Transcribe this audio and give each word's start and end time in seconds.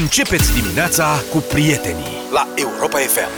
Începeți 0.00 0.52
dimineața 0.54 1.22
cu 1.30 1.38
prietenii 1.38 2.12
la 2.32 2.48
Europa 2.54 2.98
FM. 2.98 3.28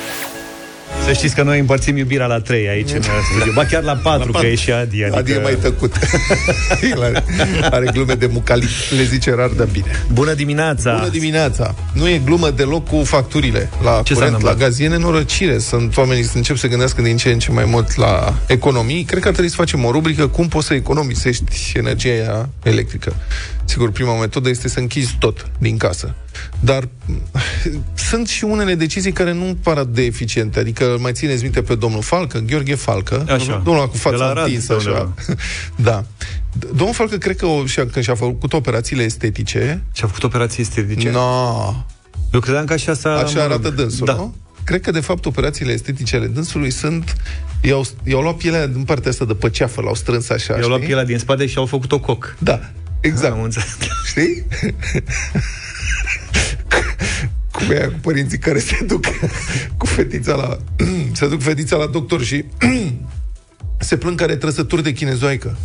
Să 1.05 1.13
știți 1.13 1.35
că 1.35 1.43
noi 1.43 1.59
împărțim 1.59 1.97
iubirea 1.97 2.27
la 2.27 2.41
trei 2.41 2.69
aici 2.69 2.93
în 2.93 3.03
studio. 3.03 3.53
Ba 3.55 3.65
chiar 3.65 3.83
la 3.83 3.95
patru, 3.95 4.33
că 4.33 4.47
e 4.47 4.55
și 4.55 4.73
Adi. 4.73 5.03
Adică... 5.03 5.19
Adi 5.19 5.33
e 5.33 5.39
mai 5.39 5.55
tăcut. 5.55 5.95
are, 7.03 7.25
are 7.71 7.91
glume 7.93 8.15
de 8.15 8.27
mucali, 8.33 8.69
le 8.97 9.03
zice 9.03 9.35
rar, 9.35 9.49
dar 9.49 9.67
bine. 9.67 9.87
Bună 10.13 10.33
dimineața! 10.33 10.95
Bună 10.95 11.11
dimineața! 11.11 11.75
Nu 11.93 12.09
e 12.09 12.21
glumă 12.25 12.51
deloc 12.51 12.89
cu 12.89 13.05
facturile 13.05 13.71
la 13.83 14.01
Ce 14.05 14.15
s-a 14.15 14.19
curent, 14.19 14.19
la 14.19 14.25
întâmplat? 14.25 14.57
gaz. 14.57 14.79
E 14.79 14.89
nenorocire. 14.89 15.59
Sunt 15.59 15.97
oamenii 15.97 16.25
să 16.25 16.37
încep 16.37 16.57
să 16.57 16.67
gândească 16.67 17.03
din 17.03 17.17
ce 17.17 17.31
în 17.31 17.39
ce 17.39 17.51
mai 17.51 17.65
mult 17.65 17.97
la 17.97 18.35
economii. 18.47 19.05
Cred 19.05 19.21
că 19.21 19.27
ar 19.27 19.33
trebui 19.33 19.51
să 19.51 19.57
facem 19.57 19.85
o 19.85 19.91
rubrică 19.91 20.27
cum 20.27 20.49
poți 20.49 20.67
să 20.67 20.75
economisești 20.75 21.73
energia 21.75 22.11
aia 22.11 22.49
electrică. 22.63 23.13
Sigur, 23.69 23.91
prima 23.91 24.19
metodă 24.19 24.49
este 24.49 24.69
să 24.69 24.79
închizi 24.81 25.17
tot 25.19 25.51
din 25.59 25.77
casă. 25.77 26.15
Dar 26.61 26.89
sunt 28.09 28.29
și 28.29 28.45
unele 28.45 28.75
decizii 28.75 29.13
care 29.13 29.33
nu 29.33 29.57
par 29.63 29.77
atât 29.77 29.95
de 29.95 30.03
eficiente. 30.05 30.59
Adică 30.59 30.97
mai 31.01 31.13
țineți 31.13 31.43
minte 31.43 31.63
pe 31.63 31.75
domnul 31.75 32.03
Falcă, 32.03 32.39
Gheorghe 32.39 32.75
Falcă, 32.75 33.25
Așa. 33.29 33.61
domnul 33.65 33.83
ăla 33.83 33.87
cu 33.87 33.93
De 33.93 33.99
fața 33.99 34.17
la 34.17 34.33
Rad, 34.33 34.45
întinsă, 34.45 34.67
de 34.67 34.75
așa. 34.79 34.89
undeva. 34.91 35.15
da. 35.91 36.05
Domnul 36.75 36.95
Falcă, 36.95 37.17
cred 37.17 37.37
că 37.37 37.47
o, 37.47 37.67
și-a, 37.67 37.87
când 37.87 38.05
și-a 38.05 38.15
făcut 38.15 38.53
operațiile 38.53 39.03
estetice, 39.03 39.83
Și-a 39.93 40.07
făcut 40.07 40.23
operații 40.23 40.63
estetice? 40.63 41.11
no, 41.11 41.75
Eu 42.33 42.41
credeam 42.41 42.65
că 42.65 42.73
așa 42.73 42.95
s-a... 42.95 43.11
Așa 43.17 43.43
arată 43.43 43.71
dânsul, 43.71 44.07
da. 44.07 44.13
nu? 44.15 44.35
Cred 44.65 44.81
că, 44.81 44.91
de 44.91 45.01
fapt, 45.01 45.27
operațiile 45.27 45.73
estetice 45.73 46.17
ale 46.17 46.27
dânsului 46.27 46.71
sunt... 46.71 47.17
I-au, 47.61 47.85
i-au 48.05 48.21
luat 48.21 48.35
pielea 48.37 48.67
din 48.67 48.83
partea 48.85 49.11
asta 49.11 49.25
de 49.25 49.35
păceafă, 49.35 49.81
l-au 49.81 49.95
strâns 49.95 50.29
așa, 50.29 50.53
I-au 50.53 50.61
luat 50.67 50.73
știi? 50.75 50.87
pielea 50.87 51.05
din 51.05 51.19
spate 51.19 51.47
și 51.47 51.59
au 51.59 51.67
făcut-o 51.67 51.99
coc. 52.01 52.37
Da, 52.39 52.61
exact. 53.07 53.33
Am 53.33 53.43
înțeles. 53.43 53.77
Știi? 54.11 54.45
Cum 57.53 57.71
e 57.71 57.77
aia 57.77 57.87
cu 57.87 57.99
părinții 58.01 58.39
care 58.39 58.59
se 58.59 58.79
duc 58.87 59.05
cu 59.77 59.87
fetița 59.87 60.35
la... 60.35 60.59
se 61.13 61.29
duc 61.29 61.43
fetița 61.43 61.77
la 61.77 61.87
doctor 61.87 62.25
și 62.25 62.45
se 63.79 63.97
plâng 63.97 64.17
că 64.17 64.23
are 64.23 64.37
trăsături 64.37 64.83
de 64.83 64.93
chinezoaică. 64.93 65.57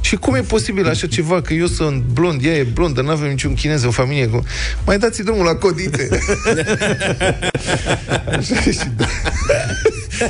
Și 0.00 0.16
cum 0.16 0.34
e 0.34 0.40
posibil 0.40 0.88
așa 0.88 1.06
ceva? 1.06 1.42
Că 1.42 1.54
eu 1.54 1.66
sunt 1.66 2.02
blond, 2.02 2.44
ea 2.44 2.52
e 2.56 2.62
blondă, 2.62 3.02
nu 3.02 3.10
avem 3.10 3.28
niciun 3.28 3.54
chinez 3.54 3.82
în 3.82 3.90
familie. 3.90 4.26
Cum- 4.26 4.44
Mai 4.86 4.98
dați 4.98 5.22
drumul 5.22 5.44
la 5.44 5.54
codite. 5.54 6.08
așa 8.38 8.54
e 8.66 8.72
și, 8.72 8.90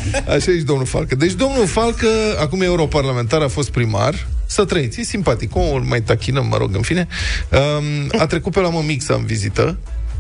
așa 0.37 0.51
e 0.51 0.59
și 0.59 0.65
domnul 0.65 0.87
Falcă. 0.87 1.15
Deci 1.15 1.33
domnul 1.33 1.67
Falcă, 1.67 2.09
acum 2.41 2.61
e 2.61 2.65
europarlamentar, 2.65 3.41
a 3.41 3.49
fost 3.49 3.71
primar, 3.71 4.27
să 4.47 4.65
trăiți, 4.65 5.01
e 5.01 5.05
simpatic, 5.05 5.57
omul 5.57 5.81
mai 5.81 6.03
tachinăm, 6.03 6.47
mă 6.47 6.57
rog, 6.57 6.75
în 6.75 6.83
fine. 6.83 7.09
Um, 7.51 8.21
a 8.21 8.27
trecut 8.27 8.53
pe 8.53 8.61
la 8.61 8.69
Mămixa 8.69 9.15
în 9.15 9.25
vizită 9.25 9.79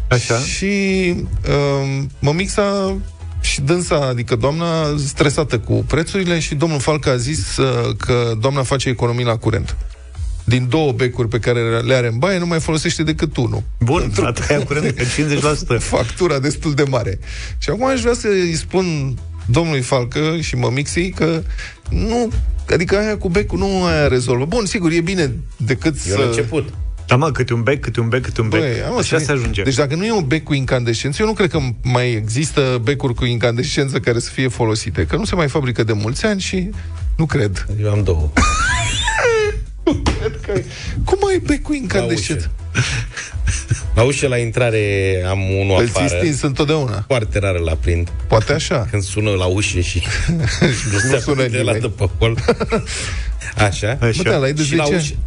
Așa. 0.08 0.38
și 0.38 0.74
um, 1.08 2.10
Mămixa 2.18 2.96
și 3.40 3.60
dânsa, 3.60 4.06
adică 4.06 4.36
doamna 4.36 4.96
stresată 5.06 5.58
cu 5.58 5.84
prețurile 5.86 6.38
și 6.38 6.54
domnul 6.54 6.80
Falcă 6.80 7.10
a 7.10 7.16
zis 7.16 7.56
uh, 7.56 7.96
că 7.96 8.32
doamna 8.40 8.62
face 8.62 8.88
economii 8.88 9.24
la 9.24 9.36
curent. 9.36 9.76
Din 10.44 10.66
două 10.68 10.92
becuri 10.92 11.28
pe 11.28 11.38
care 11.38 11.60
le 11.80 11.94
are 11.94 12.06
în 12.06 12.18
baie, 12.18 12.38
nu 12.38 12.46
mai 12.46 12.60
folosește 12.60 13.02
decât 13.02 13.36
unul. 13.36 13.62
Bun, 13.78 14.12
a 14.22 14.32
tăiat 14.32 14.64
curent 14.64 14.96
că 14.96 15.04
50%. 15.76 15.78
Factura 15.94 16.38
destul 16.38 16.74
de 16.74 16.82
mare. 16.82 17.18
Și 17.58 17.70
acum 17.70 17.86
aș 17.86 18.00
vrea 18.00 18.14
să-i 18.14 18.54
spun 18.54 19.16
domnului 19.46 19.80
Falcă 19.80 20.36
și 20.40 20.54
mămixii 20.56 21.10
că 21.10 21.42
nu, 21.90 22.32
adică 22.70 22.96
aia 22.98 23.16
cu 23.18 23.28
becul 23.28 23.58
nu 23.58 23.84
aia 23.84 24.08
rezolvă. 24.08 24.44
Bun, 24.44 24.66
sigur, 24.66 24.90
e 24.90 25.00
bine 25.00 25.32
decât 25.56 25.94
Eu 26.06 26.14
să... 26.14 26.18
la 26.18 26.24
început. 26.24 26.68
Da, 27.06 27.16
mă, 27.16 27.30
câte 27.30 27.52
un 27.54 27.62
bec, 27.62 27.80
câte 27.80 28.00
un 28.00 28.08
bec, 28.08 28.22
câte 28.22 28.40
un 28.40 28.48
bec. 28.48 28.60
Băi, 28.60 28.82
am 28.88 28.98
Așa 28.98 29.18
să- 29.18 29.24
se 29.24 29.32
ajunge. 29.32 29.62
Deci 29.62 29.74
dacă 29.74 29.94
nu 29.94 30.04
e 30.04 30.12
un 30.12 30.26
bec 30.26 30.42
cu 30.42 30.54
incandescență, 30.54 31.22
eu 31.22 31.26
nu 31.28 31.32
cred 31.34 31.50
că 31.50 31.58
mai 31.82 32.12
există 32.12 32.80
becuri 32.82 33.14
cu 33.14 33.24
incandescență 33.24 33.98
care 34.00 34.18
să 34.18 34.30
fie 34.30 34.48
folosite. 34.48 35.06
Că 35.06 35.16
nu 35.16 35.24
se 35.24 35.34
mai 35.34 35.48
fabrică 35.48 35.84
de 35.84 35.92
mulți 35.92 36.26
ani 36.26 36.40
și 36.40 36.70
nu 37.16 37.26
cred. 37.26 37.66
Eu 37.82 37.90
am 37.90 38.02
două. 38.02 38.30
cred 40.18 40.40
că... 40.46 40.60
Cum 41.04 41.18
ai 41.28 41.38
bec 41.46 41.62
cu 41.62 41.72
incandescență? 41.72 42.50
La 43.94 44.02
ușă, 44.02 44.28
la 44.28 44.36
intrare, 44.36 44.80
am 45.28 45.40
unul 45.50 45.80
Îl 45.80 45.86
afară. 45.88 46.06
ții 46.06 46.16
stins 46.18 46.42
întotdeauna. 46.42 47.04
Foarte 47.06 47.38
rar 47.38 47.54
la 47.58 47.74
prind. 47.74 48.08
Poate 48.26 48.52
așa. 48.52 48.86
Când 48.90 49.02
sună 49.02 49.30
la 49.30 49.44
ușă 49.44 49.80
și 49.80 50.02
nu 50.92 50.98
sună 50.98 51.18
sună 51.18 51.46
de 51.46 51.56
la 51.56 51.62
nimeni. 51.72 51.80
de 51.80 51.88
pe 51.88 52.02
acolo. 52.02 52.34
Așa. 53.56 53.98
Așa. 54.00 54.22
Bă, 54.22 54.30
da, 54.30 54.36
la 54.36 54.48
e 54.48 54.52
de 54.52 54.62
și 54.62 54.76
la 54.76 54.84
10 54.84 54.96
ușă, 54.96 55.12
ani. 55.14 55.18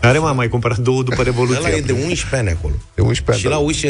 da. 0.00 0.08
Are 0.08 0.18
mai 0.18 0.32
mai 0.32 0.48
cumpărat 0.48 0.78
două 0.78 1.02
după 1.02 1.22
Revoluție. 1.30 1.58
Ăla 1.58 1.68
e 1.76 1.80
de 1.80 1.92
11 1.92 2.36
ani 2.36 2.48
acolo. 2.48 2.74
De 2.94 3.00
11 3.02 3.46
Și 3.46 3.52
ani. 3.52 3.60
la 3.60 3.66
ușă, 3.68 3.88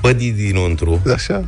pădii 0.00 0.30
dinăuntru. 0.32 1.02
Așa? 1.14 1.44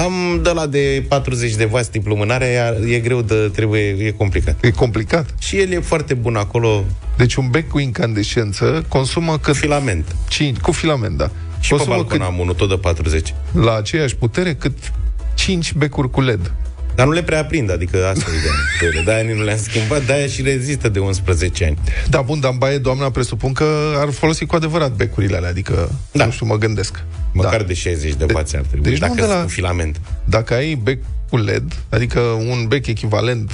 Am 0.00 0.40
de 0.42 0.50
la 0.50 0.66
de 0.66 1.04
40 1.08 1.54
de 1.54 1.64
vați 1.64 1.90
tip 1.90 2.06
lumânare, 2.06 2.46
e, 2.84 2.94
e 2.94 2.98
greu 2.98 3.22
de, 3.22 3.34
trebuie, 3.34 3.80
e 3.80 4.10
complicat. 4.10 4.64
E 4.64 4.70
complicat. 4.70 5.34
Și 5.38 5.58
el 5.58 5.72
e 5.72 5.80
foarte 5.80 6.14
bun 6.14 6.36
acolo, 6.36 6.84
Deci 7.16 7.34
un 7.34 7.48
bec 7.50 7.68
cu 7.68 7.78
incandescență 7.78 8.84
consumă 8.88 9.38
cât... 9.38 9.56
filament. 9.56 10.16
5, 10.28 10.58
cu 10.58 10.72
filament, 10.72 11.16
da. 11.16 11.30
Și 11.60 11.68
pe 11.68 11.74
consumă 11.74 11.94
balcon 11.96 12.18
cât, 12.18 12.26
am 12.26 12.38
unul, 12.38 12.54
tot 12.54 12.68
de 12.68 12.74
40. 12.74 13.34
la 13.52 13.76
aceeași 13.76 14.16
putere 14.16 14.54
cât 14.54 14.92
5 15.34 15.72
becuri 15.74 16.10
cu 16.10 16.20
LED. 16.20 16.52
Dar 16.94 17.06
nu 17.06 17.12
le 17.12 17.22
prea 17.22 17.40
aprind, 17.40 17.70
adică 17.72 18.06
asta 18.06 18.24
e 18.32 18.36
ideea. 18.38 18.52
cu 18.78 18.84
ele. 18.96 19.00
De-aia 19.04 19.22
nici 19.22 19.36
nu 19.36 19.42
le-am 19.44 19.58
schimbat, 19.58 20.06
de-aia 20.06 20.26
și 20.26 20.42
rezistă 20.42 20.88
de 20.88 20.98
11 20.98 21.64
ani. 21.64 21.78
Da, 22.08 22.20
bun, 22.20 22.40
dar 22.40 22.50
în 22.52 22.58
baie, 22.58 22.78
doamna, 22.78 23.10
presupun 23.10 23.52
că 23.52 23.66
ar 23.96 24.10
folosi 24.10 24.44
cu 24.46 24.54
adevărat 24.56 24.92
becurile 24.92 25.36
alea, 25.36 25.48
adică, 25.48 25.72
da. 26.12 26.18
Da. 26.18 26.24
nu 26.24 26.30
știu, 26.30 26.46
mă 26.46 26.56
gândesc. 26.58 27.02
Măcar 27.32 27.60
da. 27.60 27.66
de 27.66 27.74
60 27.74 28.14
de 28.14 28.24
vați 28.24 28.56
ar 28.56 28.62
trebui, 28.62 28.90
deci 28.90 29.00
nu 29.00 29.06
dacă 29.06 29.14
de 29.14 29.20
sunt 29.20 29.34
la- 29.34 29.42
cu 29.42 29.48
filament. 29.48 30.00
Dacă 30.24 30.54
ai 30.54 30.74
bec 30.74 30.98
cu 31.30 31.36
LED, 31.36 31.72
adică 31.88 32.20
un 32.20 32.64
bec 32.68 32.86
echivalent 32.86 33.50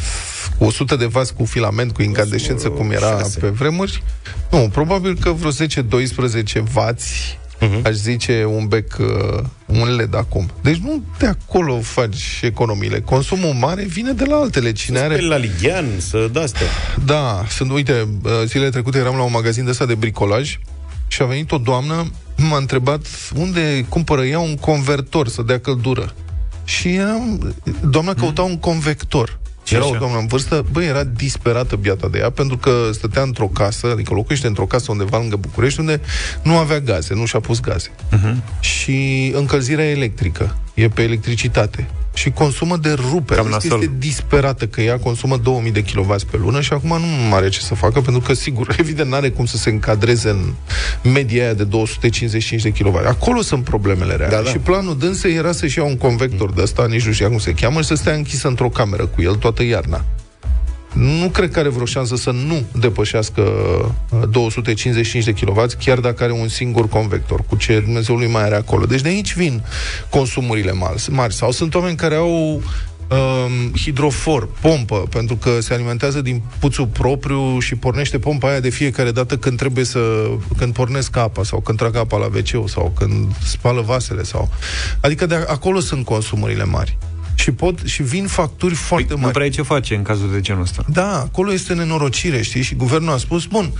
cu 0.59 0.65
100 0.65 0.97
de 0.97 1.07
vați 1.07 1.35
cu 1.35 1.45
filament, 1.45 1.93
cu 1.93 2.03
incandescență, 2.03 2.69
cum 2.69 2.91
era 2.91 3.07
șase. 3.07 3.39
pe 3.39 3.49
vremuri, 3.49 4.03
nu, 4.51 4.69
probabil 4.73 5.19
că 5.21 5.31
vreo 5.33 5.51
10-12 5.51 6.63
vați 6.73 7.39
Mhm. 7.61 7.81
aș 7.85 7.93
zice 7.93 8.45
un 8.45 8.67
bec, 8.67 8.97
uh, 8.99 9.43
un 9.67 9.97
LED 9.97 10.15
acum. 10.15 10.51
Deci 10.63 10.77
nu 10.77 11.03
de 11.19 11.27
acolo 11.27 11.81
faci 11.81 12.41
economiile. 12.43 13.01
Consumul 13.01 13.53
mare 13.53 13.85
vine 13.85 14.13
de 14.13 14.25
la 14.25 14.37
altele. 14.37 14.73
Cine 14.73 14.99
are... 14.99 15.15
Speli 15.15 15.29
la 15.29 15.37
Ligian, 15.37 15.87
să 15.99 16.29
dă 16.33 16.41
astea. 16.41 16.67
Da, 17.05 17.45
sunt, 17.49 17.71
uite, 17.71 18.09
uh, 18.23 18.31
zilele 18.45 18.71
trecute 18.71 18.99
eram 18.99 19.17
la 19.17 19.23
un 19.23 19.31
magazin 19.33 19.65
de 19.65 19.71
ăsta 19.71 19.87
de 19.87 19.95
bricolaj 19.95 20.59
și 21.09 21.23
a 21.23 21.25
venit 21.25 21.53
o 21.53 21.59
doamnă, 21.59 22.11
m-a 22.37 22.57
întrebat 22.57 23.07
unde 23.37 23.87
cumpără 23.89 24.25
ea 24.25 24.39
un 24.39 24.57
convertor 24.57 25.29
să 25.29 25.43
dea 25.43 25.61
căldură. 25.61 26.15
Și 26.65 26.95
eram, 26.95 27.55
doamna 27.89 28.15
căuta 28.15 28.43
un 28.43 28.59
convector. 28.59 29.39
Ce 29.67 29.75
Era 29.75 29.85
o 29.85 29.89
așa? 29.89 29.99
doamnă 29.99 30.19
în 30.19 30.27
vârstă, 30.27 30.65
băi, 30.73 30.87
era 30.87 31.05
disperată 31.05 31.77
biata 31.77 32.09
de 32.09 32.19
ea, 32.19 32.31
pentru 32.31 32.57
că 32.57 32.91
stătea 32.93 33.23
într-o 33.23 33.47
casă, 33.47 33.87
adică 33.87 34.15
locuiește 34.15 34.47
într-o 34.47 34.67
casă 34.67 34.91
undeva 34.91 35.19
lângă 35.19 35.37
București, 35.37 35.81
unde 35.81 36.01
nu 36.43 36.57
avea 36.57 36.81
gaze, 36.81 37.15
nu 37.15 37.25
și-a 37.25 37.41
pus 37.41 37.61
gaze. 37.61 37.91
Uh-huh. 37.91 38.61
Și 38.61 39.33
încălzirea 39.35 39.91
electrică, 39.91 40.57
e 40.75 40.89
pe 40.89 41.03
electricitate. 41.03 41.89
Și 42.17 42.31
consumă 42.31 42.77
de 42.77 42.97
rupe. 43.11 43.35
Cam 43.35 43.45
Deci 43.45 43.53
nasol. 43.53 43.81
este 43.83 43.95
disperată 43.99 44.67
că 44.67 44.81
ea 44.81 44.99
consumă 44.99 45.37
2000 45.37 45.71
de 45.71 45.83
kW 45.83 46.15
pe 46.31 46.37
lună 46.37 46.61
și 46.61 46.73
acum 46.73 46.89
nu 47.29 47.35
are 47.35 47.49
ce 47.49 47.61
să 47.61 47.75
facă, 47.75 48.01
pentru 48.01 48.23
că, 48.23 48.33
sigur, 48.33 48.75
evident, 48.79 49.11
n-are 49.11 49.31
cum 49.31 49.45
să 49.45 49.57
se 49.57 49.71
încadreze 49.71 50.29
în 50.29 50.53
media 51.13 51.43
aia 51.43 51.55
de 51.55 51.65
255 51.65 52.63
de 52.63 52.71
kW. 52.71 52.97
Acolo 53.07 53.41
sunt 53.41 53.65
problemele 53.65 54.15
reale. 54.15 54.35
Da, 54.35 54.43
da. 54.43 54.51
Și 54.51 54.59
planul 54.59 54.99
dânsei 54.99 55.35
era 55.35 55.53
să-și 55.53 55.79
ia 55.79 55.85
un 55.85 55.97
convector 55.97 56.53
de 56.53 56.63
ăsta, 56.63 56.87
nici 56.87 57.07
nu 57.07 57.13
știu 57.13 57.29
cum 57.29 57.39
se 57.39 57.53
cheamă, 57.53 57.81
și 57.81 57.87
să 57.87 57.95
stea 57.95 58.15
închisă 58.15 58.49
într-o 58.49 58.69
cameră 58.69 59.07
cu 59.07 59.23
el 59.23 59.35
toată 59.35 59.63
iarna. 59.63 60.05
Nu 60.99 61.29
cred 61.29 61.51
că 61.51 61.59
are 61.59 61.69
vreo 61.69 61.85
șansă 61.85 62.17
să 62.17 62.31
nu 62.31 62.65
depășească 62.73 63.43
uh, 64.11 64.29
255 64.31 65.25
de 65.25 65.33
kW, 65.33 65.65
chiar 65.79 65.99
dacă 65.99 66.23
are 66.23 66.33
un 66.33 66.49
singur 66.49 66.89
convector, 66.89 67.41
cu 67.49 67.57
ce 67.57 67.81
Dumnezeului 67.81 68.27
mai 68.27 68.43
are 68.43 68.55
acolo. 68.55 68.85
Deci 68.85 69.01
de 69.01 69.09
aici 69.09 69.35
vin 69.35 69.63
consumurile 70.11 70.73
mari. 70.73 71.07
mari. 71.11 71.35
Sau 71.35 71.51
sunt 71.51 71.75
oameni 71.75 71.97
care 71.97 72.15
au 72.15 72.63
um, 73.09 73.73
hidrofor, 73.77 74.49
pompă, 74.61 74.97
pentru 74.97 75.37
că 75.37 75.61
se 75.61 75.75
alimentează 75.75 76.21
din 76.21 76.43
puțul 76.59 76.87
propriu 76.87 77.59
și 77.59 77.75
pornește 77.75 78.19
pompa 78.19 78.49
aia 78.49 78.61
de 78.61 78.69
fiecare 78.69 79.11
dată 79.11 79.37
când 79.37 79.59
trebuie 79.59 79.85
să... 79.85 80.31
când 80.57 80.73
pornesc 80.73 81.17
apa 81.17 81.43
sau 81.43 81.61
când 81.61 81.79
trag 81.79 81.97
apa 81.97 82.17
la 82.17 82.27
wc 82.27 82.69
sau 82.69 82.93
când 82.99 83.37
spală 83.45 83.81
vasele 83.81 84.23
sau... 84.23 84.51
Adică 85.01 85.27
de 85.27 85.35
acolo 85.35 85.81
sunt 85.81 86.05
consumurile 86.05 86.65
mari. 86.65 86.99
Și 87.47 87.53
pot 87.53 87.79
și 87.85 88.03
vin 88.03 88.27
facturi 88.27 88.75
foarte 88.75 89.15
Nu 89.15 89.21
mari. 89.21 89.33
prea 89.33 89.45
ai 89.45 89.51
ce 89.51 89.63
face 89.63 89.95
în 89.95 90.03
cazul 90.03 90.33
de 90.33 90.41
genul 90.41 90.63
ăsta. 90.63 90.85
Da, 90.89 91.21
acolo 91.21 91.53
este 91.53 91.75
nenorocire, 91.75 92.43
știi? 92.43 92.63
Și 92.63 92.75
guvernul 92.75 93.13
a 93.13 93.17
spus, 93.17 93.45
bun, 93.45 93.73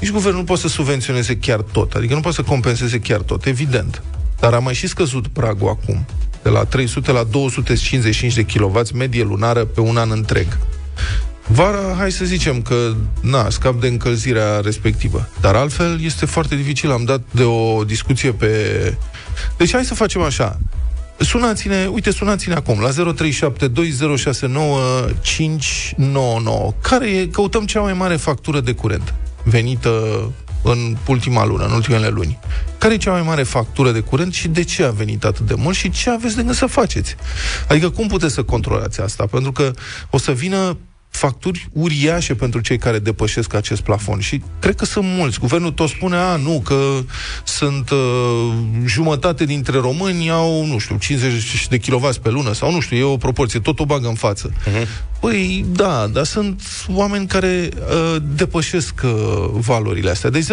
nici 0.00 0.10
guvernul 0.10 0.38
nu 0.38 0.44
poate 0.46 0.62
să 0.62 0.68
subvenționeze 0.68 1.36
chiar 1.36 1.60
tot, 1.60 1.92
adică 1.92 2.14
nu 2.14 2.20
poate 2.20 2.36
să 2.36 2.42
compenseze 2.42 2.98
chiar 2.98 3.20
tot, 3.20 3.46
evident. 3.46 4.02
Dar 4.40 4.52
a 4.52 4.58
mai 4.58 4.74
și 4.74 4.86
scăzut 4.86 5.28
pragul 5.28 5.68
acum, 5.68 6.06
de 6.42 6.48
la 6.48 6.64
300 6.64 7.12
la 7.12 7.22
255 7.22 8.34
de 8.34 8.42
kW 8.42 8.80
medie 8.94 9.22
lunară 9.22 9.64
pe 9.64 9.80
un 9.80 9.96
an 9.96 10.10
întreg. 10.10 10.58
Vara, 11.46 11.94
hai 11.96 12.12
să 12.12 12.24
zicem 12.24 12.62
că, 12.62 12.94
na, 13.20 13.50
scap 13.50 13.80
de 13.80 13.86
încălzirea 13.86 14.60
respectivă. 14.60 15.28
Dar 15.40 15.54
altfel 15.54 16.04
este 16.04 16.26
foarte 16.26 16.56
dificil. 16.56 16.90
Am 16.90 17.04
dat 17.04 17.20
de 17.30 17.42
o 17.42 17.84
discuție 17.84 18.32
pe 18.32 18.48
Deci 19.56 19.72
hai 19.72 19.84
să 19.84 19.94
facem 19.94 20.20
așa. 20.20 20.58
Sunați-ne, 21.18 21.86
uite, 21.86 22.10
sunați-ne 22.10 22.54
acum 22.54 22.80
la 22.80 22.90
0372069599. 22.90 22.94
Care 26.80 27.10
e, 27.10 27.26
căutăm 27.26 27.66
cea 27.66 27.80
mai 27.80 27.92
mare 27.92 28.16
factură 28.16 28.60
de 28.60 28.72
curent 28.72 29.14
venită 29.44 30.32
în 30.62 30.96
ultima 31.06 31.44
lună, 31.44 31.64
în 31.64 31.72
ultimele 31.72 32.08
luni. 32.08 32.38
Care 32.78 32.94
e 32.94 32.96
cea 32.96 33.10
mai 33.10 33.22
mare 33.22 33.42
factură 33.42 33.90
de 33.90 34.00
curent 34.00 34.32
și 34.32 34.48
de 34.48 34.62
ce 34.62 34.84
a 34.84 34.90
venit 34.90 35.24
atât 35.24 35.46
de 35.46 35.54
mult 35.56 35.76
și 35.76 35.90
ce 35.90 36.10
aveți 36.10 36.36
de 36.36 36.42
gând 36.42 36.54
să 36.54 36.66
faceți? 36.66 37.16
Adică 37.68 37.90
cum 37.90 38.08
puteți 38.08 38.34
să 38.34 38.42
controlați 38.42 39.00
asta? 39.00 39.26
Pentru 39.26 39.52
că 39.52 39.70
o 40.10 40.18
să 40.18 40.32
vină 40.32 40.76
facturi 41.12 41.68
uriașe 41.72 42.34
pentru 42.34 42.60
cei 42.60 42.78
care 42.78 42.98
depășesc 42.98 43.54
acest 43.54 43.80
plafon. 43.80 44.20
Și 44.20 44.42
cred 44.58 44.74
că 44.74 44.84
sunt 44.84 45.04
mulți. 45.06 45.38
Guvernul 45.38 45.70
tot 45.70 45.88
spune, 45.88 46.16
a, 46.16 46.36
nu, 46.36 46.60
că 46.64 46.98
sunt 47.44 47.90
uh, 47.90 48.52
jumătate 48.84 49.44
dintre 49.44 49.78
români 49.78 50.30
au, 50.30 50.66
nu 50.66 50.78
știu, 50.78 50.96
50 50.96 51.68
de 51.68 51.78
kW 51.78 52.08
pe 52.22 52.30
lună 52.30 52.52
sau 52.52 52.72
nu 52.72 52.80
știu, 52.80 52.96
e 52.96 53.02
o 53.02 53.16
proporție, 53.16 53.60
tot 53.60 53.80
o 53.80 53.84
bagă 53.84 54.08
în 54.08 54.14
față. 54.14 54.50
Uh-huh. 54.50 54.86
Păi, 55.20 55.64
da, 55.68 56.06
dar 56.12 56.24
sunt 56.24 56.62
oameni 56.88 57.26
care 57.26 57.68
uh, 57.74 58.16
depășesc 58.34 58.94
uh, 59.04 59.10
valorile 59.52 60.10
astea. 60.10 60.30
Deci 60.30 60.44
0372069599, 60.44 60.48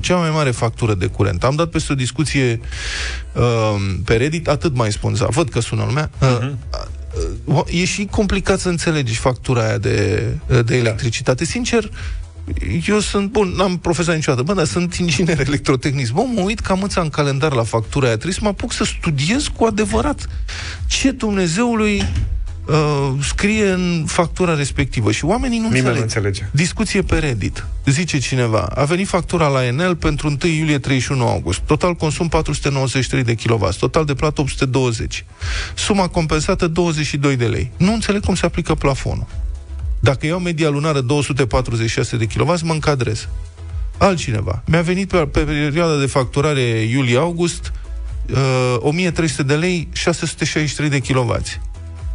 cea 0.00 0.16
mai 0.16 0.30
mare 0.30 0.50
factură 0.50 0.94
de 0.94 1.06
curent. 1.06 1.44
Am 1.44 1.54
dat 1.54 1.68
peste 1.68 1.92
o 1.92 1.94
discuție 1.94 2.60
uh, 3.32 3.74
pe 4.04 4.14
Reddit, 4.14 4.48
atât 4.48 4.76
mai 4.76 4.92
spun, 4.92 5.16
văd 5.28 5.48
că 5.48 5.60
sună 5.60 5.84
lumea, 5.86 6.10
uh, 6.20 6.38
uh-huh 6.38 6.52
Uh, 6.72 6.84
e 7.66 7.84
și 7.84 8.04
complicat 8.10 8.58
să 8.58 8.68
înțelegi 8.68 9.14
factura 9.14 9.66
aia 9.66 9.78
de, 9.78 10.26
de 10.64 10.76
electricitate. 10.76 11.44
Sincer, 11.44 11.90
eu 12.86 12.98
sunt, 12.98 13.30
bun, 13.30 13.52
n-am 13.56 13.78
profesat 13.78 14.14
niciodată, 14.14 14.42
bă, 14.42 14.54
dar 14.54 14.64
sunt 14.64 14.94
inginer 14.94 15.40
electrotehnic. 15.46 16.10
Bă, 16.10 16.22
mă 16.34 16.40
uit 16.40 16.60
cam 16.60 16.88
în 16.94 17.08
calendar 17.08 17.52
la 17.52 17.62
factura 17.62 18.06
aia. 18.06 18.14
Trebuie 18.14 18.34
să 18.34 18.40
mă 18.42 18.48
apuc 18.48 18.72
să 18.72 18.84
studiez 18.84 19.46
cu 19.56 19.64
adevărat 19.64 20.28
ce 20.86 21.10
Dumnezeului 21.10 22.02
uh, 22.70 23.12
scrie 23.22 23.70
în 23.70 24.04
factura 24.06 24.54
respectivă 24.54 25.12
și 25.12 25.24
oamenii 25.24 25.58
nu 25.58 25.62
Nimeni 25.64 25.78
înțeleg. 25.78 25.98
nu 25.98 26.02
înțelege. 26.02 26.48
Discuție 26.50 27.02
pe 27.02 27.18
Reddit. 27.18 27.66
Zice 27.84 28.18
cineva, 28.18 28.60
a 28.60 28.84
venit 28.84 29.06
factura 29.08 29.48
la 29.48 29.66
Enel 29.66 29.96
pentru 29.96 30.26
1 30.42 30.52
iulie 30.52 30.78
31 30.78 31.28
august. 31.28 31.60
Total 31.60 31.94
consum 31.94 32.28
493 32.28 33.24
de 33.24 33.34
kW, 33.34 33.68
total 33.78 34.04
de 34.04 34.14
plată 34.14 34.40
820. 34.40 35.24
Suma 35.74 36.08
compensată 36.08 36.66
22 36.66 37.36
de 37.36 37.46
lei. 37.46 37.70
Nu 37.76 37.92
înțeleg 37.92 38.24
cum 38.24 38.34
se 38.34 38.46
aplică 38.46 38.74
plafonul. 38.74 39.26
Dacă 40.00 40.26
iau 40.26 40.38
media 40.38 40.68
lunară 40.68 41.00
246 41.00 42.16
de 42.16 42.26
kW, 42.26 42.54
mă 42.62 42.72
încadrez. 42.72 43.28
Altcineva. 43.98 44.62
Mi-a 44.66 44.82
venit 44.82 45.08
pe, 45.08 45.16
pe 45.16 45.40
perioada 45.40 45.98
de 45.98 46.06
facturare 46.06 46.60
iulie-august 46.60 47.72
uh, 48.30 48.76
1300 48.78 49.42
de 49.42 49.54
lei, 49.54 49.88
663 49.92 50.88
de 50.88 50.98
kW 50.98 51.36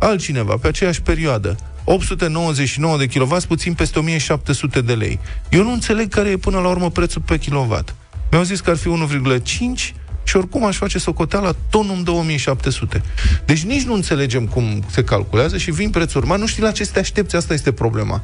altcineva 0.05 0.55
pe 0.57 0.67
aceeași 0.67 1.01
perioadă 1.01 1.55
899 1.83 2.97
de 2.97 3.07
kW, 3.07 3.37
puțin 3.47 3.73
peste 3.73 3.99
1700 3.99 4.81
de 4.81 4.93
lei. 4.93 5.19
Eu 5.49 5.63
nu 5.63 5.71
înțeleg 5.71 6.09
care 6.09 6.29
e 6.29 6.37
până 6.37 6.59
la 6.59 6.67
urmă 6.67 6.89
prețul 6.89 7.21
pe 7.25 7.37
kilowatt. 7.37 7.95
Mi-au 8.31 8.43
zis 8.43 8.59
că 8.59 8.69
ar 8.69 8.77
fi 8.77 8.87
1,5 8.87 9.93
și 10.23 10.37
oricum 10.37 10.65
aș 10.65 10.77
face 10.77 10.97
socoteala 10.97 11.53
tot 11.69 11.89
în 11.89 12.03
2700. 12.03 13.03
Deci 13.45 13.63
nici 13.63 13.83
nu 13.83 13.93
înțelegem 13.93 14.45
cum 14.45 14.83
se 14.91 15.03
calculează 15.03 15.57
și 15.57 15.71
vin 15.71 15.89
prețuri 15.89 16.25
mari, 16.25 16.41
nu 16.41 16.47
știi 16.47 16.63
la 16.63 16.71
ce 16.71 16.83
să 16.83 16.91
te 16.91 16.99
aștepți, 16.99 17.35
asta 17.35 17.53
este 17.53 17.71
problema. 17.71 18.23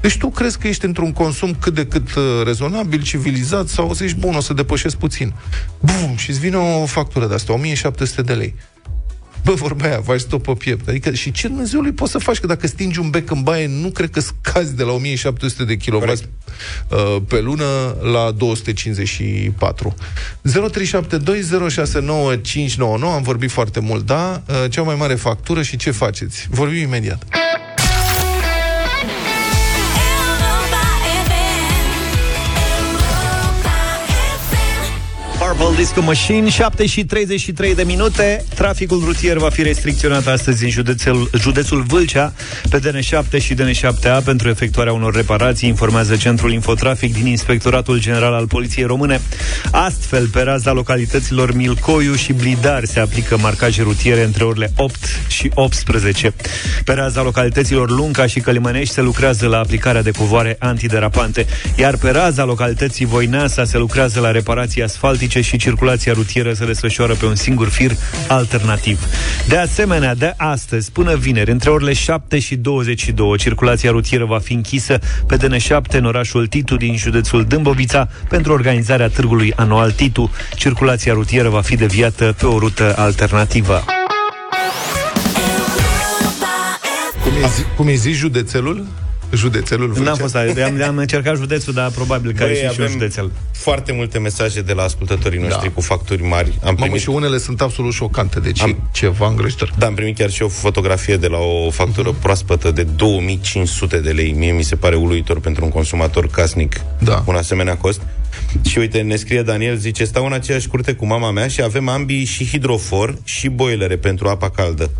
Deci 0.00 0.16
tu 0.16 0.28
crezi 0.28 0.58
că 0.58 0.68
ești 0.68 0.84
într-un 0.84 1.12
consum 1.12 1.54
cât 1.60 1.74
de 1.74 1.86
cât 1.86 2.14
uh, 2.14 2.22
rezonabil, 2.44 3.02
civilizat, 3.02 3.68
sau 3.68 3.92
zici, 3.92 4.14
bun, 4.14 4.34
o 4.34 4.40
să 4.40 4.52
depășesc 4.52 4.96
puțin. 4.96 5.32
Bum, 5.80 6.16
și 6.16 6.30
îți 6.30 6.38
vine 6.38 6.56
o 6.56 6.86
factură 6.86 7.26
de 7.26 7.34
asta, 7.34 7.52
1700 7.52 8.22
de 8.22 8.32
lei. 8.32 8.54
Bă, 9.46 9.52
vorba 9.52 9.86
aia, 9.86 10.00
faci 10.04 10.20
stop 10.20 10.42
pe 10.42 10.52
piept. 10.52 10.88
Adică 10.88 11.10
și 11.10 11.32
ce 11.32 11.48
Dumnezeului 11.48 11.92
poți 11.92 12.10
să 12.10 12.18
faci? 12.18 12.38
Că 12.38 12.46
dacă 12.46 12.66
stingi 12.66 12.98
un 12.98 13.10
bec 13.10 13.30
în 13.30 13.42
baie, 13.42 13.66
nu 13.66 13.88
cred 13.88 14.10
că 14.10 14.20
scazi 14.20 14.76
de 14.76 14.82
la 14.82 14.92
1700 14.92 15.64
de 15.64 15.76
kW 15.76 16.02
uh, 16.02 16.16
pe 17.28 17.40
lună 17.40 17.96
la 18.12 18.30
254. 18.30 19.94
0372069599 19.94 19.98
am 23.14 23.22
vorbit 23.22 23.50
foarte 23.50 23.80
mult, 23.80 24.06
da? 24.06 24.42
Uh, 24.48 24.64
cea 24.70 24.82
mai 24.82 24.94
mare 24.94 25.14
factură 25.14 25.62
și 25.62 25.76
ce 25.76 25.90
faceți? 25.90 26.46
Vorbim 26.50 26.82
imediat. 26.82 27.22
Purple 35.76 35.94
Disco 35.94 36.02
Machine 36.02 36.48
7 36.48 36.86
și 36.86 37.04
33 37.04 37.74
de 37.74 37.82
minute. 37.82 38.44
Traficul 38.54 39.02
rutier 39.04 39.36
va 39.36 39.48
fi 39.48 39.62
restricționat 39.62 40.26
astăzi 40.26 40.64
în 40.64 40.70
județul, 40.70 41.30
județul 41.38 41.82
Vâlcea 41.82 42.32
Pe 42.70 42.80
DN7 42.80 43.40
și 43.40 43.54
DN7A 43.54 44.24
Pentru 44.24 44.48
efectuarea 44.48 44.92
unor 44.92 45.14
reparații 45.14 45.68
Informează 45.68 46.16
Centrul 46.16 46.52
Infotrafic 46.52 47.12
din 47.12 47.26
Inspectoratul 47.26 48.00
General 48.00 48.32
al 48.34 48.46
Poliției 48.46 48.84
Române. 48.84 49.20
Astfel, 49.70 50.26
pe 50.26 50.42
raza 50.42 50.72
localităților 50.72 51.54
Milcoiu 51.54 52.14
și 52.14 52.32
Blidar 52.32 52.84
Se 52.84 53.00
aplică 53.00 53.36
marcaje 53.36 53.82
rutiere 53.82 54.22
între 54.22 54.44
orele 54.44 54.72
8 54.76 54.96
și 55.28 55.50
18 55.54 56.32
Pe 56.84 56.92
raza 56.92 57.22
localităților 57.22 57.90
Lunca 57.90 58.26
și 58.26 58.40
Călimănești 58.40 58.94
Se 58.94 59.00
lucrează 59.00 59.46
la 59.46 59.58
aplicarea 59.58 60.02
de 60.02 60.10
covoare 60.10 60.56
antiderapante. 60.58 61.46
Iar 61.76 61.96
pe 61.96 62.10
raza 62.10 62.44
localității 62.44 63.06
Voineasa 63.06 63.64
Se 63.64 63.78
lucrează 63.78 64.20
la 64.20 64.30
reparații 64.30 64.82
asfaltice 64.82 65.40
și 65.40 65.56
circulația 65.66 66.12
rutieră 66.12 66.52
se 66.52 66.66
desfășoară 66.66 67.14
pe 67.14 67.26
un 67.26 67.34
singur 67.34 67.68
fir 67.68 67.92
alternativ. 68.28 69.00
De 69.48 69.56
asemenea, 69.56 70.14
de 70.14 70.34
astăzi 70.36 70.92
până 70.92 71.14
vineri, 71.16 71.50
între 71.50 71.70
orele 71.70 71.92
7 71.92 72.38
și 72.38 72.56
22, 72.56 73.36
circulația 73.36 73.90
rutieră 73.90 74.24
va 74.24 74.38
fi 74.38 74.52
închisă 74.52 74.98
pe 75.26 75.36
DN7 75.36 75.90
în 75.90 76.04
orașul 76.04 76.46
Titu 76.46 76.76
din 76.76 76.96
județul 76.96 77.44
Dâmbovița 77.44 78.08
pentru 78.28 78.52
organizarea 78.52 79.08
târgului 79.08 79.52
anual 79.56 79.92
Titu. 79.92 80.30
Circulația 80.54 81.12
rutieră 81.12 81.48
va 81.48 81.60
fi 81.60 81.76
deviată 81.76 82.34
pe 82.38 82.46
o 82.46 82.58
rută 82.58 82.94
alternativă. 82.96 83.84
Cum 87.22 87.32
e, 87.42 87.46
zi, 87.54 87.62
cum 87.76 87.88
e 87.88 87.94
zis 87.94 88.16
județelul? 88.16 88.86
Județelul 89.34 89.86
Vâlcea? 89.86 90.02
N-am 90.02 90.16
fost 90.16 90.36
am, 90.36 90.82
am 90.86 90.96
încercat 90.96 91.36
județul, 91.36 91.72
dar 91.72 91.90
probabil 91.90 92.32
că 92.32 92.42
are 92.42 92.54
și 92.54 92.80
un 92.80 92.86
județel. 92.88 93.32
foarte 93.52 93.92
multe 93.92 94.18
mesaje 94.18 94.60
de 94.60 94.72
la 94.72 94.82
ascultătorii 94.82 95.38
noștri 95.38 95.62
da. 95.62 95.74
cu 95.74 95.80
facturi 95.80 96.22
mari. 96.22 96.48
Am 96.48 96.58
Mamă, 96.62 96.78
primit... 96.80 97.00
și 97.00 97.08
unele 97.08 97.38
sunt 97.38 97.60
absolut 97.60 97.92
șocante, 97.92 98.40
deci 98.40 98.60
am... 98.60 98.88
ceva 98.92 99.28
îngrășitor. 99.28 99.72
Da, 99.78 99.86
am 99.86 99.94
primit 99.94 100.16
chiar 100.16 100.30
și 100.30 100.42
o 100.42 100.48
fotografie 100.48 101.16
de 101.16 101.26
la 101.26 101.38
o 101.38 101.70
factură 101.70 102.12
uh-huh. 102.12 102.20
proaspătă 102.20 102.70
de 102.70 102.82
2500 102.82 103.98
de 103.98 104.10
lei. 104.10 104.32
Mie 104.32 104.52
mi 104.52 104.62
se 104.62 104.76
pare 104.76 104.94
uluitor 104.94 105.40
pentru 105.40 105.64
un 105.64 105.70
consumator 105.70 106.26
casnic 106.26 106.80
da. 106.98 107.22
un 107.26 107.34
asemenea 107.34 107.76
cost. 107.76 108.00
Și 108.68 108.78
uite, 108.78 109.00
ne 109.00 109.16
scrie 109.16 109.42
Daniel, 109.42 109.76
zice, 109.76 110.04
stau 110.04 110.26
în 110.26 110.32
aceeași 110.32 110.68
curte 110.68 110.92
cu 110.92 111.06
mama 111.06 111.30
mea 111.30 111.48
și 111.48 111.62
avem 111.62 111.88
ambii 111.88 112.24
și 112.24 112.46
hidrofor 112.46 113.18
și 113.24 113.48
boilere 113.48 113.96
pentru 113.96 114.28
apa 114.28 114.50
caldă. 114.50 114.90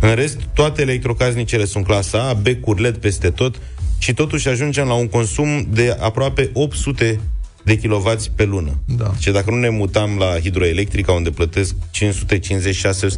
În 0.00 0.14
rest, 0.14 0.38
toate 0.54 0.82
electrocasnicele 0.82 1.64
sunt 1.64 1.84
clasa 1.84 2.28
A, 2.28 2.32
becuri 2.32 2.82
LED 2.82 2.96
peste 2.96 3.30
tot 3.30 3.60
și 4.02 4.14
totuși 4.14 4.48
ajungem 4.48 4.86
la 4.86 4.94
un 4.94 5.08
consum 5.08 5.66
de 5.70 5.96
aproape 6.00 6.50
800 6.52 7.20
de 7.64 7.78
kW 7.78 8.12
pe 8.36 8.44
lună. 8.44 8.70
Da. 8.96 9.10
Și 9.18 9.30
dacă 9.30 9.50
nu 9.50 9.56
ne 9.56 9.68
mutam 9.68 10.10
la 10.18 10.38
hidroelectrica, 10.40 11.12
unde 11.12 11.30
plătesc 11.30 11.74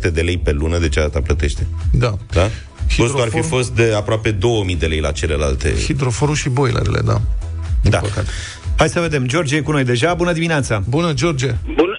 550-600 0.08 0.12
de 0.12 0.20
lei 0.20 0.38
pe 0.38 0.52
lună, 0.52 0.78
de 0.78 0.88
ce 0.88 1.00
atâta 1.00 1.20
plătește? 1.20 1.66
Da. 1.92 2.14
Da? 2.30 2.48
Hidrofor... 2.88 2.96
Costul 2.96 3.20
ar 3.20 3.28
fi 3.28 3.48
fost 3.48 3.74
de 3.74 3.92
aproape 3.96 4.30
2000 4.30 4.76
de 4.76 4.86
lei 4.86 5.00
la 5.00 5.12
celelalte. 5.12 5.74
Hidroforul 5.74 6.34
și 6.34 6.48
boilerele, 6.48 7.00
da. 7.04 7.20
Da. 7.82 8.00
Hai 8.76 8.88
să 8.88 9.00
vedem. 9.00 9.26
George 9.26 9.56
e 9.56 9.60
cu 9.60 9.72
noi 9.72 9.84
deja. 9.84 10.14
Bună 10.14 10.32
dimineața! 10.32 10.82
Bună, 10.88 11.12
George! 11.12 11.54
Bună, 11.64 11.98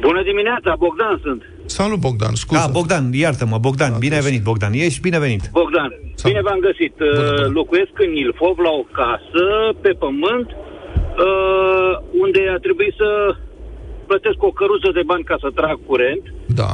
bună 0.00 0.22
dimineața, 0.22 0.74
Bogdan 0.78 1.20
sunt. 1.22 1.42
Salut, 1.78 2.00
Bogdan, 2.06 2.34
scuze. 2.44 2.62
Ah, 2.66 2.70
Bogdan, 2.78 3.04
iartă-mă, 3.24 3.58
Bogdan, 3.66 3.90
Da, 3.92 3.98
bine 4.04 4.14
ai 4.16 4.20
deci- 4.20 4.28
venit, 4.30 4.42
Bogdan. 4.50 4.72
Ești 4.86 5.00
binevenit. 5.08 5.42
Bogdan, 5.60 5.90
Salut. 6.14 6.28
bine 6.30 6.40
v-am 6.48 6.60
găsit. 6.68 6.94
Bună, 6.98 7.30
bună. 7.30 7.46
Uh, 7.46 7.52
Locuiesc 7.60 7.94
în 8.06 8.12
Ilfov, 8.22 8.56
la 8.66 8.72
o 8.82 8.84
casă, 9.00 9.44
pe 9.84 9.92
pământ, 10.04 10.48
uh, 11.26 11.92
unde 12.24 12.40
a 12.54 12.58
trebuit 12.66 12.94
să 13.02 13.08
plătesc 14.08 14.38
o 14.48 14.52
căruță 14.58 14.90
de 14.98 15.04
bani 15.10 15.28
ca 15.30 15.36
să 15.44 15.48
trag 15.58 15.78
curent. 15.90 16.24
Da. 16.62 16.72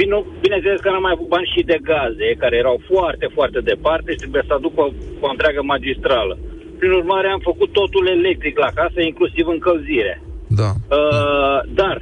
Bine, 0.00 0.14
bineînțeles 0.44 0.80
că 0.80 0.88
n-am 0.90 1.04
mai 1.06 1.14
avut 1.16 1.28
bani 1.36 1.52
și 1.54 1.60
de 1.70 1.78
gaze, 1.90 2.28
care 2.42 2.56
erau 2.62 2.76
foarte, 2.92 3.26
foarte 3.36 3.60
departe 3.72 4.08
și 4.12 4.22
trebuie 4.24 4.44
să 4.48 4.54
aduc 4.56 4.74
o, 4.84 4.86
o 5.24 5.28
întreagă 5.34 5.60
magistrală. 5.74 6.34
Prin 6.78 6.92
urmare, 7.00 7.28
am 7.28 7.42
făcut 7.50 7.70
totul 7.80 8.04
electric 8.18 8.54
la 8.64 8.70
casă, 8.80 8.98
inclusiv 9.10 9.44
încălzirea. 9.56 10.18
Da. 10.60 10.70
Uh, 10.98 11.58
dar, 11.80 11.96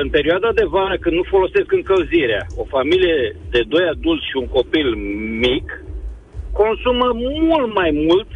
în 0.00 0.08
perioada 0.16 0.50
de 0.54 0.66
vară, 0.74 0.96
când 1.00 1.14
nu 1.16 1.24
folosesc 1.34 1.72
încălzirea, 1.72 2.42
o 2.56 2.64
familie 2.64 3.36
de 3.50 3.62
doi 3.68 3.84
adulți 3.92 4.28
și 4.30 4.36
un 4.42 4.48
copil 4.56 4.88
mic 5.46 5.66
consumă 6.52 7.06
mult 7.50 7.74
mai 7.74 7.90
mult 8.08 8.30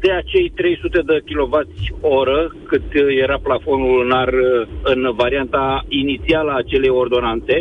de 0.00 0.10
acei 0.12 0.52
300 0.54 1.00
de 1.10 1.16
kWh 1.28 2.50
cât 2.70 2.82
era 3.24 3.38
plafonul 3.48 3.92
lunar 4.00 4.28
uh, 4.28 4.66
în 4.82 5.00
varianta 5.22 5.84
inițială 5.88 6.50
a 6.50 6.62
acelei 6.64 6.98
ordonanțe, 7.02 7.56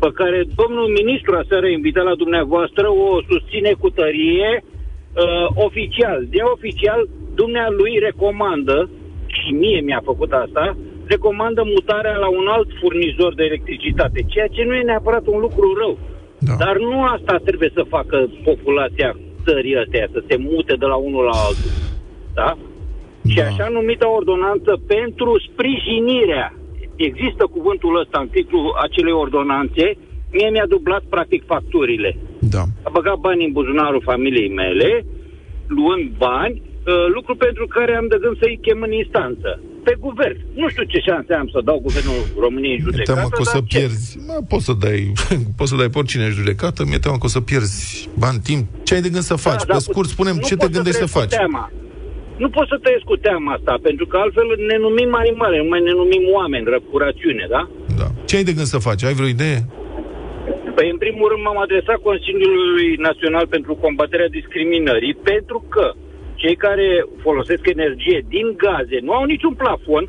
pe 0.00 0.10
care 0.14 0.44
domnul 0.60 0.88
ministru 1.00 1.32
aseară 1.36 1.66
invitat 1.66 2.04
la 2.04 2.14
dumneavoastră 2.14 2.86
o 2.90 3.22
susține 3.30 3.72
cu 3.78 3.88
tărie 3.90 4.50
uh, 4.62 5.46
oficial. 5.66 6.26
De 6.30 6.40
oficial, 6.54 7.08
dumnealui 7.34 7.98
recomandă, 7.98 8.90
și 9.26 9.52
mie 9.52 9.80
mi-a 9.80 10.02
făcut 10.04 10.32
asta, 10.32 10.76
recomandă 11.06 11.62
mutarea 11.74 12.16
la 12.16 12.28
un 12.28 12.46
alt 12.46 12.68
furnizor 12.80 13.34
de 13.34 13.44
electricitate, 13.44 14.24
ceea 14.26 14.46
ce 14.46 14.62
nu 14.64 14.74
e 14.74 14.82
neapărat 14.82 15.26
un 15.26 15.40
lucru 15.40 15.74
rău. 15.80 15.98
Da. 16.38 16.54
Dar 16.58 16.76
nu 16.78 17.02
asta 17.02 17.34
trebuie 17.44 17.70
să 17.74 17.92
facă 17.96 18.30
populația 18.44 19.16
țării 19.44 19.76
astea, 19.76 20.08
să 20.12 20.22
se 20.28 20.36
mute 20.36 20.74
de 20.82 20.86
la 20.86 20.94
unul 20.94 21.24
la 21.24 21.36
altul. 21.46 21.70
Da? 22.34 22.50
da. 23.22 23.30
Și 23.32 23.40
așa 23.40 23.68
numită 23.68 24.06
ordonanță 24.06 24.80
pentru 24.86 25.30
sprijinirea. 25.48 26.54
Există 26.96 27.46
cuvântul 27.46 28.00
ăsta 28.00 28.18
în 28.20 28.28
titlul 28.28 28.74
acelei 28.82 29.12
ordonanțe. 29.12 29.96
Mie 30.32 30.48
mi-a 30.50 30.66
dublat 30.66 31.02
practic 31.08 31.42
facturile. 31.46 32.16
Da. 32.38 32.62
A 32.82 32.90
băgat 32.92 33.18
bani 33.18 33.44
în 33.44 33.52
buzunarul 33.52 34.02
familiei 34.04 34.48
mele, 34.48 35.04
luând 35.66 36.10
bani, 36.16 36.62
uh, 36.62 37.06
lucru 37.14 37.34
pentru 37.36 37.66
care 37.66 37.96
am 37.96 38.06
de 38.08 38.18
gând 38.20 38.36
să-i 38.38 38.58
chem 38.62 38.80
în 38.82 38.92
instanță 38.92 39.60
pe 39.84 39.94
guvern. 40.06 40.38
Nu 40.60 40.66
știu 40.68 40.84
ce 40.92 40.98
șanse 40.98 41.32
am 41.34 41.48
să 41.54 41.60
dau 41.68 41.78
guvernul 41.86 42.20
României 42.44 42.76
în 42.78 42.82
judecată, 42.86 43.12
teamă 43.12 43.28
că 43.36 43.40
o 43.44 43.48
să 43.54 43.60
pierzi. 43.72 44.08
Mă, 44.28 44.36
poți 44.48 44.64
să 44.68 44.74
dai, 44.84 45.00
poți 45.58 45.70
să 45.70 45.76
dai 45.80 45.90
pe 45.92 45.98
oricine 45.98 46.24
în 46.24 46.36
judecată, 46.40 46.80
mi-e 46.84 47.04
teamă 47.04 47.18
că 47.18 47.26
o 47.30 47.34
să 47.36 47.40
pierzi 47.40 48.08
bani, 48.22 48.38
timp. 48.48 48.64
Ce 48.86 48.94
ai 48.94 49.04
de 49.06 49.12
gând 49.14 49.26
să 49.32 49.36
faci? 49.48 49.62
Da, 49.64 49.70
pe 49.70 49.76
da, 49.78 49.78
scurt, 49.88 50.08
spunem 50.08 50.36
ce 50.48 50.54
te 50.56 50.68
gândești 50.74 51.00
să, 51.00 51.06
să 51.06 51.18
faci. 51.18 51.34
Teama. 51.40 51.64
Nu 52.42 52.48
poți 52.56 52.70
să 52.72 52.76
trăiesc 52.82 53.04
cu 53.12 53.16
teama 53.16 53.52
asta, 53.52 53.72
pentru 53.88 54.06
că 54.06 54.16
altfel 54.16 54.48
ne 54.70 54.76
numim 54.86 55.10
animale, 55.22 55.56
nu 55.62 55.68
mai 55.72 55.82
ne 55.88 55.94
numim 56.02 56.24
oameni, 56.38 56.64
cu 56.90 56.96
rațiune, 56.98 57.46
da? 57.56 57.62
Da. 58.00 58.08
Ce 58.28 58.36
ai 58.36 58.48
de 58.48 58.56
gând 58.56 58.66
să 58.74 58.78
faci? 58.88 59.04
Ai 59.04 59.18
vreo 59.18 59.34
idee? 59.36 59.58
Păi, 60.76 60.88
în 60.94 60.98
primul 61.04 61.26
rând, 61.30 61.42
m-am 61.44 61.60
adresat 61.66 61.98
Consiliului 62.08 62.88
Național 63.08 63.46
pentru 63.46 63.72
combaterea 63.84 64.34
discriminării, 64.38 65.14
pentru 65.14 65.58
că 65.74 65.84
cei 66.44 66.56
care 66.66 66.88
folosesc 67.26 67.64
energie 67.76 68.18
din 68.34 68.46
gaze 68.64 68.98
nu 69.06 69.12
au 69.18 69.24
niciun 69.24 69.54
plafon, 69.62 70.04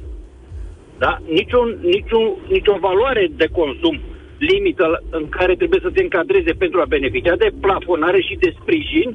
da? 1.03 1.13
niciun, 1.39 1.67
niciun, 1.95 2.25
nicio 2.55 2.75
valoare 2.87 3.23
de 3.41 3.47
consum 3.59 3.95
limită 4.51 4.87
în 5.09 5.25
care 5.37 5.53
trebuie 5.55 5.81
să 5.85 5.91
se 5.95 6.01
încadreze 6.03 6.51
pentru 6.63 6.77
a 6.79 6.91
beneficia 6.95 7.35
de 7.43 7.49
plafonare 7.65 8.21
și 8.27 8.35
de 8.43 8.49
sprijin, 8.59 9.09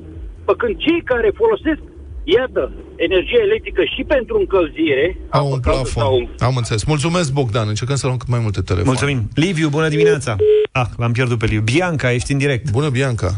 pe 0.46 0.52
când 0.60 0.74
cei 0.84 1.00
care 1.12 1.30
folosesc 1.42 1.82
Iată, 2.24 2.72
energie 2.96 3.40
electrică 3.42 3.82
și 3.94 4.02
pentru 4.14 4.38
încălzire. 4.38 5.16
Au 5.28 5.50
un 5.50 5.60
plafon. 5.60 5.84
Sau... 5.84 6.28
Am 6.48 6.56
înțeles. 6.56 6.84
Mulțumesc, 6.84 7.32
Bogdan. 7.32 7.68
Încercăm 7.68 7.96
să 7.96 8.06
luăm 8.06 8.18
cât 8.18 8.28
mai 8.28 8.40
multe 8.42 8.60
telefoane. 8.60 8.98
Mulțumim. 8.98 9.28
Liviu, 9.34 9.68
bună 9.68 9.88
dimineața. 9.88 10.36
Ah, 10.72 10.86
l-am 10.96 11.12
pierdut 11.12 11.38
pe 11.38 11.44
Liviu. 11.44 11.60
Bianca, 11.60 12.12
ești 12.12 12.32
în 12.32 12.38
direct. 12.38 12.70
Bună, 12.70 12.88
Bianca. 12.88 13.30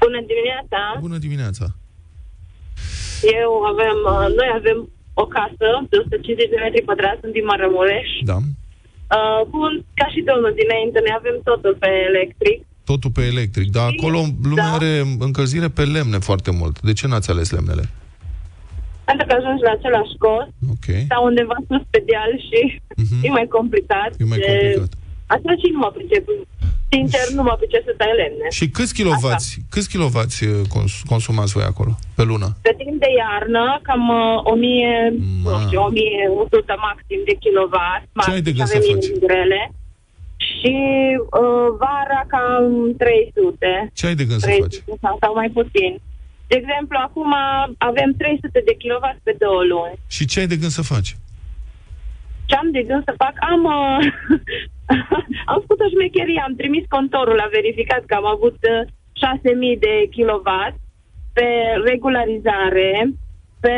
Bună 0.00 0.20
dimineața. 0.26 0.98
Bună 1.00 1.16
dimineața. 1.16 1.64
Eu 3.40 3.50
avem, 3.72 3.96
uh, 4.14 4.26
noi 4.38 4.48
avem 4.60 4.78
o 5.22 5.24
casă 5.36 5.64
de 5.90 5.96
150 6.02 6.52
de 6.52 6.58
metri 6.64 6.88
pătrați, 6.90 7.20
sunt 7.22 7.32
din 7.36 7.46
Mărămureș. 7.50 8.10
Da. 8.30 8.38
Uh, 9.16 9.40
bun, 9.54 9.72
ca 9.98 10.06
și 10.12 10.20
domnul 10.30 10.52
dinainte, 10.60 10.98
ne 11.06 11.12
avem 11.20 11.36
totul 11.50 11.74
pe 11.82 11.90
electric. 12.10 12.58
Totul 12.90 13.10
pe 13.16 13.24
electric, 13.32 13.68
dar 13.76 13.86
acolo 13.94 14.18
lumea 14.50 14.70
da. 14.70 14.76
are 14.78 14.92
încălzire 15.28 15.68
pe 15.68 15.84
lemne 15.94 16.18
foarte 16.28 16.50
mult. 16.60 16.74
De 16.88 16.92
ce 16.98 17.06
n-ați 17.06 17.30
ales 17.30 17.48
lemnele? 17.56 17.84
Pentru 19.08 19.24
că 19.28 19.32
ajungi 19.36 19.66
la 19.68 19.72
același 19.78 20.14
cost, 20.24 20.52
okay. 20.74 21.02
sau 21.10 21.20
undeva 21.30 21.56
sus 21.68 21.82
pe 21.92 22.00
deal 22.08 22.32
și 22.48 22.60
uh-huh. 23.02 23.20
e 23.26 23.28
mai 23.38 23.48
complicat. 23.56 24.10
E 24.22 24.24
mai 24.32 24.40
complicat. 24.46 24.92
Asta 25.34 25.50
și 25.60 25.66
nu 25.72 25.78
mă 25.84 25.90
pricep 25.96 26.24
Sincer, 26.92 27.26
nu 27.38 27.42
mă 27.42 27.54
pricep 27.60 27.82
să 27.84 27.94
tai 27.96 28.12
lemne. 28.20 28.46
Și 28.58 28.66
câți 28.76 28.94
kilovați, 28.94 29.48
câți 29.74 29.88
kilovați 29.94 30.44
uh, 30.44 30.60
cons- 30.74 31.02
consumați 31.12 31.52
voi 31.52 31.66
acolo, 31.72 31.92
pe 32.16 32.22
lună? 32.30 32.48
Pe 32.66 32.74
timp 32.82 32.96
de 33.04 33.10
iarnă, 33.22 33.64
cam 33.82 34.04
1000, 34.44 35.12
uh, 35.12 35.52
nu 35.52 35.58
știu, 35.66 35.80
1100 35.82 36.74
maxim 36.88 37.20
de 37.28 37.34
kilovați. 37.44 38.04
Ce 38.24 38.30
ai 38.30 38.40
de 38.48 38.52
gând 38.52 38.68
să 38.68 38.78
faci? 38.90 39.06
Grele. 39.26 39.62
Și 40.50 40.74
uh, 41.40 41.66
vara 41.84 42.22
cam 42.34 42.62
300. 42.98 43.90
Ce 43.98 44.06
ai 44.06 44.14
de 44.20 44.24
gând 44.30 44.40
300 44.40 44.74
să 44.74 44.80
faci? 44.86 44.98
Sau, 45.04 45.14
sau 45.22 45.32
mai 45.40 45.50
puțin. 45.58 45.92
De 46.50 46.56
exemplu, 46.62 46.96
acum 47.06 47.30
avem 47.90 48.10
300 48.22 48.62
de 48.68 48.74
kilovați 48.82 49.20
pe 49.26 49.32
două 49.44 49.62
luni. 49.72 49.94
Și 50.14 50.22
ce 50.30 50.36
ai 50.40 50.46
de 50.52 50.56
gând 50.62 50.70
să 50.78 50.82
faci? 50.94 51.10
Ce 52.50 52.56
am 52.56 52.70
de 52.70 52.82
gând 52.82 53.02
să 53.04 53.14
fac? 53.22 53.34
Am, 53.52 53.62
uh, 53.64 53.98
am 55.52 55.58
făcut 55.60 55.80
o 55.80 55.88
șmecherie, 55.88 56.42
am 56.46 56.54
trimis 56.60 56.84
contorul, 56.88 57.38
a 57.40 57.48
verificat 57.58 58.02
că 58.04 58.14
am 58.14 58.26
avut 58.26 58.58
uh, 58.74 58.80
6.000 59.74 59.78
de 59.86 59.94
kilowatt 60.10 60.76
pe 61.32 61.48
regularizare, 61.84 62.90
pe... 63.60 63.74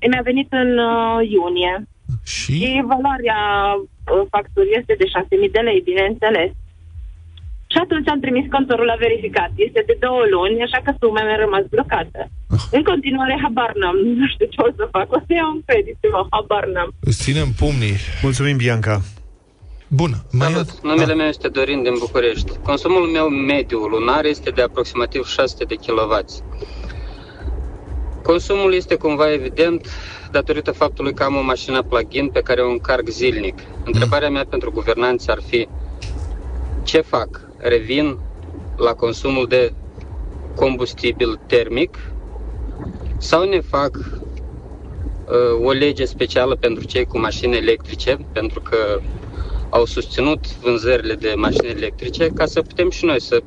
Da. 0.00 0.06
mi-a 0.10 0.22
venit 0.30 0.48
în 0.62 0.78
uh, 0.78 1.18
iunie. 1.36 1.74
Și? 2.24 2.52
Și 2.52 2.82
valoarea 2.92 3.40
uh, 3.76 4.26
facturii 4.30 4.78
este 4.80 4.94
de 4.98 5.06
6.000 5.46 5.50
de 5.50 5.60
lei, 5.60 5.80
bineînțeles. 5.90 6.50
Și 7.74 7.80
atunci 7.84 8.08
am 8.14 8.20
trimis 8.24 8.46
contorul 8.56 8.88
la 8.92 8.98
verificat. 9.04 9.50
Este 9.66 9.80
de 9.88 9.96
două 10.06 10.22
luni, 10.34 10.66
așa 10.66 10.78
că 10.84 10.90
suma 11.00 11.22
mi-a 11.26 11.38
rămas 11.44 11.64
blocată. 11.74 12.20
Oh. 12.54 12.62
În 12.76 12.82
continuare, 12.90 13.34
habar 13.44 13.72
n-am. 13.80 13.96
Nu 14.20 14.26
știu 14.34 14.46
ce 14.54 14.60
o 14.66 14.70
să 14.78 14.84
fac. 14.96 15.06
O 15.16 15.18
să 15.26 15.30
iau 15.38 15.48
un 15.54 15.62
credit, 15.68 15.98
mă, 16.14 16.20
habar 16.34 16.64
n-am. 16.74 16.90
Îți 17.08 17.22
ținem 17.24 17.48
pumnii. 17.62 17.96
Mulțumim, 18.26 18.56
Bianca. 18.64 18.94
Bun. 20.00 20.12
Mai 20.40 20.50
Salut, 20.50 20.70
numele 20.88 21.12
da. 21.14 21.18
meu 21.20 21.28
este 21.34 21.48
Dorin 21.56 21.80
din 21.82 21.96
București. 21.98 22.50
Consumul 22.68 23.04
meu 23.16 23.26
mediu 23.28 23.80
lunar 23.94 24.24
este 24.34 24.50
de 24.50 24.62
aproximativ 24.62 25.22
600 25.26 25.64
de 25.70 25.76
kW. 25.84 26.14
Consumul 28.22 28.74
este 28.74 28.94
cumva 28.94 29.32
evident 29.32 29.82
datorită 30.30 30.70
faptului 30.72 31.14
că 31.14 31.22
am 31.22 31.36
o 31.36 31.42
mașină 31.42 31.82
plug-in 31.82 32.28
pe 32.28 32.40
care 32.40 32.60
o 32.60 32.70
încarc 32.70 33.06
zilnic. 33.08 33.58
Întrebarea 33.84 34.30
mea 34.30 34.44
pentru 34.48 34.70
guvernanți 34.70 35.30
ar 35.30 35.38
fi 35.46 35.68
ce 36.82 37.00
fac? 37.00 37.28
Revin 37.66 38.18
la 38.76 38.92
consumul 38.92 39.46
de 39.46 39.72
combustibil 40.54 41.40
termic 41.46 41.98
sau 43.18 43.48
ne 43.48 43.60
fac 43.60 43.96
uh, 43.96 45.64
o 45.64 45.70
lege 45.70 46.04
specială 46.04 46.56
pentru 46.56 46.84
cei 46.84 47.04
cu 47.04 47.18
mașini 47.18 47.56
electrice, 47.56 48.18
pentru 48.32 48.60
că 48.60 49.00
au 49.70 49.84
susținut 49.84 50.56
vânzările 50.56 51.14
de 51.14 51.32
mașini 51.36 51.68
electrice, 51.68 52.26
ca 52.26 52.46
să 52.46 52.62
putem 52.62 52.90
și 52.90 53.04
noi 53.04 53.20
să 53.20 53.42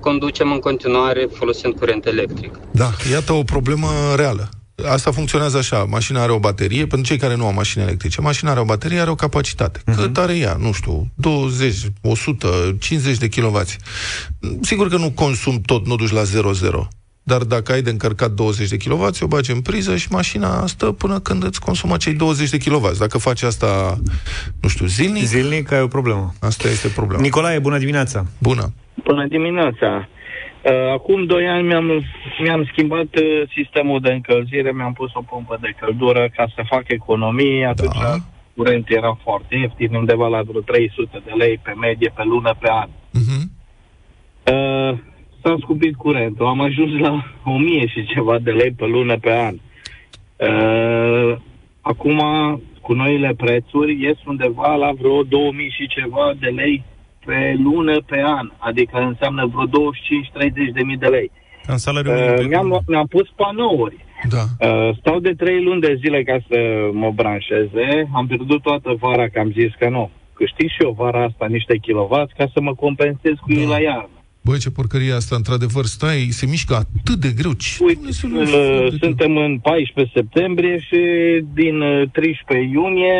conducem 0.00 0.52
în 0.52 0.58
continuare 0.58 1.28
folosind 1.32 1.74
curent 1.74 2.06
electric. 2.06 2.58
Da, 2.70 2.90
iată 3.10 3.32
o 3.32 3.42
problemă 3.42 3.88
reală. 4.16 4.48
Asta 4.86 5.10
funcționează 5.10 5.58
așa. 5.58 5.84
Mașina 5.84 6.22
are 6.22 6.32
o 6.32 6.38
baterie, 6.38 6.86
pentru 6.86 7.06
cei 7.06 7.16
care 7.16 7.36
nu 7.36 7.46
au 7.46 7.52
mașini 7.52 7.84
electrice. 7.84 8.20
Mașina 8.20 8.50
are 8.50 8.60
o 8.60 8.64
baterie, 8.64 9.00
are 9.00 9.10
o 9.10 9.14
capacitate. 9.14 9.78
Uh-huh. 9.78 9.94
Cât 9.96 10.18
are 10.18 10.36
ea? 10.36 10.56
Nu 10.60 10.72
știu, 10.72 11.10
20, 11.14 11.76
100, 12.02 12.76
50 12.78 13.18
de 13.18 13.28
kW. 13.28 13.60
Sigur 14.60 14.88
că 14.88 14.96
nu 14.96 15.10
consum 15.10 15.60
tot, 15.60 15.86
nu 15.86 15.96
duci 15.96 16.10
la 16.10 16.22
0,0. 16.22 16.88
Dar 17.22 17.42
dacă 17.42 17.72
ai 17.72 17.82
de 17.82 17.90
încărcat 17.90 18.30
20 18.30 18.68
de 18.68 18.76
kW, 18.76 19.08
o 19.20 19.26
bagi 19.26 19.50
în 19.50 19.60
priză 19.60 19.96
și 19.96 20.06
mașina 20.10 20.66
stă 20.66 20.86
până 20.86 21.20
când 21.20 21.44
îți 21.44 21.60
consumă 21.60 21.96
cei 21.96 22.12
20 22.12 22.50
de 22.50 22.58
kW. 22.58 22.90
Dacă 22.98 23.18
faci 23.18 23.42
asta, 23.42 24.00
nu 24.60 24.68
știu, 24.68 24.86
zilnic... 24.86 25.24
Zilnic 25.24 25.72
ai 25.72 25.80
o 25.80 25.86
problemă. 25.86 26.34
Asta 26.40 26.68
este 26.68 26.88
problema. 26.88 27.22
Nicolae, 27.22 27.58
bună 27.58 27.78
dimineața! 27.78 28.26
Bună! 28.38 28.72
Bună 29.04 29.26
dimineața! 29.28 30.08
Uh, 30.68 30.92
acum 30.92 31.24
doi 31.24 31.46
ani 31.48 31.66
mi-am, 31.66 32.04
mi-am 32.38 32.64
schimbat 32.64 33.06
uh, 33.16 33.48
sistemul 33.54 34.00
de 34.00 34.12
încălzire, 34.12 34.72
mi-am 34.72 34.92
pus 34.92 35.10
o 35.14 35.22
pompă 35.22 35.58
de 35.60 35.74
căldură 35.80 36.28
ca 36.36 36.46
să 36.54 36.62
fac 36.68 36.84
economie, 36.86 37.66
atunci 37.66 37.98
da. 38.00 38.14
curent 38.56 38.90
era 38.90 39.18
foarte 39.22 39.56
ieftin, 39.56 39.94
undeva 39.94 40.26
la 40.28 40.42
vreo 40.42 40.60
300 40.60 41.22
de 41.24 41.32
lei 41.36 41.60
pe 41.62 41.72
medie 41.72 42.12
pe 42.14 42.22
lună 42.24 42.54
pe 42.58 42.68
an. 42.70 42.88
Uh-huh. 42.88 43.44
Uh, 44.52 44.98
s-a 45.42 45.56
scumpit 45.60 45.96
curentul, 45.96 46.46
am 46.46 46.60
ajuns 46.60 47.00
la 47.00 47.24
1000 47.44 47.86
și 47.86 48.06
ceva 48.06 48.38
de 48.38 48.50
lei 48.50 48.70
pe 48.70 48.86
lună 48.86 49.18
pe 49.18 49.32
an. 49.32 49.54
Uh, 50.36 51.36
acum, 51.80 52.20
cu 52.80 52.92
noile 52.92 53.34
prețuri, 53.36 54.02
ies 54.02 54.18
undeva 54.26 54.74
la 54.74 54.92
vreo 54.92 55.22
2000 55.22 55.70
și 55.70 55.86
ceva 55.86 56.32
de 56.40 56.46
lei 56.46 56.84
pe 57.28 57.56
lună 57.62 57.96
pe 58.10 58.22
an, 58.38 58.46
adică 58.58 58.96
înseamnă 59.10 59.50
vreo 59.52 59.66
25-30 59.66 60.72
de 60.72 60.82
mii 60.82 60.96
de 60.96 61.06
lei. 61.06 61.30
În 61.66 61.78
salariul 61.78 62.14
uh, 62.14 62.46
mi-am, 62.48 62.82
mi-am 62.86 63.06
pus 63.06 63.28
panouri. 63.36 63.96
Da. 64.34 64.68
Uh, 64.68 64.96
stau 64.98 65.18
de 65.18 65.32
3 65.34 65.62
luni 65.62 65.80
de 65.80 65.98
zile 66.02 66.22
ca 66.22 66.38
să 66.48 66.58
mă 66.92 67.10
branșeze. 67.14 68.08
Am 68.14 68.26
pierdut 68.26 68.62
toată 68.62 68.90
vara 69.00 69.28
că 69.28 69.38
am 69.38 69.50
zis 69.50 69.72
că 69.78 69.88
nu. 69.88 70.10
Câștig 70.32 70.68
și 70.68 70.82
eu 70.82 70.90
vara 70.90 71.22
asta 71.24 71.46
niște 71.48 71.76
kilovați 71.76 72.34
ca 72.34 72.46
să 72.52 72.60
mă 72.60 72.74
compensez 72.74 73.32
cu 73.40 73.52
da. 73.52 73.60
ei 73.60 73.66
la 73.66 73.80
iarnă. 73.80 74.17
Băi, 74.48 74.58
ce 74.58 74.70
porcărie 74.70 75.12
asta, 75.12 75.36
într-adevăr, 75.36 75.84
stai, 75.84 76.28
se 76.30 76.46
mișcă 76.46 76.74
atât 76.74 77.18
de 77.20 77.30
greu. 77.36 77.52
Ce 77.52 77.84
Uite, 77.84 78.00
uh, 78.06 78.14
suntem 79.00 79.32
greu? 79.34 79.44
în 79.44 79.58
14 79.58 80.14
septembrie 80.14 80.78
și 80.78 81.00
din 81.54 81.76
13 82.12 82.68
uh, 82.68 82.74
iunie 82.74 83.18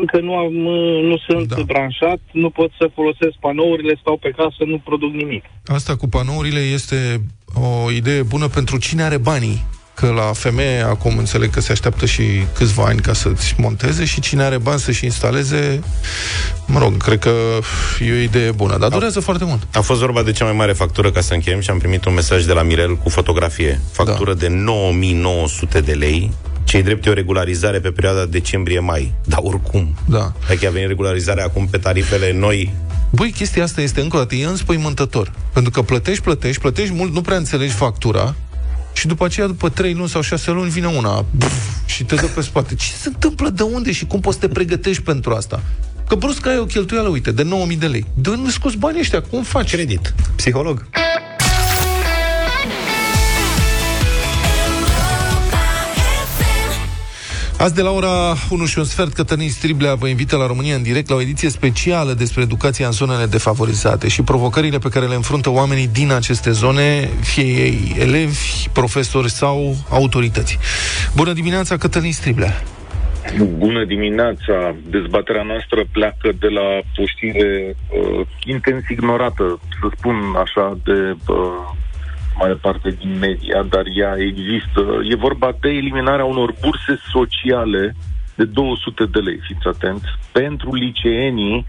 încă 0.00 0.20
nu, 0.20 0.34
am, 0.34 0.64
uh, 0.64 1.02
nu 1.02 1.16
sunt 1.28 1.54
da. 1.54 1.62
branșat, 1.66 2.20
nu 2.32 2.50
pot 2.50 2.70
să 2.78 2.90
folosesc 2.94 3.34
panourile, 3.40 3.98
stau 4.00 4.16
pe 4.16 4.30
casă, 4.36 4.64
nu 4.66 4.78
produc 4.78 5.12
nimic. 5.12 5.44
Asta 5.66 5.96
cu 5.96 6.08
panourile 6.08 6.60
este 6.60 7.20
o 7.54 7.90
idee 7.90 8.22
bună 8.22 8.46
pentru 8.48 8.78
cine 8.78 9.02
are 9.02 9.18
banii 9.18 9.62
că 9.94 10.06
la 10.06 10.32
femeie 10.32 10.80
acum 10.80 11.18
înțeleg 11.18 11.50
că 11.50 11.60
se 11.60 11.72
așteaptă 11.72 12.06
și 12.06 12.22
câțiva 12.54 12.84
ani 12.84 13.00
ca 13.00 13.12
să-ți 13.12 13.54
monteze 13.58 14.04
și 14.04 14.20
cine 14.20 14.42
are 14.42 14.58
bani 14.58 14.80
să-și 14.80 15.04
instaleze, 15.04 15.82
mă 16.66 16.78
rog, 16.78 17.02
cred 17.02 17.18
că 17.18 17.32
e 18.00 18.12
o 18.12 18.14
idee 18.14 18.50
bună, 18.50 18.78
dar 18.78 18.88
durează 18.88 19.18
a, 19.18 19.22
foarte 19.22 19.44
mult. 19.44 19.62
A 19.72 19.80
fost 19.80 20.00
vorba 20.00 20.22
de 20.22 20.32
cea 20.32 20.44
mai 20.44 20.54
mare 20.54 20.72
factură 20.72 21.10
ca 21.10 21.20
să 21.20 21.34
încheiem 21.34 21.60
și 21.60 21.70
am 21.70 21.78
primit 21.78 22.04
un 22.04 22.14
mesaj 22.14 22.44
de 22.44 22.52
la 22.52 22.62
Mirel 22.62 22.96
cu 22.96 23.08
fotografie. 23.08 23.80
Factură 23.92 24.34
da. 24.34 24.38
de 24.40 24.48
9900 24.48 25.80
de 25.80 25.92
lei 25.92 26.32
cei 26.64 26.82
drept 26.82 27.06
e 27.06 27.10
o 27.10 27.12
regularizare 27.12 27.80
pe 27.80 27.90
perioada 27.90 28.24
decembrie-mai. 28.24 29.12
Dar 29.24 29.38
oricum. 29.42 29.94
Da. 30.06 30.32
Adică 30.48 30.66
a 30.66 30.70
venit 30.70 30.88
regularizarea 30.88 31.44
acum 31.44 31.66
pe 31.66 31.78
tarifele 31.78 32.32
noi. 32.32 32.74
Băi, 33.10 33.30
chestia 33.30 33.62
asta 33.62 33.80
este 33.80 34.00
încă 34.00 34.16
o 34.16 34.18
dată, 34.18 34.34
e 34.34 34.46
înspăimântător. 34.46 35.32
Pentru 35.52 35.70
că 35.70 35.82
plătești, 35.82 36.22
plătești, 36.22 36.60
plătești 36.60 36.94
mult, 36.94 37.12
nu 37.12 37.20
prea 37.20 37.36
înțelegi 37.36 37.72
factura 37.72 38.34
și 38.94 39.06
după 39.06 39.24
aceea, 39.24 39.46
după 39.46 39.68
3 39.68 39.94
luni 39.94 40.08
sau 40.08 40.20
6 40.20 40.50
luni, 40.50 40.70
vine 40.70 40.86
una 40.86 41.24
buf, 41.30 41.52
și 41.86 42.04
te 42.04 42.14
dă 42.14 42.26
pe 42.26 42.40
spate. 42.40 42.74
Ce 42.74 42.92
se 43.00 43.08
întâmplă? 43.08 43.48
De 43.48 43.62
unde? 43.62 43.92
Și 43.92 44.06
cum 44.06 44.20
poți 44.20 44.38
să 44.38 44.46
te 44.46 44.52
pregătești 44.52 45.02
pentru 45.02 45.34
asta? 45.34 45.62
Că 46.08 46.14
brusc 46.14 46.46
ai 46.46 46.58
o 46.58 46.64
cheltuială, 46.64 47.08
uite, 47.08 47.30
de 47.32 47.48
9.000 47.72 47.78
de 47.78 47.86
lei. 47.86 48.04
De 48.14 48.30
unde 48.30 48.50
scoți 48.50 48.76
banii 48.76 49.00
ăștia? 49.00 49.22
Cum 49.22 49.42
faci? 49.42 49.70
Credit. 49.70 50.14
Psiholog. 50.36 50.86
Azi 57.58 57.74
de 57.74 57.82
la 57.82 57.90
ora 57.90 58.34
1 58.50 58.64
și 58.64 58.78
un 58.78 58.84
sfert, 58.84 59.12
Cătălin 59.12 59.48
Striblea 59.48 59.94
vă 59.94 60.06
invită 60.06 60.36
la 60.36 60.46
România 60.46 60.74
în 60.74 60.82
direct 60.82 61.08
la 61.08 61.14
o 61.14 61.20
ediție 61.20 61.48
specială 61.48 62.12
despre 62.12 62.42
educația 62.42 62.86
în 62.86 62.92
zonele 62.92 63.26
defavorizate 63.26 64.08
și 64.08 64.22
provocările 64.22 64.78
pe 64.78 64.88
care 64.88 65.06
le 65.06 65.14
înfruntă 65.14 65.50
oamenii 65.50 65.88
din 65.88 66.12
aceste 66.12 66.50
zone, 66.50 67.08
fie 67.20 67.44
ei 67.44 67.96
elevi, 67.98 68.68
profesori 68.72 69.30
sau 69.30 69.76
autorități. 69.90 70.58
Bună 71.14 71.32
dimineața, 71.32 71.76
Cătălin 71.76 72.12
Striblea! 72.12 72.62
Bună 73.56 73.84
dimineața! 73.84 74.74
Dezbaterea 74.90 75.42
noastră 75.42 75.84
pleacă 75.92 76.32
de 76.38 76.48
la 76.48 76.66
o 76.96 77.06
știre 77.06 77.76
uh, 77.76 78.26
intens 78.44 78.88
ignorată, 78.88 79.60
să 79.80 79.88
spun 79.96 80.16
așa, 80.44 80.78
de 80.84 81.16
uh, 81.26 81.36
mare 82.38 82.54
parte 82.54 82.90
din 82.90 83.18
media, 83.18 83.62
dar 83.62 83.84
ea 83.94 84.14
există. 84.18 84.80
E 85.10 85.14
vorba 85.16 85.56
de 85.60 85.68
eliminarea 85.68 86.24
unor 86.24 86.54
burse 86.60 86.98
sociale 87.12 87.94
de 88.34 88.44
200 88.44 89.04
de 89.04 89.18
lei, 89.18 89.40
fiți 89.46 89.66
atenți, 89.66 90.06
pentru 90.32 90.74
liceenii 90.74 91.66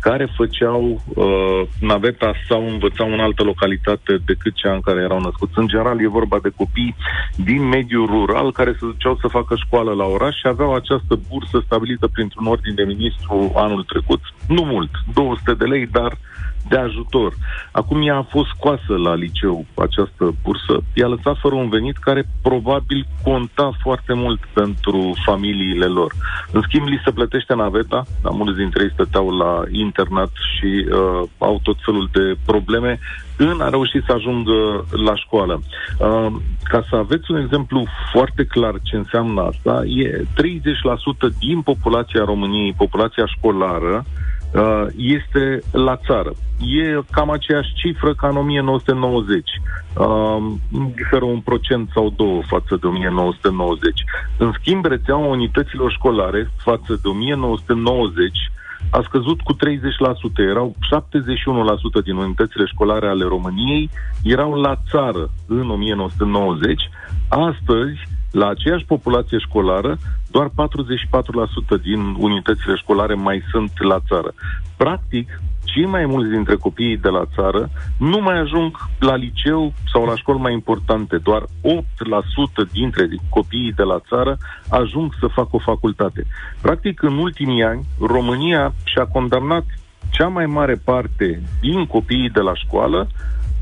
care 0.00 0.28
făceau 0.36 1.02
uh, 1.14 1.60
naveta 1.80 2.32
sau 2.48 2.68
învățau 2.68 3.12
în 3.12 3.20
altă 3.20 3.42
localitate 3.42 4.18
decât 4.24 4.54
cea 4.54 4.72
în 4.72 4.80
care 4.80 5.00
erau 5.00 5.20
născuți. 5.20 5.52
În 5.54 5.66
general 5.66 6.00
e 6.00 6.08
vorba 6.08 6.38
de 6.42 6.52
copii 6.56 6.96
din 7.36 7.62
mediul 7.62 8.06
rural 8.06 8.52
care 8.52 8.70
se 8.70 8.86
duceau 8.86 9.18
să 9.20 9.28
facă 9.28 9.54
școală 9.56 9.92
la 9.92 10.04
oraș 10.04 10.34
și 10.36 10.46
aveau 10.46 10.74
această 10.74 11.18
bursă 11.28 11.62
stabilită 11.64 12.06
printr-un 12.06 12.46
ordin 12.46 12.74
de 12.74 12.82
ministru 12.82 13.52
anul 13.54 13.82
trecut. 13.84 14.20
Nu 14.48 14.62
mult, 14.62 14.90
200 15.14 15.54
de 15.54 15.64
lei, 15.64 15.86
dar 15.86 16.18
de 16.68 16.76
ajutor. 16.76 17.32
Acum 17.70 18.06
ea 18.06 18.16
a 18.16 18.26
fost 18.30 18.48
scoasă 18.56 18.94
la 18.96 19.14
liceu, 19.14 19.64
această 19.74 20.34
bursă. 20.42 20.80
I-a 20.94 21.06
lăsat 21.06 21.36
fără 21.38 21.54
un 21.54 21.68
venit 21.68 21.96
care 21.96 22.28
probabil 22.42 23.06
conta 23.22 23.70
foarte 23.82 24.12
mult 24.12 24.40
pentru 24.52 25.12
familiile 25.24 25.86
lor. 25.86 26.12
În 26.52 26.62
schimb, 26.66 26.86
li 26.86 27.00
se 27.04 27.10
plătește 27.10 27.54
naveta, 27.54 28.04
dar 28.22 28.32
mulți 28.32 28.58
dintre 28.58 28.82
ei 28.82 28.92
stăteau 28.92 29.36
la 29.36 29.62
internat 29.70 30.30
și 30.54 30.86
uh, 30.90 31.28
au 31.38 31.60
tot 31.62 31.76
felul 31.84 32.08
de 32.12 32.36
probleme 32.46 32.98
în 33.36 33.60
a 33.60 33.68
reuși 33.68 34.04
să 34.06 34.12
ajungă 34.12 34.86
la 34.90 35.16
școală. 35.16 35.62
Uh, 35.98 36.26
ca 36.62 36.84
să 36.88 36.96
aveți 36.96 37.30
un 37.30 37.40
exemplu 37.40 37.86
foarte 38.12 38.44
clar 38.44 38.74
ce 38.82 38.96
înseamnă 38.96 39.40
asta, 39.42 39.82
e 39.86 40.24
30% 41.30 41.38
din 41.38 41.60
populația 41.60 42.24
României, 42.24 42.72
populația 42.72 43.26
școlară, 43.26 44.04
Uh, 44.04 44.27
este 44.96 45.60
la 45.72 45.96
țară. 45.96 46.32
E 46.60 47.00
cam 47.10 47.30
aceeași 47.30 47.74
cifră 47.74 48.14
ca 48.14 48.28
în 48.28 48.36
1990. 48.36 49.48
Uh, 49.94 50.36
diferă 50.94 51.24
un 51.24 51.40
procent 51.40 51.90
sau 51.94 52.12
două 52.16 52.42
față 52.46 52.76
de 52.80 52.86
1990. 52.86 54.04
În 54.36 54.52
schimb, 54.60 54.84
rețeaua 54.84 55.26
unităților 55.26 55.92
școlare 55.92 56.50
față 56.56 56.98
de 57.02 57.08
1990 57.08 58.38
a 58.90 59.02
scăzut 59.04 59.40
cu 59.40 59.54
30%. 59.54 59.56
Erau 60.36 60.76
71% 62.00 62.04
din 62.04 62.16
unitățile 62.16 62.64
școlare 62.64 63.08
ale 63.08 63.24
României 63.24 63.90
erau 64.22 64.54
la 64.54 64.74
țară 64.90 65.30
în 65.46 65.70
1990. 65.70 66.90
Astăzi, 67.28 67.98
la 68.30 68.48
aceeași 68.48 68.84
populație 68.84 69.38
școlară, 69.38 69.98
doar 70.30 70.48
44% 70.48 70.50
din 71.82 72.14
unitățile 72.18 72.74
școlare 72.74 73.14
mai 73.14 73.42
sunt 73.50 73.72
la 73.78 73.98
țară. 74.08 74.34
Practic, 74.76 75.40
cei 75.64 75.86
mai 75.86 76.06
mulți 76.06 76.30
dintre 76.30 76.54
copiii 76.54 76.96
de 76.96 77.08
la 77.08 77.24
țară 77.34 77.70
nu 77.98 78.20
mai 78.20 78.38
ajung 78.38 78.76
la 78.98 79.14
liceu 79.14 79.72
sau 79.92 80.04
la 80.04 80.16
școli 80.16 80.38
mai 80.38 80.52
importante. 80.52 81.16
Doar 81.16 81.42
8% 81.42 81.46
dintre 82.72 83.08
copiii 83.28 83.72
de 83.72 83.82
la 83.82 83.98
țară 84.08 84.38
ajung 84.68 85.14
să 85.20 85.26
facă 85.26 85.48
o 85.52 85.58
facultate. 85.58 86.26
Practic, 86.60 87.02
în 87.02 87.18
ultimii 87.18 87.62
ani, 87.62 87.86
România 88.00 88.74
și-a 88.84 89.04
condamnat 89.04 89.64
cea 90.10 90.26
mai 90.26 90.46
mare 90.46 90.74
parte 90.84 91.42
din 91.60 91.86
copiii 91.86 92.30
de 92.30 92.40
la 92.40 92.54
școală 92.54 93.08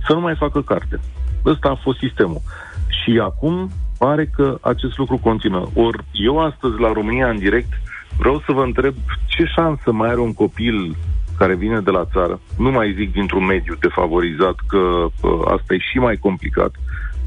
să 0.06 0.12
nu 0.12 0.20
mai 0.20 0.34
facă 0.34 0.62
carte. 0.62 1.00
Ăsta 1.44 1.68
a 1.68 1.80
fost 1.82 1.98
sistemul. 1.98 2.40
Și 2.88 3.18
acum 3.22 3.70
pare 3.98 4.30
că 4.34 4.58
acest 4.60 4.98
lucru 4.98 5.16
continuă. 5.18 5.66
Ori 5.74 6.04
eu 6.12 6.38
astăzi 6.38 6.80
la 6.80 6.92
România 6.92 7.28
în 7.28 7.38
direct 7.38 7.72
vreau 8.18 8.42
să 8.46 8.52
vă 8.52 8.62
întreb 8.62 8.94
ce 9.26 9.44
șansă 9.44 9.92
mai 9.92 10.08
are 10.08 10.20
un 10.20 10.34
copil 10.34 10.96
care 11.38 11.54
vine 11.54 11.80
de 11.80 11.90
la 11.90 12.04
țară, 12.12 12.40
nu 12.58 12.70
mai 12.70 12.94
zic 12.98 13.12
dintr-un 13.12 13.44
mediu 13.44 13.74
defavorizat, 13.80 14.54
că 14.66 14.76
uh, 14.76 15.40
asta 15.44 15.74
e 15.74 15.78
și 15.78 15.98
mai 15.98 16.16
complicat, 16.16 16.74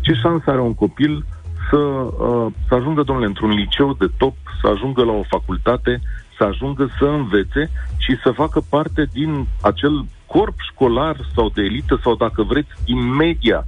ce 0.01 0.13
șansă 0.13 0.49
are 0.49 0.61
un 0.61 0.73
copil 0.73 1.25
să, 1.69 1.77
uh, 1.77 2.51
să 2.67 2.75
ajungă, 2.75 3.03
domnule, 3.03 3.27
într-un 3.27 3.49
liceu 3.49 3.93
de 3.93 4.07
top, 4.17 4.35
să 4.61 4.67
ajungă 4.67 5.03
la 5.03 5.11
o 5.11 5.23
facultate, 5.29 6.01
să 6.37 6.43
ajungă 6.43 6.89
să 6.99 7.05
învețe 7.05 7.71
și 7.97 8.17
să 8.23 8.31
facă 8.31 8.61
parte 8.69 9.07
din 9.13 9.47
acel 9.61 10.05
corp 10.25 10.55
școlar 10.71 11.15
sau 11.35 11.49
de 11.49 11.61
elită 11.61 11.99
sau, 12.03 12.15
dacă 12.15 12.43
vreți, 12.43 12.69
din 12.85 13.13
media 13.15 13.65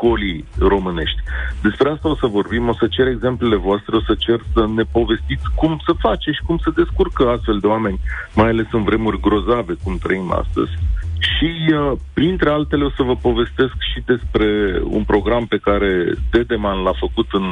școlii 0.00 0.44
românești. 0.58 1.20
Despre 1.62 1.90
asta 1.90 2.08
o 2.08 2.16
să 2.16 2.26
vorbim, 2.26 2.68
o 2.68 2.74
să 2.74 2.86
cer 2.86 3.06
exemplele 3.06 3.56
voastre, 3.56 3.96
o 3.96 4.00
să 4.00 4.14
cer 4.18 4.40
să 4.52 4.66
ne 4.74 4.82
povestiți 4.82 5.46
cum 5.54 5.80
să 5.86 5.92
face 5.98 6.30
și 6.30 6.42
cum 6.46 6.58
să 6.58 6.70
descurcă 6.74 7.28
astfel 7.28 7.58
de 7.58 7.66
oameni, 7.66 8.00
mai 8.34 8.48
ales 8.48 8.66
în 8.72 8.82
vremuri 8.82 9.20
grozave, 9.20 9.74
cum 9.82 9.98
trăim 9.98 10.32
astăzi. 10.32 10.72
Și, 11.18 11.50
uh, 11.72 11.92
printre 12.12 12.50
altele, 12.50 12.84
o 12.84 12.90
să 12.90 13.02
vă 13.02 13.16
povestesc 13.16 13.76
și 13.92 14.00
despre 14.06 14.80
un 14.84 15.04
program 15.04 15.46
pe 15.46 15.58
care 15.58 16.14
Dedeman 16.30 16.82
l-a 16.82 16.96
făcut 16.98 17.28
în 17.32 17.46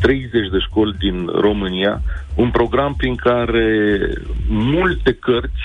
30 0.00 0.30
de 0.30 0.58
școli 0.58 0.96
din 0.98 1.30
România, 1.40 2.02
un 2.34 2.50
program 2.50 2.94
prin 2.94 3.14
care 3.14 3.98
multe 4.48 5.12
cărți 5.12 5.64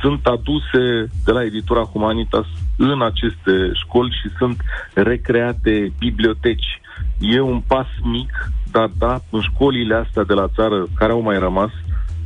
sunt 0.00 0.26
aduse 0.26 0.82
de 1.24 1.32
la 1.32 1.44
editura 1.44 1.82
Humanitas 1.82 2.46
în 2.82 3.02
aceste 3.02 3.70
școli 3.72 4.18
și 4.22 4.36
sunt 4.38 4.60
recreate 4.94 5.92
biblioteci. 5.98 6.80
E 7.18 7.40
un 7.40 7.60
pas 7.66 7.86
mic, 8.02 8.50
dar 8.70 8.90
da, 8.98 9.20
în 9.30 9.40
școlile 9.40 9.94
astea 9.94 10.24
de 10.24 10.32
la 10.32 10.48
țară 10.54 10.86
care 10.94 11.12
au 11.12 11.20
mai 11.20 11.38
rămas, 11.38 11.70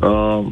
uh, 0.00 0.46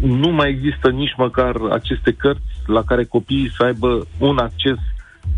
nu 0.00 0.28
mai 0.28 0.50
există 0.50 0.90
nici 0.90 1.14
măcar 1.16 1.56
aceste 1.72 2.12
cărți 2.12 2.54
la 2.66 2.82
care 2.82 3.04
copiii 3.04 3.52
să 3.56 3.62
aibă 3.62 4.06
un 4.18 4.38
acces 4.38 4.78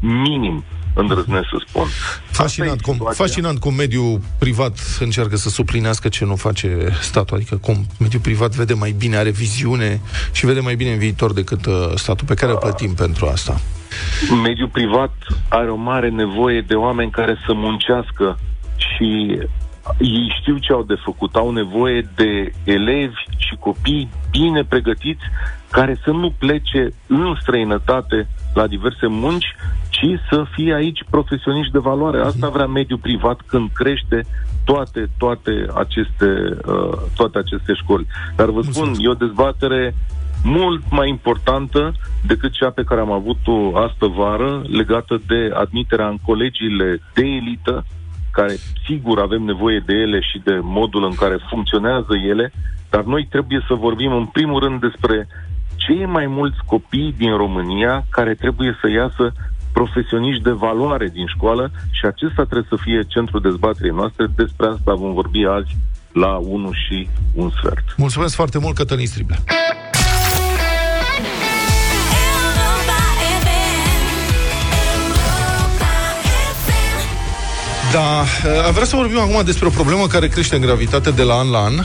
minim 0.01 0.65
îndrăznesc 0.95 1.49
să 1.51 1.65
spun. 1.69 1.87
Fascinant 2.31 2.81
cum, 2.81 3.09
fascinant 3.15 3.59
cum 3.59 3.75
mediul 3.75 4.21
privat 4.39 4.79
încearcă 5.01 5.37
să 5.37 5.49
suplinească 5.49 6.09
ce 6.09 6.25
nu 6.25 6.37
face 6.37 6.89
statul, 7.01 7.37
adică 7.37 7.57
cum 7.57 7.87
mediul 7.99 8.23
privat 8.23 8.55
vede 8.55 8.75
mai 8.75 8.91
bine, 8.91 9.17
are 9.17 9.31
viziune 9.31 10.01
și 10.33 10.47
vede 10.47 10.61
mai 10.61 10.77
bine 10.77 10.93
în 10.93 10.99
viitor 10.99 11.33
decât 11.33 11.67
uh, 11.67 11.75
statul 11.95 12.27
pe 12.27 12.35
care 12.35 12.53
îl 12.53 12.59
plătim 12.59 12.95
pentru 12.95 13.27
asta. 13.27 13.61
Mediul 14.43 14.69
privat 14.69 15.13
are 15.49 15.71
o 15.71 15.77
mare 15.77 16.09
nevoie 16.09 16.61
de 16.61 16.75
oameni 16.75 17.11
care 17.11 17.37
să 17.47 17.53
muncească 17.55 18.39
și 18.77 19.39
ei 19.99 20.37
știu 20.41 20.59
ce 20.59 20.73
au 20.73 20.83
de 20.83 20.95
făcut, 21.05 21.35
au 21.35 21.51
nevoie 21.51 22.11
de 22.15 22.53
elevi 22.65 23.23
și 23.37 23.55
copii 23.61 24.09
bine 24.31 24.65
pregătiți 24.65 25.25
care 25.71 26.01
să 26.05 26.11
nu 26.11 26.33
plece 26.39 26.89
în 27.07 27.37
străinătate 27.41 28.29
la 28.55 28.67
diverse 28.67 29.07
munci, 29.07 29.57
ci 29.91 30.07
să 30.31 30.45
fie 30.55 30.75
aici 30.75 31.05
profesioniști 31.11 31.73
de 31.73 31.79
valoare. 31.79 32.21
Asta 32.21 32.49
vrea 32.49 32.67
mediul 32.67 32.99
privat 32.99 33.41
când 33.47 33.71
crește 33.73 34.25
toate, 34.65 35.09
toate, 35.19 35.67
aceste, 35.75 36.57
uh, 36.67 36.99
toate 37.17 37.39
aceste 37.39 37.73
școli. 37.73 38.07
Dar 38.37 38.51
vă 38.51 38.63
spun, 38.63 38.95
e 38.99 39.09
o 39.09 39.15
dezbatere 39.15 39.95
mult 40.45 40.83
mai 40.91 41.09
importantă 41.09 41.95
decât 42.27 42.53
cea 42.53 42.71
pe 42.71 42.85
care 42.85 43.01
am 43.01 43.13
avut-o 43.13 43.79
astă 43.79 44.07
vară 44.07 44.63
legată 44.67 45.21
de 45.27 45.51
admiterea 45.55 46.09
în 46.09 46.19
colegiile 46.23 47.01
de 47.15 47.23
elită, 47.23 47.85
care 48.33 48.55
sigur 48.87 49.19
avem 49.19 49.43
nevoie 49.43 49.83
de 49.87 49.95
ele 49.95 50.21
și 50.21 50.41
de 50.45 50.59
modul 50.63 51.05
în 51.05 51.15
care 51.15 51.39
funcționează 51.49 52.15
ele, 52.29 52.53
dar 52.91 53.05
noi 53.05 53.27
trebuie 53.31 53.65
să 53.69 53.75
vorbim 53.75 54.13
în 54.13 54.27
primul 54.27 54.61
rând 54.61 54.81
despre 54.81 55.29
cei 55.77 56.07
mai 56.07 56.27
mulți 56.27 56.59
copii 56.67 57.15
din 57.17 57.37
România 57.37 58.05
care 58.11 58.35
trebuie 58.35 58.79
să 58.81 58.91
iasă 58.91 59.33
profesioniști 59.73 60.43
de 60.43 60.51
valoare 60.51 61.09
din 61.09 61.27
școală 61.27 61.71
și 61.91 62.05
acesta 62.07 62.43
trebuie 62.43 62.67
să 62.69 62.77
fie 62.77 63.03
centrul 63.07 63.41
dezbaterii 63.41 63.91
noastre. 63.91 64.27
Despre 64.37 64.67
asta 64.67 64.95
vom 64.95 65.13
vorbi 65.15 65.45
azi 65.45 65.77
la 66.13 66.33
1 66.37 66.73
și 66.73 67.09
un 67.35 67.51
sfert. 67.51 67.85
Mulțumesc 67.97 68.35
foarte 68.35 68.59
mult, 68.59 68.75
Cătălin 68.75 69.07
Striblea. 69.07 69.39
Da, 77.93 78.25
vreau 78.71 78.87
să 78.87 78.97
vorbim 78.97 79.19
acum 79.19 79.45
despre 79.45 79.67
o 79.67 79.71
problemă 79.71 80.07
care 80.07 80.29
crește 80.29 80.55
în 80.55 80.61
gravitate 80.61 81.11
de 81.11 81.23
la 81.23 81.35
an 81.35 81.51
la 81.51 81.59
an 81.59 81.85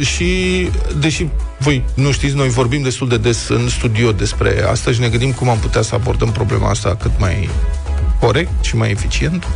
și, 0.00 0.70
deși 1.00 1.26
voi 1.58 1.84
nu 1.94 2.12
știți, 2.12 2.34
noi 2.34 2.48
vorbim 2.48 2.82
destul 2.82 3.08
de 3.08 3.16
des 3.16 3.48
în 3.48 3.68
studio 3.68 4.12
despre 4.12 4.64
asta 4.70 4.92
și 4.92 5.00
ne 5.00 5.08
gândim 5.08 5.32
cum 5.32 5.48
am 5.48 5.58
putea 5.58 5.82
să 5.82 5.94
abordăm 5.94 6.32
problema 6.32 6.68
asta 6.68 6.96
cât 6.96 7.10
mai 7.18 7.48
corect 8.20 8.64
și 8.64 8.76
mai 8.76 8.90
eficient. 8.90 9.46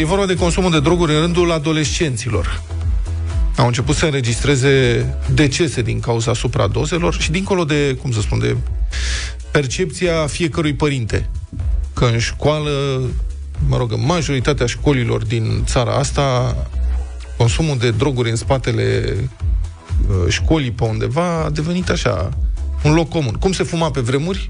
E 0.00 0.04
vorba 0.04 0.26
de 0.26 0.34
consumul 0.34 0.70
de 0.70 0.80
droguri 0.80 1.14
în 1.14 1.20
rândul 1.20 1.52
adolescenților. 1.52 2.62
Au 3.56 3.66
început 3.66 3.96
să 3.96 4.04
înregistreze 4.04 5.06
decese 5.34 5.82
din 5.82 6.00
cauza 6.00 6.34
supradozelor 6.34 7.14
și 7.20 7.30
dincolo 7.30 7.64
de, 7.64 7.98
cum 8.02 8.12
să 8.12 8.20
spun, 8.20 8.38
de 8.38 8.56
percepția 9.50 10.26
fiecărui 10.26 10.74
părinte 10.74 11.28
că 11.92 12.04
în 12.04 12.18
școală, 12.18 13.00
mă 13.68 13.76
rog, 13.76 13.92
în 13.92 14.04
majoritatea 14.04 14.66
școlilor 14.66 15.24
din 15.24 15.62
țara 15.64 15.94
asta 15.94 16.56
consumul 17.36 17.78
de 17.78 17.90
droguri 17.90 18.30
în 18.30 18.36
spatele 18.36 19.16
uh, 20.08 20.14
școlii 20.28 20.70
pe 20.70 20.84
undeva 20.84 21.44
a 21.44 21.50
devenit 21.50 21.88
așa, 21.88 22.28
un 22.84 22.94
loc 22.94 23.08
comun. 23.08 23.32
Cum 23.32 23.52
se 23.52 23.62
fuma 23.62 23.90
pe 23.90 24.00
vremuri, 24.00 24.48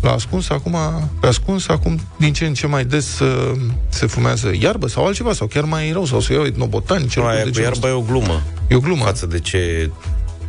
la 0.00 0.12
ascuns, 0.12 0.48
acum, 0.48 0.76
pe 1.20 1.26
ascuns, 1.26 1.68
acum 1.68 2.00
din 2.16 2.32
ce 2.32 2.46
în 2.46 2.54
ce 2.54 2.66
mai 2.66 2.84
des 2.84 3.18
uh, 3.18 3.60
se 3.88 4.06
fumează 4.06 4.50
iarbă 4.60 4.88
sau 4.88 5.06
altceva, 5.06 5.32
sau 5.32 5.46
chiar 5.46 5.64
mai 5.64 5.92
rău, 5.92 6.04
sau 6.04 6.20
se 6.20 6.32
iau 6.32 6.44
etnobotani. 6.44 7.06
Nu, 7.16 7.24
aia 7.24 7.42
cu 7.42 7.60
iarbă 7.60 7.86
e 7.86 7.90
o 7.90 8.00
glumă. 8.00 8.42
E 8.68 8.74
o 8.74 8.80
glumă. 8.80 9.04
Față 9.04 9.26
de 9.26 9.38
ce 9.38 9.90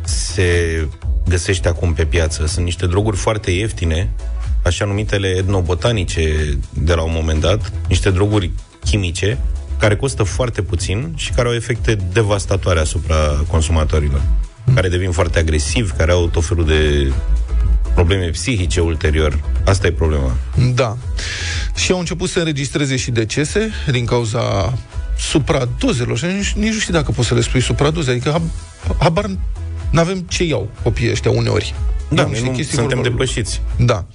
se 0.04 0.88
găsește 1.28 1.68
acum 1.68 1.92
pe 1.92 2.04
piață. 2.04 2.46
Sunt 2.46 2.64
niște 2.64 2.86
droguri 2.86 3.16
foarte 3.16 3.50
ieftine, 3.50 4.10
așa 4.62 4.84
numitele 4.84 5.28
etnobotanice 5.28 6.58
de 6.70 6.94
la 6.94 7.02
un 7.02 7.12
moment 7.14 7.40
dat, 7.40 7.72
niște 7.88 8.10
droguri 8.10 8.50
chimice, 8.84 9.38
care 9.78 9.96
costă 9.96 10.22
foarte 10.22 10.62
puțin 10.62 11.12
și 11.16 11.32
care 11.32 11.48
au 11.48 11.54
efecte 11.54 11.96
devastatoare 12.12 12.80
asupra 12.80 13.16
consumatorilor, 13.48 14.22
mm. 14.64 14.74
care 14.74 14.88
devin 14.88 15.10
foarte 15.10 15.38
agresivi, 15.38 15.92
care 15.92 16.12
au 16.12 16.26
tot 16.26 16.44
felul 16.44 16.66
de 16.66 17.12
probleme 17.94 18.28
psihice 18.28 18.80
ulterior. 18.80 19.40
Asta 19.64 19.86
e 19.86 19.92
problema. 19.92 20.36
Da. 20.74 20.96
Și 21.74 21.92
au 21.92 21.98
început 21.98 22.28
să 22.28 22.38
înregistreze 22.38 22.96
și 22.96 23.10
decese 23.10 23.70
din 23.90 24.04
cauza 24.04 24.74
supradozelor. 25.18 26.18
Și 26.18 26.24
nici, 26.24 26.52
nici 26.52 26.72
nu 26.72 26.78
știu 26.78 26.92
dacă 26.92 27.12
poți 27.12 27.28
să 27.28 27.34
le 27.34 27.40
spui 27.40 27.60
supradoze. 27.60 28.10
Adică 28.10 28.42
habar 28.98 29.30
n-avem 29.90 30.18
ce 30.18 30.44
iau 30.44 30.70
copiii 30.82 31.10
ăștia 31.10 31.30
uneori. 31.30 31.74
Da, 32.14 32.22
noi 32.22 32.42
nu 32.42 32.62
suntem 32.62 32.86
vorba. 32.86 33.02
depășiți. 33.02 33.60
Da. 33.78 34.06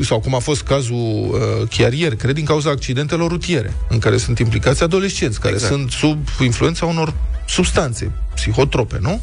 Sau 0.00 0.20
cum 0.20 0.34
a 0.34 0.38
fost 0.38 0.62
cazul 0.62 1.30
uh, 1.32 1.68
chiar 1.68 1.92
ieri, 1.92 2.16
cred, 2.16 2.34
din 2.34 2.44
cauza 2.44 2.70
accidentelor 2.70 3.30
rutiere, 3.30 3.72
în 3.88 3.98
care 3.98 4.16
sunt 4.16 4.38
implicați 4.38 4.82
adolescenți, 4.82 5.40
care 5.40 5.54
exact. 5.54 5.72
sunt 5.72 5.90
sub 5.90 6.18
influența 6.40 6.86
unor 6.86 7.14
substanțe 7.46 8.12
psihotrope, 8.34 8.98
nu? 9.00 9.20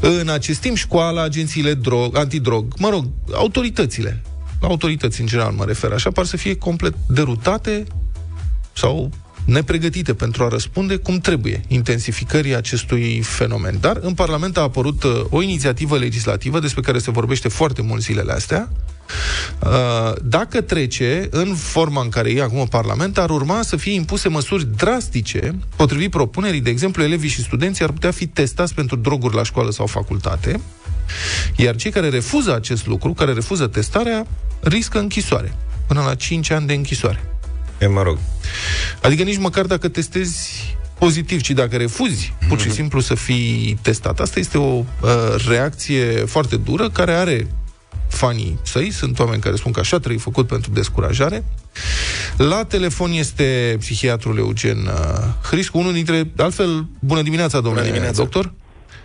În 0.00 0.28
acest 0.28 0.60
timp, 0.60 0.76
școala, 0.76 1.22
agențiile 1.22 1.74
drog, 1.74 2.16
antidrog, 2.16 2.74
mă 2.78 2.88
rog, 2.88 3.08
autoritățile, 3.32 4.22
autorități 4.60 5.20
în 5.20 5.26
general 5.26 5.52
mă 5.52 5.64
refer, 5.64 5.92
așa 5.92 6.10
par 6.10 6.24
să 6.24 6.36
fie 6.36 6.56
complet 6.56 6.94
derutate 7.06 7.84
sau 8.72 9.10
nepregătite 9.50 10.14
pentru 10.14 10.44
a 10.44 10.48
răspunde 10.48 10.96
cum 10.96 11.18
trebuie 11.18 11.60
intensificării 11.68 12.54
acestui 12.54 13.20
fenomen. 13.20 13.76
Dar 13.80 13.98
în 14.00 14.14
Parlament 14.14 14.56
a 14.56 14.60
apărut 14.60 15.02
uh, 15.02 15.24
o 15.30 15.42
inițiativă 15.42 15.98
legislativă 15.98 16.60
despre 16.60 16.80
care 16.80 16.98
se 16.98 17.10
vorbește 17.10 17.48
foarte 17.48 17.82
mult 17.82 18.02
zilele 18.02 18.32
astea. 18.32 18.68
Uh, 19.62 20.12
dacă 20.22 20.60
trece 20.60 21.28
în 21.30 21.54
forma 21.54 22.02
în 22.02 22.08
care 22.08 22.30
e 22.30 22.42
acum 22.42 22.66
Parlament, 22.66 23.18
ar 23.18 23.30
urma 23.30 23.62
să 23.62 23.76
fie 23.76 23.92
impuse 23.92 24.28
măsuri 24.28 24.66
drastice, 24.76 25.58
potrivit 25.76 26.10
propunerii, 26.10 26.60
de 26.60 26.70
exemplu, 26.70 27.02
elevii 27.02 27.28
și 27.28 27.42
studenții 27.42 27.84
ar 27.84 27.90
putea 27.90 28.10
fi 28.10 28.26
testați 28.26 28.74
pentru 28.74 28.96
droguri 28.96 29.34
la 29.34 29.42
școală 29.42 29.70
sau 29.70 29.86
facultate, 29.86 30.60
iar 31.56 31.76
cei 31.76 31.90
care 31.90 32.08
refuză 32.08 32.54
acest 32.54 32.86
lucru, 32.86 33.12
care 33.12 33.32
refuză 33.32 33.66
testarea, 33.66 34.26
riscă 34.60 34.98
închisoare, 34.98 35.56
până 35.86 36.02
la 36.06 36.14
5 36.14 36.50
ani 36.50 36.66
de 36.66 36.72
închisoare. 36.72 37.29
E, 37.80 37.86
mă 37.86 38.02
rog. 38.02 38.18
Adică 39.02 39.22
nici 39.22 39.38
măcar 39.38 39.66
dacă 39.66 39.88
testezi 39.88 40.76
pozitiv, 40.98 41.40
ci 41.40 41.50
dacă 41.50 41.76
refuzi 41.76 42.34
pur 42.48 42.60
și 42.60 42.66
mhm. 42.66 42.74
simplu 42.74 43.00
să 43.00 43.14
fii 43.14 43.78
testat. 43.82 44.20
Asta 44.20 44.38
este 44.38 44.58
o 44.58 44.72
uh, 44.72 44.84
reacție 45.48 46.04
foarte 46.06 46.56
dură 46.56 46.90
care 46.90 47.12
are 47.12 47.46
fanii 48.08 48.58
săi, 48.62 48.90
sunt 48.90 49.18
oameni 49.18 49.40
care 49.40 49.56
spun 49.56 49.72
că 49.72 49.80
așa 49.80 49.98
trebuie 49.98 50.18
făcut 50.18 50.46
pentru 50.46 50.70
descurajare. 50.70 51.44
La 52.36 52.64
telefon 52.64 53.10
este 53.12 53.76
psihiatrul 53.78 54.38
Eugen 54.38 54.78
uh, 54.78 55.24
Hriscu, 55.42 55.78
unul 55.78 55.92
dintre, 55.92 56.30
altfel, 56.36 56.86
bună 56.98 57.22
dimineața, 57.22 57.60
domnule 57.60 57.80
bună 57.80 57.92
dimineața. 57.92 58.22
doctor. 58.22 58.52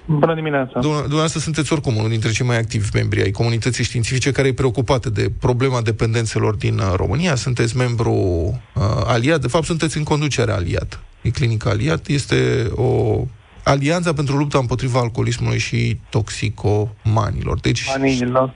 Bună 0.05 0.35
dimineața! 0.35 0.79
Dumneavoastră 0.79 1.39
sunteți 1.39 1.73
oricum 1.73 1.95
unul 1.95 2.09
dintre 2.09 2.31
cei 2.31 2.45
mai 2.45 2.57
activi 2.57 2.89
membri 2.93 3.21
ai 3.21 3.31
comunității 3.31 3.83
științifice 3.83 4.31
care 4.31 4.47
e 4.47 4.53
preocupată 4.53 5.09
de 5.09 5.31
problema 5.39 5.81
dependențelor 5.81 6.55
din 6.55 6.77
uh, 6.77 6.93
România. 6.95 7.35
Sunteți 7.35 7.77
membru 7.77 8.13
uh, 8.13 8.83
aliat, 9.05 9.41
de 9.41 9.47
fapt 9.47 9.65
sunteți 9.65 9.97
în 9.97 10.03
conducere 10.03 10.51
aliat. 10.51 10.99
E 11.21 11.29
clinica 11.29 11.69
aliat, 11.69 12.07
este 12.07 12.69
o 12.75 13.23
Alianța 13.63 14.13
pentru 14.13 14.37
lupta 14.37 14.57
împotriva 14.57 14.99
alcoolismului 14.99 15.57
și 15.57 15.99
toxicomanilor. 16.09 17.59
Deci, 17.59 17.87
Manilor. 17.97 18.53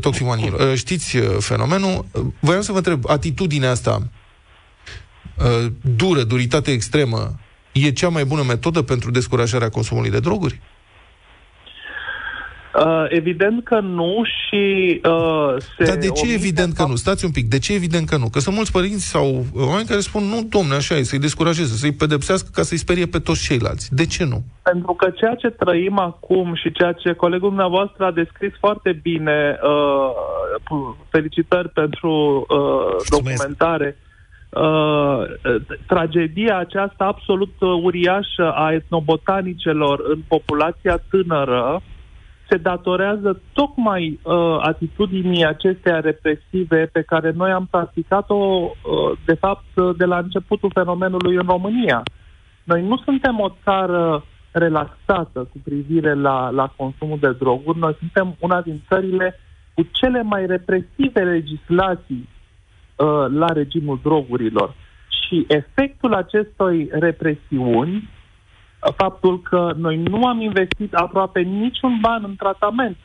Toxicomanilor. 0.00 0.60
Uh, 0.60 0.74
știți 0.74 1.16
uh, 1.16 1.24
fenomenul. 1.38 2.06
Voiam 2.40 2.60
să 2.60 2.72
vă 2.72 2.76
întreb, 2.76 3.08
atitudinea 3.08 3.70
asta 3.70 4.08
dură, 5.80 6.22
duritate 6.22 6.70
extremă, 6.70 7.38
e 7.74 7.90
cea 7.90 8.08
mai 8.08 8.24
bună 8.24 8.42
metodă 8.42 8.82
pentru 8.82 9.10
descurajarea 9.10 9.68
consumului 9.68 10.10
de 10.10 10.20
droguri? 10.20 10.60
Uh, 12.78 13.04
evident 13.08 13.64
că 13.64 13.80
nu 13.80 14.22
și 14.24 15.00
uh, 15.04 15.54
se 15.76 15.84
Dar 15.84 15.96
de 15.96 16.08
ce 16.08 16.32
evident 16.32 16.74
că 16.74 16.86
nu? 16.86 16.94
Stați 16.94 17.24
un 17.24 17.30
pic, 17.30 17.48
de 17.48 17.58
ce 17.58 17.74
evident 17.74 18.08
că 18.08 18.16
nu? 18.16 18.28
Că 18.28 18.38
sunt 18.38 18.54
mulți 18.54 18.72
părinți 18.72 19.08
sau 19.08 19.44
oameni 19.54 19.86
care 19.86 20.00
spun, 20.00 20.22
nu, 20.22 20.42
domne, 20.48 20.74
așa 20.74 20.94
e, 20.94 21.02
să-i 21.02 21.18
descurajeze, 21.18 21.74
să-i 21.74 21.92
pedepsească 21.92 22.48
ca 22.52 22.62
să-i 22.62 22.76
sperie 22.76 23.06
pe 23.06 23.18
toți 23.18 23.42
ceilalți. 23.42 23.94
De 23.94 24.06
ce 24.06 24.24
nu? 24.24 24.42
Pentru 24.62 24.92
că 24.92 25.10
ceea 25.10 25.34
ce 25.34 25.48
trăim 25.48 25.98
acum 25.98 26.54
și 26.54 26.72
ceea 26.72 26.92
ce 26.92 27.12
colegul 27.12 27.48
dumneavoastră 27.48 28.04
a 28.04 28.10
descris 28.10 28.52
foarte 28.58 29.00
bine, 29.02 29.58
uh, 29.62 30.94
felicitări 31.08 31.68
pentru 31.68 32.46
uh, 32.48 33.04
documentare, 33.10 33.96
Uh, 34.54 35.24
tragedia 35.86 36.58
aceasta 36.58 37.04
absolut 37.04 37.54
uriașă 37.82 38.52
a 38.52 38.72
etnobotanicelor 38.72 40.02
în 40.08 40.20
populația 40.28 40.96
tânără 41.10 41.82
se 42.48 42.56
datorează 42.56 43.40
tocmai 43.52 44.20
uh, 44.22 44.56
atitudinii 44.60 45.46
acestea 45.46 46.00
represive 46.00 46.88
pe 46.92 47.02
care 47.02 47.32
noi 47.36 47.50
am 47.50 47.66
practicat-o, 47.70 48.34
uh, 48.34 48.70
de 49.24 49.34
fapt, 49.34 49.96
de 49.96 50.04
la 50.04 50.18
începutul 50.18 50.70
fenomenului 50.74 51.34
în 51.34 51.46
România. 51.46 52.02
Noi 52.64 52.82
nu 52.82 52.96
suntem 52.96 53.40
o 53.40 53.48
țară 53.64 54.24
relaxată 54.52 55.40
cu 55.40 55.58
privire 55.64 56.14
la, 56.14 56.50
la 56.50 56.72
consumul 56.76 57.18
de 57.20 57.32
droguri, 57.32 57.78
noi 57.78 57.96
suntem 57.98 58.36
una 58.40 58.60
din 58.60 58.82
țările 58.88 59.40
cu 59.74 59.88
cele 59.92 60.22
mai 60.22 60.46
represive 60.46 61.20
legislații 61.20 62.28
Uh, 62.96 63.26
la 63.28 63.46
regimul 63.46 63.98
drogurilor. 64.02 64.74
Și 65.08 65.44
efectul 65.48 66.14
acestei 66.14 66.88
represiuni, 66.90 67.94
uh, 67.94 68.92
faptul 68.96 69.40
că 69.40 69.72
noi 69.76 69.96
nu 69.96 70.26
am 70.26 70.40
investit 70.40 70.94
aproape 70.94 71.40
niciun 71.40 71.98
ban 72.00 72.22
în 72.26 72.36
tratament, 72.36 72.96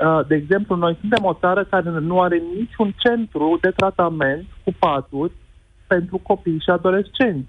Uh, 0.00 0.26
de 0.26 0.34
exemplu, 0.34 0.76
noi 0.76 0.96
suntem 1.00 1.24
o 1.24 1.36
țară 1.40 1.64
care 1.64 1.90
nu 1.90 2.20
are 2.20 2.42
niciun 2.58 2.94
centru 2.98 3.58
de 3.60 3.70
tratament 3.70 4.46
cu 4.64 4.72
paturi 4.78 5.32
pentru 5.86 6.18
copii 6.18 6.60
și 6.60 6.70
adolescenți. 6.70 7.48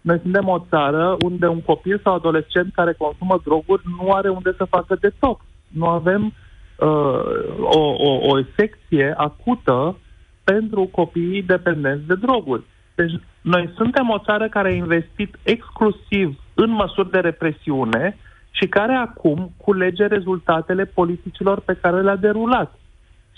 Noi 0.00 0.18
suntem 0.22 0.48
o 0.48 0.64
țară 0.68 1.16
unde 1.24 1.46
un 1.46 1.60
copil 1.60 2.00
sau 2.02 2.14
adolescent 2.14 2.72
care 2.74 2.92
consumă 2.92 3.40
droguri 3.44 3.82
nu 3.98 4.12
are 4.12 4.28
unde 4.28 4.54
să 4.56 4.64
facă 4.64 4.96
detox. 5.00 5.44
Nu 5.68 5.86
avem 5.86 6.24
uh, 6.24 7.20
o, 7.60 7.80
o, 7.80 8.28
o 8.28 8.38
secție 8.56 9.14
acută 9.16 9.96
pentru 10.44 10.84
copiii 10.84 11.42
dependenți 11.42 12.06
de 12.06 12.14
droguri. 12.14 12.64
Deci 12.94 13.12
noi 13.40 13.72
suntem 13.76 14.08
o 14.08 14.18
țară 14.18 14.48
care 14.48 14.68
a 14.68 14.74
investit 14.74 15.36
exclusiv 15.42 16.40
în 16.54 16.70
măsuri 16.70 17.10
de 17.10 17.18
represiune 17.18 18.16
și 18.50 18.66
care 18.66 18.94
acum 18.94 19.52
culege 19.56 20.06
rezultatele 20.06 20.84
politicilor 20.84 21.60
pe 21.60 21.78
care 21.80 22.02
le-a 22.02 22.16
derulat. 22.16 22.78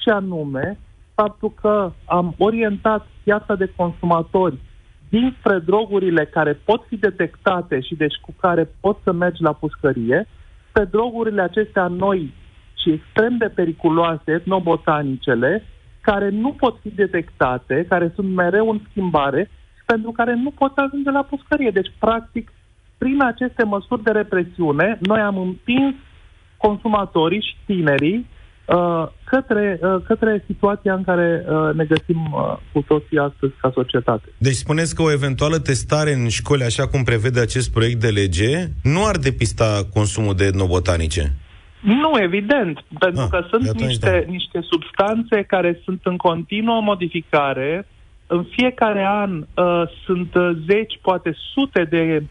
Și 0.03 0.09
anume, 0.09 0.79
faptul 1.15 1.53
că 1.61 1.93
am 2.05 2.35
orientat 2.39 3.07
piața 3.23 3.55
de 3.55 3.73
consumatori 3.77 4.59
dinspre 5.09 5.59
drogurile 5.59 6.25
care 6.25 6.53
pot 6.65 6.85
fi 6.89 6.97
detectate 6.97 7.81
și 7.81 7.95
deci 7.95 8.15
cu 8.21 8.35
care 8.41 8.71
poți 8.81 9.03
să 9.03 9.13
mergi 9.13 9.43
la 9.43 9.53
pușcărie, 9.53 10.29
pe 10.73 10.85
drogurile 10.85 11.43
acestea 11.43 11.87
noi 11.87 12.35
și 12.83 12.91
extrem 12.91 13.37
de 13.37 13.49
periculoase, 13.49 14.33
etnobotanicele, 14.33 15.65
care 16.03 16.29
nu 16.29 16.53
pot 16.53 16.75
fi 16.83 16.89
detectate, 16.89 17.87
care 17.89 18.13
sunt 18.15 18.35
mereu 18.35 18.71
în 18.71 18.81
schimbare 18.91 19.51
și 19.77 19.83
pentru 19.87 20.11
care 20.11 20.35
nu 20.35 20.51
pot 20.51 20.73
ajunge 20.75 21.11
la 21.11 21.23
pușcărie. 21.23 21.71
Deci, 21.71 21.93
practic, 21.99 22.53
prin 22.99 23.23
aceste 23.23 23.65
măsuri 23.65 24.03
de 24.03 24.11
represiune, 24.11 24.99
noi 25.01 25.21
am 25.21 25.39
împins 25.39 25.95
consumatorii 26.57 27.41
și 27.41 27.57
tinerii 27.67 28.27
uh, 28.67 29.07
către, 29.25 29.79
uh, 29.83 29.97
către 30.07 30.45
situația 30.47 30.95
în 30.95 31.05
care 31.05 31.45
uh, 31.49 31.75
ne 31.75 31.85
găsim 31.85 32.21
uh, 32.33 32.57
cu 32.73 32.81
toții 32.81 33.19
astăzi 33.19 33.53
ca 33.61 33.71
societate. 33.75 34.29
Deci 34.39 34.55
spuneți 34.55 34.95
că 34.95 35.03
o 35.03 35.13
eventuală 35.13 35.59
testare 35.59 36.13
în 36.13 36.29
școli, 36.29 36.63
așa 36.63 36.87
cum 36.87 37.03
prevede 37.03 37.41
acest 37.41 37.73
proiect 37.73 38.01
de 38.01 38.09
lege, 38.09 38.67
nu 38.83 39.07
ar 39.07 39.17
depista 39.17 39.89
consumul 39.93 40.35
de 40.35 40.45
etnobotanice? 40.45 41.37
Nu, 41.83 42.11
evident, 42.19 42.85
pentru 42.99 43.23
ah, 43.23 43.29
că 43.31 43.47
sunt 43.49 43.81
niște, 43.81 44.25
da. 44.27 44.31
niște 44.31 44.61
substanțe 44.61 45.43
care 45.43 45.81
sunt 45.85 46.01
în 46.03 46.17
continuă 46.17 46.81
modificare. 46.81 47.87
În 48.27 48.45
fiecare 48.51 49.05
an 49.05 49.37
uh, 49.39 49.83
sunt 50.05 50.35
zeci, 50.67 50.99
poate 51.03 51.37
sute 51.55 51.85
de 51.85 52.23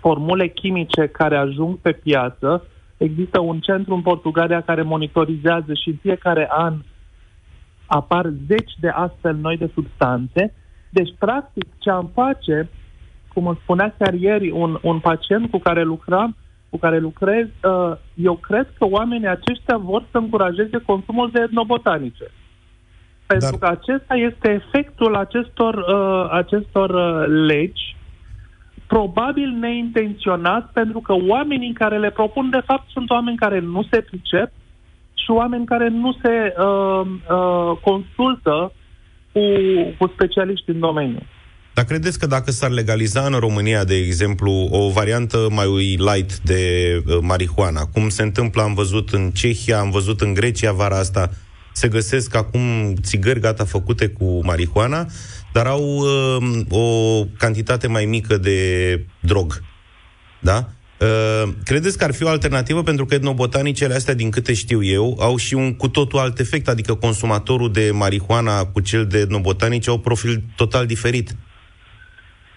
formule 0.00 0.48
chimice 0.48 1.06
care 1.06 1.36
ajung 1.36 1.78
pe 1.78 1.92
piață. 1.92 2.66
Există 2.96 3.40
un 3.40 3.60
centru 3.60 3.94
în 3.94 4.02
Portugalia 4.02 4.60
care 4.60 4.82
monitorizează 4.82 5.74
și 5.74 5.88
în 5.88 5.96
fiecare 6.00 6.48
an 6.50 6.74
apar 7.86 8.32
zeci 8.46 8.72
de 8.80 8.88
astfel 8.88 9.36
noi 9.36 9.56
de 9.56 9.70
substanțe. 9.74 10.54
Deci, 10.90 11.14
practic, 11.18 11.64
ce 11.78 11.90
am 11.90 12.10
face, 12.14 12.68
cum 13.32 13.46
îmi 13.46 13.58
spunea 13.62 13.94
chiar 13.98 14.14
ieri 14.14 14.50
un, 14.50 14.78
un 14.82 14.98
pacient 14.98 15.50
cu 15.50 15.58
care 15.58 15.82
lucram, 15.82 16.36
cu 16.70 16.78
care 16.78 16.98
lucrez, 16.98 17.46
uh, 17.46 17.96
eu 18.14 18.34
cred 18.34 18.66
că 18.78 18.86
oamenii 18.86 19.28
aceștia 19.28 19.76
vor 19.76 20.04
să 20.10 20.18
încurajeze 20.18 20.78
consumul 20.86 21.30
de 21.32 21.40
etnobotanice. 21.40 22.30
Pentru 23.26 23.56
Dar... 23.58 23.58
că 23.58 23.78
acesta 23.80 24.14
este 24.14 24.50
efectul 24.50 25.16
acestor, 25.16 25.74
uh, 25.74 26.28
acestor 26.30 26.90
uh, 26.90 27.26
legi, 27.46 27.96
probabil 28.86 29.48
neintenționat, 29.48 30.70
pentru 30.72 31.00
că 31.00 31.14
oamenii 31.28 31.72
care 31.72 31.98
le 31.98 32.10
propun, 32.10 32.50
de 32.50 32.60
fapt, 32.64 32.90
sunt 32.90 33.10
oameni 33.10 33.36
care 33.36 33.58
nu 33.58 33.82
se 33.90 34.00
pricep 34.00 34.50
și 35.14 35.30
oameni 35.30 35.66
care 35.66 35.88
nu 35.88 36.12
se 36.22 36.54
uh, 36.58 37.06
uh, 37.30 37.76
consultă 37.80 38.72
cu, 39.32 39.40
cu 39.98 40.12
specialiști 40.14 40.70
în 40.70 40.78
domeniu. 40.78 41.20
Dar 41.76 41.84
credeți 41.84 42.18
că 42.18 42.26
dacă 42.26 42.50
s-ar 42.50 42.70
legaliza 42.70 43.20
în 43.20 43.32
România, 43.32 43.84
de 43.84 43.94
exemplu, 43.94 44.68
o 44.70 44.90
variantă 44.90 45.48
mai 45.50 45.96
light 45.96 46.38
de 46.38 46.62
uh, 47.06 47.18
marihuana, 47.20 47.86
cum 47.86 48.08
se 48.08 48.22
întâmplă, 48.22 48.62
am 48.62 48.74
văzut 48.74 49.12
în 49.12 49.30
Cehia, 49.30 49.78
am 49.78 49.90
văzut 49.90 50.20
în 50.20 50.34
Grecia 50.34 50.72
vara 50.72 50.98
asta, 50.98 51.30
se 51.72 51.88
găsesc 51.88 52.34
acum 52.34 52.94
țigări 53.02 53.40
gata 53.40 53.64
făcute 53.64 54.08
cu 54.08 54.44
marihuana, 54.44 55.06
dar 55.52 55.66
au 55.66 55.96
uh, 55.96 56.60
o 56.68 57.24
cantitate 57.38 57.86
mai 57.86 58.04
mică 58.04 58.36
de 58.36 59.00
drog. 59.20 59.62
Da? 60.40 60.68
Uh, 61.00 61.52
credeți 61.64 61.98
că 61.98 62.04
ar 62.04 62.14
fi 62.14 62.22
o 62.22 62.28
alternativă? 62.28 62.82
Pentru 62.82 63.04
că 63.04 63.14
etnobotanicele 63.14 63.94
astea, 63.94 64.14
din 64.14 64.30
câte 64.30 64.54
știu 64.54 64.82
eu, 64.84 65.16
au 65.20 65.36
și 65.36 65.54
un 65.54 65.74
cu 65.74 65.88
totul 65.88 66.18
alt 66.18 66.38
efect, 66.38 66.68
adică 66.68 66.94
consumatorul 66.94 67.72
de 67.72 67.90
marihuana 67.92 68.64
cu 68.64 68.80
cel 68.80 69.06
de 69.06 69.18
etnobotanice 69.18 69.90
au 69.90 69.98
profil 69.98 70.44
total 70.56 70.86
diferit. 70.86 71.36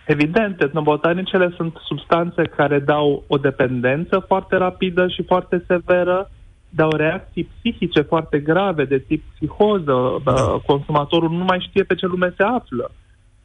Evident, 0.10 0.62
etnobotanicele 0.62 1.54
sunt 1.56 1.74
substanțe 1.86 2.41
care 2.41 2.80
dau 2.80 3.24
o 3.28 3.38
dependență 3.38 4.19
foarte 4.28 4.56
rapidă 4.56 5.08
și 5.08 5.24
foarte 5.24 5.63
severă, 5.67 6.30
dau 6.69 6.89
reacții 6.91 7.50
psihice 7.58 8.02
foarte 8.02 8.39
grave 8.39 8.86
de 8.86 8.98
tip 8.98 9.24
psihoză, 9.34 10.22
da. 10.24 10.32
Uh, 10.32 10.62
consumatorul 10.65 11.30
nu 11.30 11.43
mai 11.43 11.65
știe 11.67 11.84
pe 11.84 11.95
ce 11.95 12.06
lume 12.06 12.34
se 12.38 12.43
află. 12.43 12.91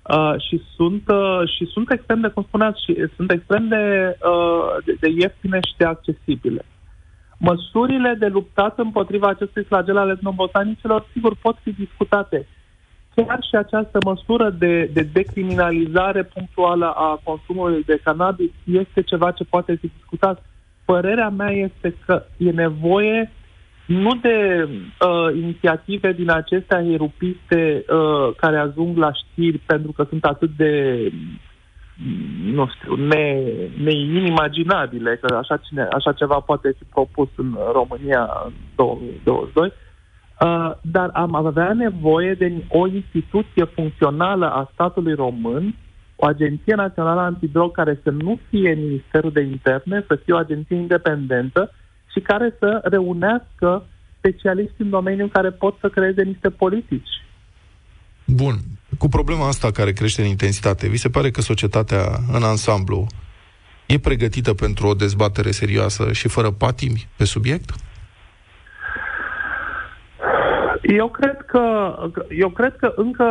Uh, 0.08 0.34
și 0.48 0.62
sunt 0.76 1.02
uh, 1.08 1.40
și 1.56 1.64
sunt 1.64 1.90
extrem 1.90 2.20
de, 2.20 2.28
cum 2.28 2.42
spuneați, 2.42 2.84
și 2.84 3.06
sunt 3.16 3.30
extrem 3.30 3.68
de, 3.68 4.16
uh, 4.30 4.84
de, 4.84 4.96
de 5.00 5.08
ieftine 5.08 5.58
și 5.68 5.74
de 5.76 5.84
accesibile. 5.84 6.64
Măsurile 7.38 8.16
de 8.18 8.26
luptat 8.26 8.78
împotriva 8.78 9.28
acestui 9.28 9.64
flagel 9.64 9.96
al 9.96 10.10
etnobotanicelor, 10.10 11.06
sigur, 11.12 11.36
pot 11.42 11.56
fi 11.62 11.72
discutate 11.72 12.46
chiar 13.14 13.38
și 13.48 13.56
această 13.56 13.98
măsură 14.04 14.50
de, 14.50 14.90
de 14.92 15.02
decriminalizare 15.12 16.22
punctuală 16.22 16.86
a 16.86 17.20
consumului 17.24 17.82
de 17.86 18.00
cannabis 18.04 18.50
este 18.64 19.02
ceva 19.02 19.30
ce 19.30 19.44
poate 19.44 19.74
fi 19.74 19.90
discutat. 19.96 20.44
Părerea 20.84 21.28
mea 21.28 21.50
este 21.50 21.94
că 22.06 22.24
e 22.36 22.50
nevoie 22.50 23.30
nu 23.86 24.14
de 24.14 24.68
uh, 24.68 25.36
inițiative 25.36 26.12
din 26.12 26.30
acestea 26.30 26.84
erupiste 26.84 27.84
uh, 27.88 28.34
care 28.36 28.56
ajung 28.56 28.96
la 28.96 29.12
știri 29.12 29.58
pentru 29.58 29.92
că 29.92 30.06
sunt 30.08 30.24
atât 30.24 30.50
de 30.56 31.12
nu 32.44 32.66
știu, 32.66 32.94
ne, 32.94 33.42
neinimaginabile 33.82 35.16
că 35.16 35.34
așa, 35.34 35.56
cine, 35.56 35.88
așa 35.92 36.12
ceva 36.12 36.38
poate 36.40 36.74
fi 36.78 36.84
propus 36.84 37.28
în 37.36 37.56
România 37.72 38.30
în 38.44 38.52
2022, 38.74 39.72
Uh, 40.40 40.70
dar 40.80 41.10
am 41.12 41.34
avea 41.34 41.72
nevoie 41.72 42.34
de 42.34 42.64
o 42.68 42.86
instituție 42.86 43.64
funcțională 43.64 44.50
a 44.50 44.70
statului 44.72 45.14
român, 45.14 45.74
o 46.16 46.26
agenție 46.26 46.74
națională 46.74 47.20
antidrog 47.20 47.72
care 47.72 48.00
să 48.02 48.10
nu 48.10 48.38
fie 48.48 48.74
Ministerul 48.74 49.32
de 49.32 49.40
Interne, 49.40 50.04
să 50.06 50.20
fie 50.24 50.34
o 50.34 50.36
agenție 50.36 50.76
independentă 50.76 51.70
și 52.12 52.20
care 52.20 52.56
să 52.58 52.80
reunească 52.84 53.86
specialiști 54.18 54.82
în 54.82 54.90
domeniu 54.90 55.26
care 55.26 55.50
pot 55.50 55.76
să 55.80 55.88
creeze 55.88 56.22
niște 56.22 56.50
politici. 56.50 57.22
Bun. 58.24 58.54
Cu 58.98 59.08
problema 59.08 59.48
asta 59.48 59.70
care 59.70 59.92
crește 59.92 60.22
în 60.22 60.28
intensitate, 60.28 60.88
vi 60.88 60.96
se 60.96 61.08
pare 61.08 61.30
că 61.30 61.40
societatea 61.40 62.02
în 62.32 62.42
ansamblu 62.42 63.06
e 63.86 63.98
pregătită 63.98 64.54
pentru 64.54 64.86
o 64.86 64.94
dezbatere 64.94 65.50
serioasă 65.50 66.12
și 66.12 66.28
fără 66.28 66.50
patimi 66.50 67.08
pe 67.16 67.24
subiect? 67.24 67.70
Eu 70.86 71.08
cred 71.08 71.40
că, 71.46 71.94
eu 72.28 72.48
cred 72.48 72.76
că 72.76 72.92
încă 72.96 73.28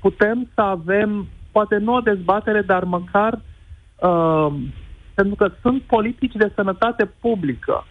putem 0.00 0.48
să 0.54 0.60
avem, 0.60 1.26
poate 1.52 1.76
nu 1.76 1.94
o 1.94 2.00
dezbatere, 2.00 2.60
dar 2.60 2.84
măcar 2.84 3.40
uh, 3.96 4.54
pentru 5.14 5.34
că 5.34 5.50
sunt 5.62 5.82
politici 5.82 6.34
de 6.34 6.52
sănătate 6.54 7.04
publică. 7.20 7.86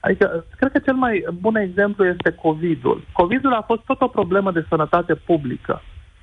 Adică, 0.00 0.44
cred 0.56 0.72
că 0.72 0.78
cel 0.78 0.94
mai 0.94 1.24
bun 1.40 1.56
exemplu 1.56 2.06
este 2.06 2.30
COVID-ul. 2.30 3.04
COVID-ul 3.12 3.52
a 3.52 3.62
fost 3.62 3.82
tot 3.82 4.00
o 4.00 4.08
problemă 4.08 4.52
de 4.52 4.66
sănătate 4.68 5.14
publică. 5.14 5.82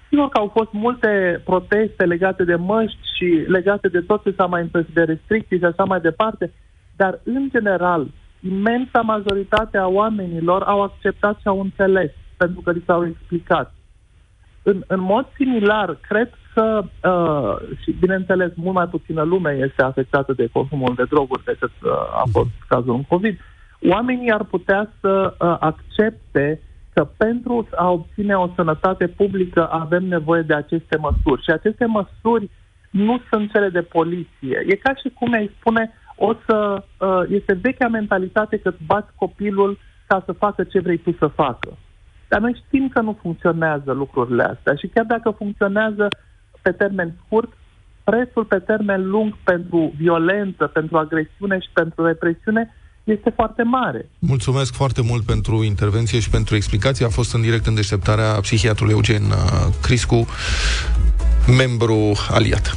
Sigur 0.09 0.29
că 0.29 0.37
au 0.39 0.51
fost 0.53 0.71
multe 0.71 1.41
proteste 1.45 2.05
legate 2.05 2.43
de 2.43 2.55
măști 2.55 2.99
și 3.15 3.25
legate 3.47 3.87
de 3.87 4.01
tot 4.01 4.23
ce 4.23 4.33
s-a 4.37 4.45
mai 4.45 4.61
întâmplat, 4.61 4.93
de 4.93 5.11
restricții 5.13 5.57
și 5.57 5.65
așa 5.65 5.83
mai 5.83 6.01
departe, 6.01 6.53
dar, 6.95 7.19
în 7.23 7.49
general, 7.49 8.07
imensa 8.49 9.01
majoritate 9.01 9.77
a 9.77 9.87
oamenilor 9.87 10.61
au 10.61 10.81
acceptat 10.81 11.39
și 11.39 11.47
au 11.47 11.59
înțeles, 11.59 12.11
pentru 12.37 12.61
că 12.61 12.71
li 12.71 12.83
s-au 12.85 13.05
explicat. 13.05 13.73
În, 14.63 14.83
în 14.87 14.99
mod 14.99 15.27
similar, 15.35 15.97
cred 16.07 16.29
că, 16.53 16.83
uh, 17.09 17.77
și 17.81 17.91
bineînțeles, 17.99 18.51
mult 18.55 18.75
mai 18.75 18.87
puțină 18.87 19.21
lume 19.21 19.51
este 19.51 19.81
afectată 19.81 20.33
de 20.33 20.49
consumul 20.51 20.93
de 20.95 21.03
droguri 21.09 21.43
decât 21.43 21.71
uh, 21.83 21.91
a 21.91 22.23
fost 22.31 22.49
cazul 22.67 22.93
în 22.93 23.03
COVID, 23.03 23.39
oamenii 23.89 24.31
ar 24.31 24.43
putea 24.43 24.91
să 24.99 25.33
uh, 25.39 25.55
accepte 25.59 26.61
că 26.93 27.07
pentru 27.17 27.67
a 27.75 27.89
obține 27.89 28.35
o 28.35 28.49
sănătate 28.55 29.07
publică 29.07 29.67
avem 29.71 30.03
nevoie 30.03 30.41
de 30.41 30.53
aceste 30.53 30.97
măsuri. 30.97 31.43
Și 31.43 31.49
aceste 31.49 31.85
măsuri 31.85 32.49
nu 32.89 33.21
sunt 33.29 33.51
cele 33.51 33.69
de 33.69 33.81
poliție. 33.81 34.63
E 34.67 34.75
ca 34.75 34.93
și 34.95 35.09
cum 35.09 35.33
ai 35.33 35.51
spune, 35.59 35.91
o 36.15 36.33
să, 36.45 36.83
uh, 36.97 37.21
este 37.29 37.59
vechea 37.61 37.87
mentalitate 37.87 38.57
că 38.57 38.73
bați 38.85 39.11
copilul 39.15 39.79
ca 40.07 40.23
să 40.25 40.31
facă 40.31 40.63
ce 40.63 40.79
vrei 40.79 40.97
tu 40.97 41.15
să 41.19 41.27
facă. 41.27 41.77
Dar 42.27 42.39
noi 42.39 42.61
știm 42.65 42.89
că 42.89 43.01
nu 43.01 43.17
funcționează 43.21 43.91
lucrurile 43.91 44.43
astea 44.43 44.75
și 44.75 44.87
chiar 44.87 45.05
dacă 45.05 45.29
funcționează 45.37 46.07
pe 46.61 46.71
termen 46.71 47.13
scurt, 47.25 47.51
prețul 48.03 48.45
pe 48.45 48.59
termen 48.59 49.09
lung 49.09 49.37
pentru 49.43 49.93
violență, 49.97 50.67
pentru 50.67 50.97
agresiune 50.97 51.59
și 51.59 51.69
pentru 51.73 52.05
represiune 52.05 52.75
este 53.03 53.29
foarte 53.29 53.63
mare. 53.63 54.09
Mulțumesc 54.19 54.73
foarte 54.73 55.01
mult 55.01 55.25
pentru 55.25 55.63
intervenție 55.63 56.19
și 56.19 56.29
pentru 56.29 56.55
explicație. 56.55 57.05
A 57.05 57.09
fost 57.09 57.33
în 57.33 57.41
direct 57.41 57.65
în 57.65 57.75
deșteptarea 57.75 58.39
psihiatrului 58.41 58.93
Eugen 58.93 59.23
uh, 59.23 59.73
Criscu, 59.81 60.25
membru 61.57 62.11
aliat. 62.29 62.75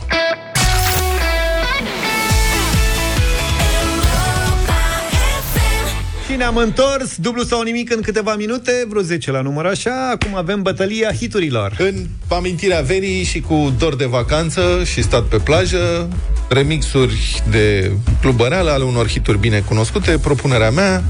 Și 6.35 6.41
ne-am 6.41 6.57
întors, 6.57 7.17
dublu 7.17 7.43
sau 7.43 7.63
nimic 7.63 7.95
în 7.95 8.01
câteva 8.01 8.35
minute, 8.35 8.85
vreo 8.89 9.03
10 9.03 9.31
la 9.31 9.41
număr 9.41 9.67
așa. 9.67 10.11
Acum 10.11 10.37
avem 10.37 10.63
bătălia 10.63 11.13
hiturilor. 11.13 11.77
În 11.79 12.07
amintirea 12.29 12.81
verii 12.81 13.25
și 13.25 13.41
cu 13.41 13.75
dor 13.79 13.97
de 13.97 14.05
vacanță 14.05 14.83
și 14.85 15.03
stat 15.03 15.23
pe 15.23 15.37
plajă, 15.37 16.09
remixuri 16.49 17.43
de 17.51 17.93
clubăreală 18.21 18.71
ale 18.71 18.85
unor 18.85 19.09
hituri 19.09 19.39
bine 19.39 19.61
cunoscute, 19.61 20.19
propunerea 20.19 20.71
mea, 20.71 21.03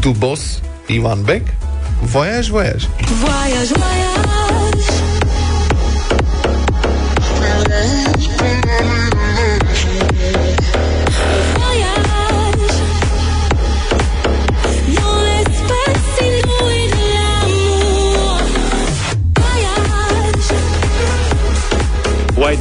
Dubos, 0.00 0.60
Ivan 0.86 1.22
Beck, 1.22 1.46
Voyage, 2.02 2.50
Voyage. 2.50 2.86
Voyage, 3.20 3.72
voyage. 3.72 4.35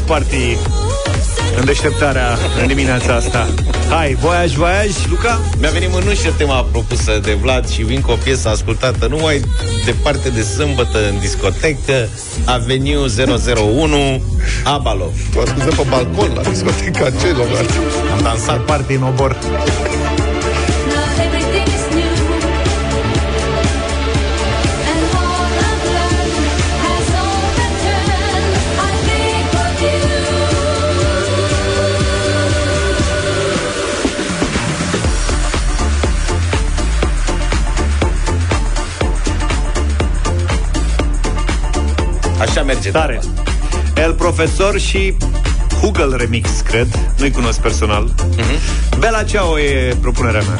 Party 0.05 0.57
în 1.57 1.65
deșteptarea 1.65 2.37
în 2.61 2.67
dimineața 2.67 3.13
asta. 3.13 3.47
Hai, 3.89 4.17
voiaj, 4.19 4.53
voiaj, 4.53 4.91
Luca? 5.09 5.41
Mi-a 5.59 5.69
venit 5.69 5.91
mânușă 5.91 6.33
tema 6.37 6.63
propusă 6.71 7.19
de 7.23 7.33
Vlad 7.41 7.69
și 7.69 7.81
vin 7.81 8.01
cu 8.01 8.11
o 8.11 8.15
piesă 8.23 8.49
ascultată 8.49 9.07
numai 9.07 9.41
departe 9.85 10.29
de 10.29 10.41
sâmbătă 10.41 10.97
în 11.09 11.19
discotecă, 11.19 12.09
Avenue 12.45 13.07
001, 13.55 14.23
Abalo. 14.63 15.11
Tu 15.33 15.39
ascultă 15.39 15.75
pe 15.75 15.87
balcon 15.89 16.31
la 16.35 16.41
discoteca 16.41 17.09
celor. 17.09 17.47
Am 18.15 18.21
dansat 18.21 18.59
parte 18.59 18.93
în 18.93 19.03
obor. 19.03 19.37
Merge. 42.65 42.91
Tare. 42.91 43.19
El 43.95 44.13
Profesor 44.13 44.79
și 44.79 45.13
Google 45.81 46.15
Remix, 46.15 46.49
cred. 46.61 46.87
Nu-i 47.17 47.31
cunosc 47.31 47.59
personal. 47.59 48.09
Uh-huh. 48.09 48.99
Bela 48.99 49.23
Ciao 49.23 49.59
e 49.59 49.95
propunerea 50.01 50.41
mea. 50.41 50.59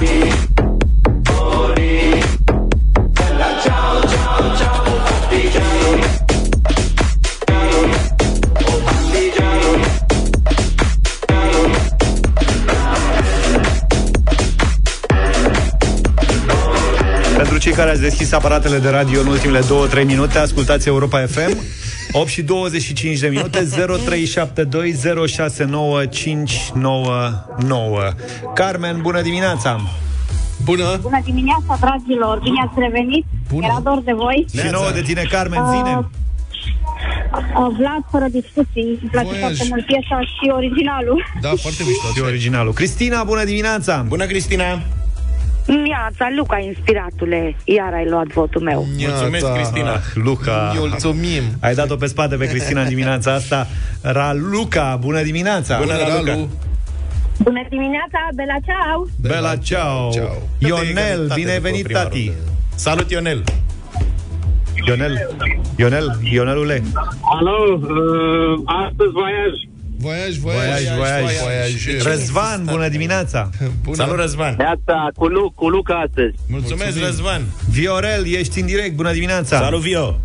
Pentru 17.38 17.58
cei 17.58 17.72
care 17.72 17.90
ați 17.90 18.02
deschis 18.02 18.32
aparatele 18.32 18.78
de 18.78 18.90
radio 18.90 19.20
în 19.20 19.28
ultimele 19.28 19.66
2-3 20.02 20.06
minute, 20.06 20.38
ascultați 20.38 20.88
Europa 20.88 21.26
FM. 21.26 21.58
8 22.18 22.28
și 22.28 22.42
25 22.42 23.20
de 23.20 23.28
minute 23.28 23.68
0372069599 23.68 23.68
Carmen, 28.54 29.02
bună 29.02 29.22
dimineața! 29.22 29.80
Bună! 30.64 30.98
Bună 31.02 31.22
dimineața, 31.24 31.78
dragilor! 31.80 32.40
Bine 32.40 32.62
ați 32.68 32.80
revenit! 32.80 33.26
Bună. 33.50 33.66
Era 33.66 33.80
dor 33.84 34.02
de 34.02 34.14
voi! 34.14 34.46
Și 34.60 34.68
nouă 34.72 34.92
de 34.94 35.02
tine, 35.02 35.24
Carmen, 35.30 35.64
zine! 35.76 35.98
Uh, 35.98 36.04
uh, 36.04 37.76
Vlad, 37.78 38.04
fără 38.12 38.26
discuții, 38.32 39.00
îmi 39.02 39.10
place 39.12 39.28
Voiaj. 39.28 39.42
foarte 39.42 39.66
mult 39.70 39.86
piesa 39.86 40.20
și 40.22 40.52
originalul. 40.56 41.26
Da, 41.42 41.52
foarte 41.62 41.84
mișto. 41.88 42.08
Și 42.16 42.22
originalul. 42.22 42.74
Cristina, 42.74 43.24
bună 43.24 43.44
dimineața! 43.44 44.06
Bună, 44.08 44.26
Cristina! 44.26 44.82
Miața, 45.68 46.28
Luca, 46.36 46.60
inspiratule, 46.60 47.56
iar 47.64 47.94
ai 47.94 48.10
luat 48.10 48.28
votul 48.28 48.62
meu. 48.62 48.86
Mulțumesc, 48.98 49.54
Cristina. 49.54 50.00
Luca. 50.14 50.74
Mulțumim. 50.78 51.44
Ai 51.62 51.74
dat-o 51.74 51.96
pe 51.96 52.06
spate 52.06 52.36
pe 52.36 52.46
Cristina 52.48 52.82
în 52.82 52.88
dimineața 52.88 53.34
asta. 53.34 53.68
Raluca, 54.02 54.98
bună 55.02 55.22
dimineața. 55.22 55.78
Bună, 55.78 55.98
Ralu. 55.98 56.50
Bună 57.44 57.66
dimineața, 57.70 58.20
Bela 58.36 58.56
Ceau. 58.66 59.10
Bela 59.22 59.56
Ceau. 59.56 60.14
Ionel, 60.58 61.32
bine 61.34 61.52
ai 61.52 61.60
venit, 61.60 61.92
tati. 61.92 62.32
Salut, 62.76 63.12
Ionel. 63.12 63.44
Ionel, 64.88 65.36
Ionel, 65.78 66.20
Ionelule. 66.24 66.84
Alo, 67.22 67.80
uh, 67.82 68.60
astăzi 68.66 69.12
voiaj. 69.12 69.54
Voiaj, 70.00 70.38
voiaj, 70.38 70.84
voiaj, 70.84 70.98
voiaj, 70.98 71.24
voiaj. 71.42 72.04
Răzvan, 72.04 72.64
bună 72.66 72.88
dimineața! 72.88 73.50
Bună. 73.84 73.96
Salut, 73.96 74.16
Răzvan! 74.18 74.56
Neața, 74.58 75.10
cu, 75.16 75.26
Lu- 75.28 75.52
cu 75.56 75.70
Luca 75.70 76.04
astăzi. 76.08 76.36
Mulțumesc, 76.50 76.84
Mulțumim. 76.84 77.06
Răzvan! 77.08 77.42
Viorel, 77.70 78.28
ești 78.28 78.60
în 78.60 78.66
direct, 78.66 78.96
bună 78.96 79.12
dimineața! 79.12 79.58
Salut, 79.60 79.82
Vio! 79.82 80.20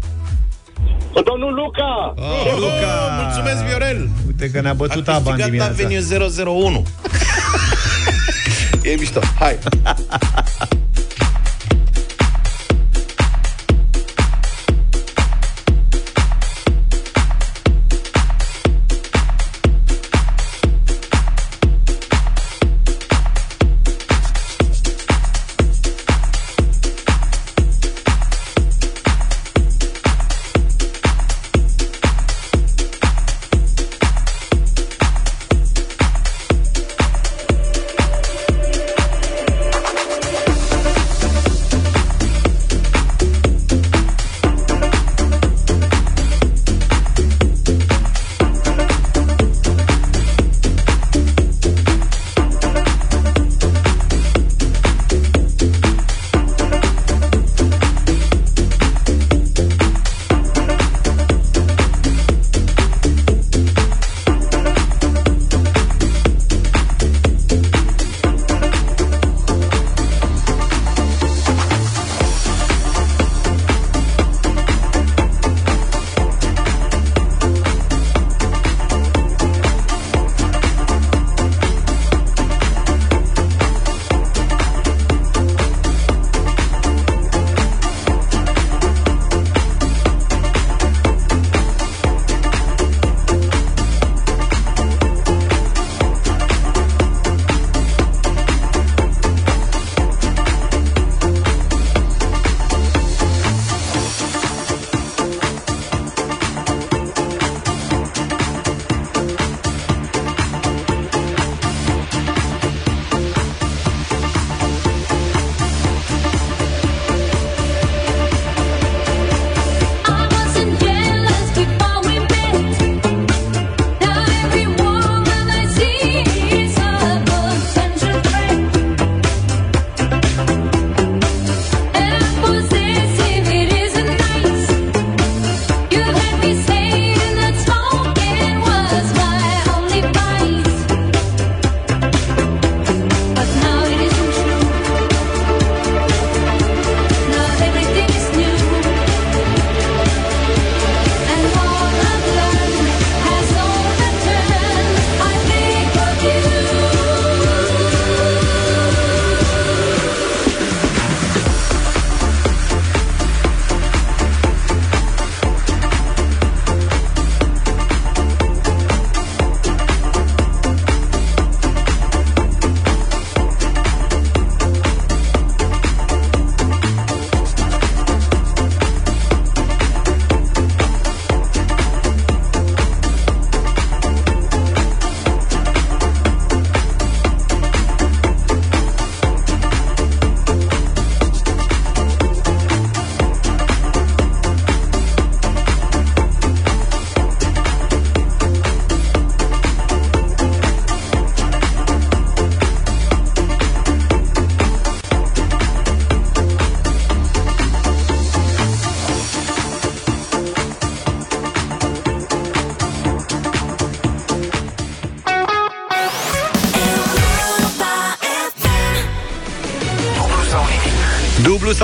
Cu 1.12 1.22
domnul 1.22 1.54
Luca! 1.54 2.14
Oh, 2.16 2.54
Luca! 2.58 3.22
Mulțumesc, 3.22 3.62
Viorel! 3.64 4.08
Uite 4.26 4.50
că 4.50 4.60
ne-a 4.60 4.72
bătut 4.74 5.08
aba 5.08 5.30
în 5.30 5.40
dimineața. 5.44 5.70
Avenue 5.72 6.00
001. 6.44 6.86
e 8.92 8.94
mișto, 8.98 9.20
hai! 9.38 9.58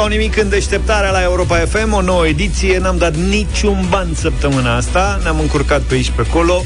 sau 0.07 0.15
nimic 0.15 0.37
în 0.37 0.49
deșteptarea 0.49 1.11
la 1.11 1.23
Europa 1.23 1.57
FM, 1.57 1.93
o 1.93 2.01
nouă 2.01 2.27
ediție, 2.27 2.79
n-am 2.79 2.97
dat 2.99 3.17
niciun 3.17 3.87
ban 3.89 4.09
săptămâna 4.15 4.77
asta, 4.77 5.19
ne-am 5.23 5.41
încurcat 5.41 5.81
pe 5.81 5.95
aici 5.95 6.11
pe 6.11 6.25
acolo, 6.29 6.65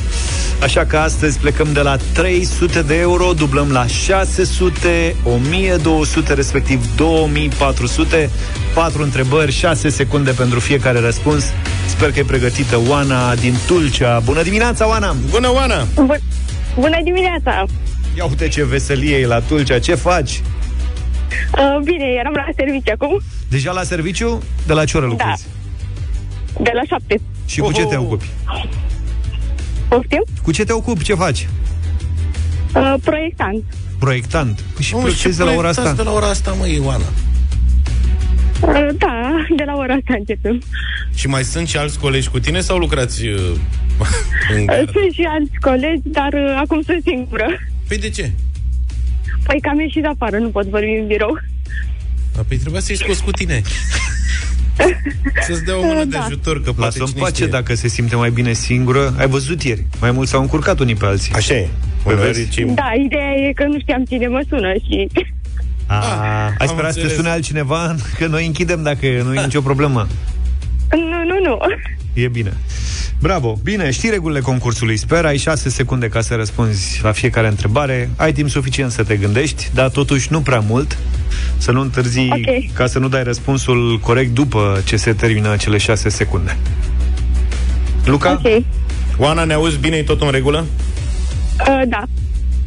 așa 0.62 0.84
că 0.84 0.96
astăzi 0.96 1.38
plecăm 1.38 1.72
de 1.72 1.80
la 1.80 1.96
300 2.12 2.82
de 2.82 2.94
euro, 2.98 3.32
dublăm 3.32 3.70
la 3.72 3.86
600, 3.86 5.14
1200, 5.24 6.34
respectiv 6.34 6.94
2400, 6.96 8.30
4 8.74 9.02
întrebări, 9.02 9.52
6 9.52 9.88
secunde 9.88 10.30
pentru 10.30 10.60
fiecare 10.60 11.00
răspuns. 11.00 11.44
Sper 11.86 12.12
că 12.12 12.18
e 12.18 12.24
pregătită 12.24 12.80
Oana 12.88 13.34
din 13.34 13.54
Tulcea. 13.66 14.18
Bună 14.24 14.42
dimineața, 14.42 14.88
Oana! 14.88 15.16
Bună, 15.30 15.52
Oana! 15.52 15.84
Bun- 15.84 16.22
Bună 16.74 16.98
dimineața! 17.04 17.64
Ia 18.16 18.24
uite 18.24 18.48
ce 18.48 18.64
veselie 18.64 19.16
e 19.16 19.26
la 19.26 19.40
Tulcea, 19.40 19.78
ce 19.78 19.94
faci? 19.94 20.40
Uh, 21.58 21.78
bine, 21.84 22.04
eram 22.18 22.32
la 22.32 22.46
serviciu 22.56 22.92
acum, 22.92 23.20
Deja 23.50 23.72
la 23.72 23.82
serviciu? 23.82 24.42
De 24.66 24.72
la 24.72 24.84
ce 24.84 24.96
oră 24.96 25.06
lucrezi? 25.06 25.46
de 26.62 26.70
la 26.74 26.80
șapte. 26.88 27.20
Și 27.46 27.60
cu 27.60 27.72
ce 27.72 27.84
te 27.84 27.96
ocupi? 27.96 28.24
Poftim? 29.88 30.22
Cu 30.42 30.52
ce 30.52 30.64
te 30.64 30.72
ocupi? 30.72 31.04
Ce 31.04 31.14
faci? 31.14 31.48
Uh, 32.74 32.94
proiectant. 33.04 33.62
Proiectant. 33.98 34.60
Păi 34.74 34.84
și 34.84 34.94
Mă, 34.94 35.00
lucrezi 35.06 35.36
de 35.36 35.42
la 35.44 35.52
ora 35.52 35.68
asta? 35.68 35.92
de 35.92 36.02
la 36.02 36.12
ora 36.12 36.26
asta, 36.28 36.52
mă, 36.52 36.68
Ioana? 36.68 37.04
Uh, 38.62 38.88
da, 38.98 39.32
de 39.56 39.64
la 39.66 39.74
ora 39.76 39.94
asta 39.94 40.14
începem. 40.18 40.62
Și 41.14 41.26
mai 41.26 41.44
sunt 41.44 41.68
și 41.68 41.76
alți 41.76 41.98
colegi 41.98 42.28
cu 42.28 42.38
tine 42.38 42.60
sau 42.60 42.78
lucrați 42.78 43.26
uh, 43.26 43.38
în 44.54 44.60
Uh, 44.60 44.64
gară? 44.66 44.84
sunt 44.92 45.12
și 45.12 45.22
alți 45.28 45.50
colegi, 45.60 46.02
dar 46.04 46.32
uh, 46.32 46.56
acum 46.62 46.82
sunt 46.82 47.02
singură. 47.06 47.46
Păi 47.88 47.98
de 47.98 48.08
ce? 48.10 48.30
Păi 49.46 49.60
că 49.60 49.68
am 49.68 49.80
ieșit 49.80 50.04
afară, 50.04 50.38
nu 50.38 50.48
pot 50.48 50.66
vorbi 50.66 50.86
în 51.00 51.06
birou. 51.06 51.38
A, 52.38 52.44
Păi 52.48 52.56
trebuia 52.56 52.80
să-i 52.80 52.96
scoți 52.96 53.22
cu 53.22 53.30
tine. 53.30 53.62
Să-ți 55.46 55.64
dea 55.64 55.78
o 55.78 55.82
mână 55.84 56.04
de 56.04 56.16
Da. 56.16 56.24
ajutor, 56.24 56.62
că 56.62 56.72
poate 56.72 56.80
Lasă-o 56.98 57.04
în 57.04 57.10
cine 57.10 57.20
pace 57.20 57.34
știe. 57.34 57.46
dacă 57.46 57.74
se 57.74 57.88
simte 57.88 58.16
mai 58.16 58.30
bine 58.30 58.52
singură. 58.52 59.14
Ai 59.18 59.28
văzut 59.28 59.62
ieri. 59.62 59.86
Mai 60.00 60.10
mult 60.10 60.28
s-au 60.28 60.40
încurcat 60.40 60.78
unii 60.78 60.94
pe 60.94 61.06
alții. 61.06 61.32
Așa 61.34 61.54
e. 61.54 61.68
Păi 62.02 62.12
Uneori 62.14 62.32
vezi? 62.32 62.48
cei- 62.48 62.64
Da, 62.64 62.90
ideea 63.04 63.30
e 63.48 63.52
că 63.52 63.64
nu 63.64 63.78
știam 63.80 64.04
cine 64.04 64.26
mă 64.26 64.40
sună 64.48 64.72
și... 64.72 65.08
A, 65.86 65.94
ai 65.98 66.46
Ah, 66.48 66.54
am 66.58 66.66
sperat 66.66 66.92
să 66.92 66.98
te 66.98 67.00
înțeles. 67.00 67.12
sune 67.16 67.28
altcineva? 67.28 67.94
Că 68.18 68.26
noi 68.26 68.46
închidem 68.46 68.82
dacă 68.82 69.06
nu 69.24 69.34
e 69.34 69.42
nicio 69.44 69.60
problemă. 69.60 70.06
Nu, 70.90 70.98
nu, 71.24 71.48
nu. 71.48 71.58
E 72.22 72.28
bine. 72.28 72.56
Bravo. 73.20 73.58
Bine, 73.62 73.90
știi 73.90 74.10
regulile 74.10 74.40
concursului. 74.40 74.96
Sper, 74.96 75.24
ai 75.24 75.36
6 75.36 75.68
secunde 75.68 76.08
ca 76.08 76.20
să 76.20 76.34
răspunzi 76.34 77.00
la 77.02 77.12
fiecare 77.12 77.48
întrebare. 77.48 78.10
Ai 78.16 78.32
timp 78.32 78.48
suficient 78.48 78.92
să 78.92 79.02
te 79.02 79.16
gândești, 79.16 79.70
dar 79.74 79.88
totuși 79.88 80.28
nu 80.32 80.40
prea 80.40 80.60
mult. 80.60 80.98
Să 81.58 81.70
nu 81.72 81.80
întârzi 81.80 82.18
Ok. 82.30 82.72
ca 82.72 82.86
să 82.86 82.98
nu 82.98 83.08
dai 83.08 83.22
răspunsul 83.22 83.98
corect 84.02 84.30
după 84.34 84.80
ce 84.84 84.96
se 84.96 85.12
termină 85.12 85.56
cele 85.56 85.78
6 85.78 86.08
secunde. 86.08 86.56
Luca? 88.04 88.40
Ok. 88.44 88.62
Oana, 89.16 89.44
ne 89.44 89.52
auzi 89.54 89.76
bine? 89.78 89.96
E 89.96 90.02
tot 90.02 90.20
în 90.20 90.30
regulă? 90.30 90.64
Uh, 91.68 91.82
da. 91.88 92.02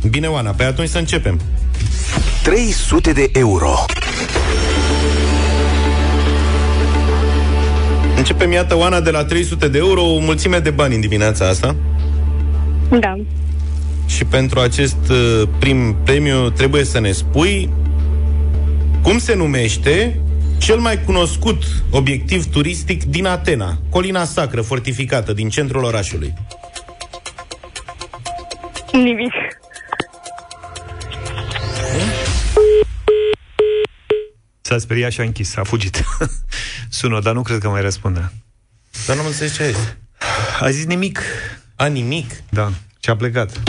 Bine, 0.10 0.28
Oana, 0.28 0.52
pe 0.52 0.64
atunci 0.64 0.90
să 0.90 0.98
începem. 0.98 1.40
300 2.44 3.12
de 3.12 3.30
euro. 3.34 3.86
Începem, 8.24 8.52
iată, 8.52 8.78
Oana, 8.78 9.02
de 9.02 9.12
la 9.12 9.26
300 9.26 9.68
de 9.68 9.78
euro, 9.78 10.02
o 10.02 10.20
mulțime 10.20 10.60
de 10.60 10.70
bani 10.70 10.96
în 10.96 11.02
dimineața 11.02 11.48
asta. 11.48 11.76
Da. 13.00 13.16
Și 14.06 14.26
pentru 14.26 14.60
acest 14.60 15.10
uh, 15.10 15.48
prim 15.60 15.96
premiu 16.04 16.50
trebuie 16.50 16.84
să 16.84 17.00
ne 17.00 17.12
spui 17.12 17.70
cum 19.02 19.18
se 19.18 19.36
numește 19.36 20.20
cel 20.58 20.78
mai 20.78 21.04
cunoscut 21.04 21.64
obiectiv 21.92 22.46
turistic 22.46 23.04
din 23.04 23.26
Atena, 23.26 23.78
colina 23.90 24.24
sacră 24.24 24.62
fortificată 24.62 25.34
din 25.34 25.50
centrul 25.50 25.84
orașului. 25.84 26.34
Nimic. 28.92 29.34
S-a 34.66 34.78
speriat 34.78 35.12
și 35.12 35.20
a 35.20 35.24
închis, 35.24 35.56
a 35.56 35.64
fugit. 35.64 36.04
Sună, 36.90 37.20
dar 37.20 37.34
nu 37.34 37.42
cred 37.42 37.58
că 37.60 37.70
mai 37.70 37.82
răspunde. 37.82 38.32
Dar 39.08 39.16
nu 39.16 39.22
mă 39.22 39.28
înțelegi 39.28 39.56
ce 39.56 39.64
ai 39.64 39.72
zis. 39.74 39.96
A 40.60 40.70
zis 40.70 40.86
nimic. 40.86 41.22
A, 41.76 41.86
nimic? 41.86 42.32
Da, 42.50 42.72
și 43.00 43.10
a 43.10 43.16
plecat. 43.16 43.62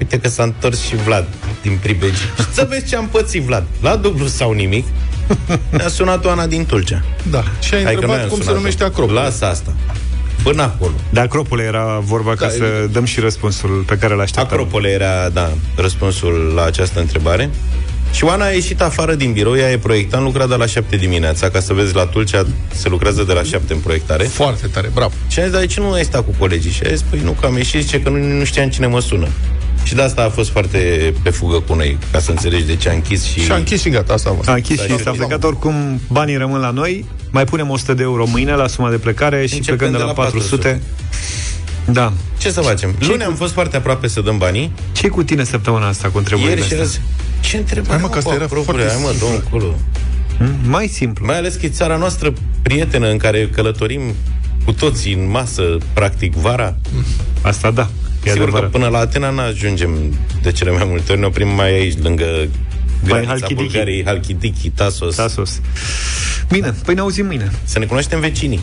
Uite 0.00 0.20
că 0.20 0.28
s-a 0.28 0.42
întors 0.42 0.80
și 0.80 0.96
Vlad 0.96 1.26
din 1.62 1.78
Pribegi. 1.82 2.16
Și 2.20 2.46
să 2.54 2.66
vezi 2.68 2.86
ce 2.86 2.96
am 2.96 3.08
pățit, 3.08 3.42
Vlad. 3.42 3.66
La 3.80 3.96
dublu 3.96 4.26
sau 4.26 4.52
nimic, 4.52 4.86
ne-a 5.70 5.88
sunat 5.88 6.24
Oana 6.24 6.46
din 6.46 6.66
Tulcea. 6.66 7.04
Da. 7.30 7.42
Și 7.60 7.74
ai 7.74 7.82
Hai 7.84 7.94
că 7.94 8.00
noi 8.06 8.14
întrebat 8.14 8.20
am 8.22 8.28
cum 8.28 8.36
se 8.36 8.42
sunat-o. 8.42 8.58
numește 8.58 8.84
acropol. 8.84 9.14
Lasă 9.14 9.46
asta. 9.46 9.74
Până 10.42 10.62
acolo. 10.62 10.92
De 11.10 11.20
Acropole 11.20 11.62
era 11.62 11.98
vorba 11.98 12.34
ca 12.34 12.46
Da, 12.46 12.50
să 12.52 12.56
evident. 12.64 12.92
dăm 12.92 13.04
și 13.04 13.20
răspunsul 13.20 13.84
pe 13.86 13.98
care 13.98 14.14
l 14.14 14.20
așteptam. 14.20 14.44
Acropole 14.44 14.88
era, 14.88 15.28
da, 15.28 15.52
răspunsul 15.76 16.52
la 16.54 16.64
această 16.64 17.00
întrebare. 17.00 17.50
Și 18.12 18.24
Oana 18.24 18.44
a 18.44 18.50
ieșit 18.50 18.80
afară 18.80 19.14
din 19.14 19.32
birou, 19.32 19.56
ea 19.56 19.70
e 19.70 19.78
proiectant, 19.78 20.22
lucra 20.24 20.46
de 20.46 20.54
la 20.54 20.66
7 20.66 20.96
dimineața, 20.96 21.48
ca 21.50 21.60
să 21.60 21.72
vezi 21.72 21.94
la 21.94 22.06
Tulcea 22.06 22.46
se 22.74 22.88
lucrează 22.88 23.22
de 23.22 23.32
la 23.32 23.42
7 23.42 23.72
în 23.72 23.78
proiectare. 23.78 24.24
Foarte 24.24 24.66
tare, 24.66 24.90
bravo. 24.94 25.12
Și 25.28 25.38
a 25.38 25.42
zis, 25.42 25.52
dar 25.52 25.60
de 25.60 25.66
ce 25.66 25.80
nu 25.80 25.92
ai 25.92 26.04
stat 26.04 26.24
cu 26.24 26.34
colegii? 26.38 26.70
Și 26.70 26.82
a 26.84 26.88
zis, 26.88 27.02
păi 27.10 27.20
nu, 27.24 27.30
că 27.30 27.46
am 27.46 27.56
ieșit, 27.56 27.80
zice 27.80 28.00
că 28.00 28.08
nu, 28.08 28.16
nu 28.38 28.44
știam 28.44 28.68
cine 28.68 28.86
mă 28.86 29.00
sună. 29.00 29.28
Și 29.82 29.94
de 29.94 30.02
asta 30.02 30.22
a 30.22 30.28
fost 30.28 30.50
foarte 30.50 31.12
pe 31.22 31.30
fugă 31.30 31.60
cu 31.60 31.74
noi, 31.74 31.98
ca 32.12 32.18
să 32.18 32.30
înțelegi 32.30 32.64
de 32.66 32.76
ce 32.76 32.88
a 32.88 32.92
închis 32.92 33.24
și... 33.24 33.40
Și 33.40 33.52
a 33.52 33.54
închis 33.54 33.80
și 33.80 33.88
gata, 33.88 34.12
asta 34.12 34.30
a 34.30 34.32
fost. 34.32 34.48
A 34.48 34.52
închis 34.52 34.76
Da, 34.76 34.82
și 34.82 34.90
și 34.90 35.02
s-a 35.02 35.10
și- 35.10 35.16
plecat 35.16 35.44
oricum 35.44 36.00
Banii 36.10 36.36
rămân 36.36 36.60
la 36.60 36.70
noi 36.70 37.04
Mai 37.30 37.44
punem 37.44 37.70
100 37.70 37.94
de 37.94 38.02
euro 38.02 38.24
mâine 38.26 38.54
la 38.54 38.66
suma 38.66 38.90
de 38.90 38.96
plecare 38.96 39.46
Și 39.46 39.54
Începem 39.54 39.76
plecăm 39.76 39.92
de 39.92 39.98
de 39.98 40.02
la 40.02 40.08
la 40.08 40.22
400 40.22 40.80
Da 41.92 42.12
Ce 42.38 42.50
să 42.50 42.60
facem? 42.60 42.94
Luni 42.98 43.22
am 43.22 43.34
fost 43.34 43.52
foarte 43.52 43.76
aproape 43.76 44.08
să 44.08 44.20
dăm 44.20 44.38
banii. 44.38 44.72
ce 44.92 45.08
cu 45.08 45.22
tine 45.22 45.44
săptămâna 45.44 45.86
asta 45.86 46.08
cu 46.08 46.18
întrebările 46.18 46.54
Ieri 46.54 46.66
și 46.66 46.72
astea? 46.72 46.84
azi. 46.84 47.00
Ce 47.40 47.56
întrebare? 47.56 47.92
Hai, 47.92 48.00
mă, 48.02 48.08
că 48.08 48.18
asta 48.18 48.34
era 48.34 48.46
foarte 48.46 48.72
Hai 48.72 49.00
mă, 49.02 49.14
domnul 49.20 49.44
Culu. 49.50 49.78
Hmm? 50.36 50.54
Mai 50.64 50.86
simplu 50.86 51.26
Mai 51.26 51.36
ales 51.36 51.54
că 51.54 51.66
e 51.66 51.68
țara 51.68 51.96
noastră 51.96 52.32
prietenă 52.62 53.10
în 53.10 53.16
care 53.16 53.48
călătorim 53.48 54.00
cu 54.64 54.72
toții 54.72 55.12
în 55.12 55.30
masă, 55.30 55.78
practic, 55.92 56.34
vara. 56.34 56.76
Asta 57.42 57.70
da 57.70 57.88
E 58.22 58.30
Sigur 58.30 58.36
că 58.36 58.42
adevărat 58.42 58.70
până 58.70 58.88
la 58.88 58.98
Atena 58.98 59.30
nu 59.30 59.40
ajungem 59.40 59.90
de 60.42 60.52
cele 60.52 60.70
mai 60.70 60.84
multe 60.86 61.12
ori, 61.12 61.20
ne 61.20 61.26
oprim 61.26 61.48
mai 61.48 61.72
aici, 61.72 61.98
lângă 62.02 62.24
granița 63.04 63.28
Halkidiki. 63.28 63.54
Bulgariei, 63.54 64.04
Halkidiki, 64.04 64.70
Tasos. 64.70 65.14
Tasos 65.14 65.60
Bine, 66.48 66.74
păi 66.84 66.94
ne 66.94 67.00
auzim 67.00 67.26
mâine 67.26 67.50
Să 67.64 67.78
ne 67.78 67.84
cunoaștem 67.84 68.20
vecinii. 68.20 68.60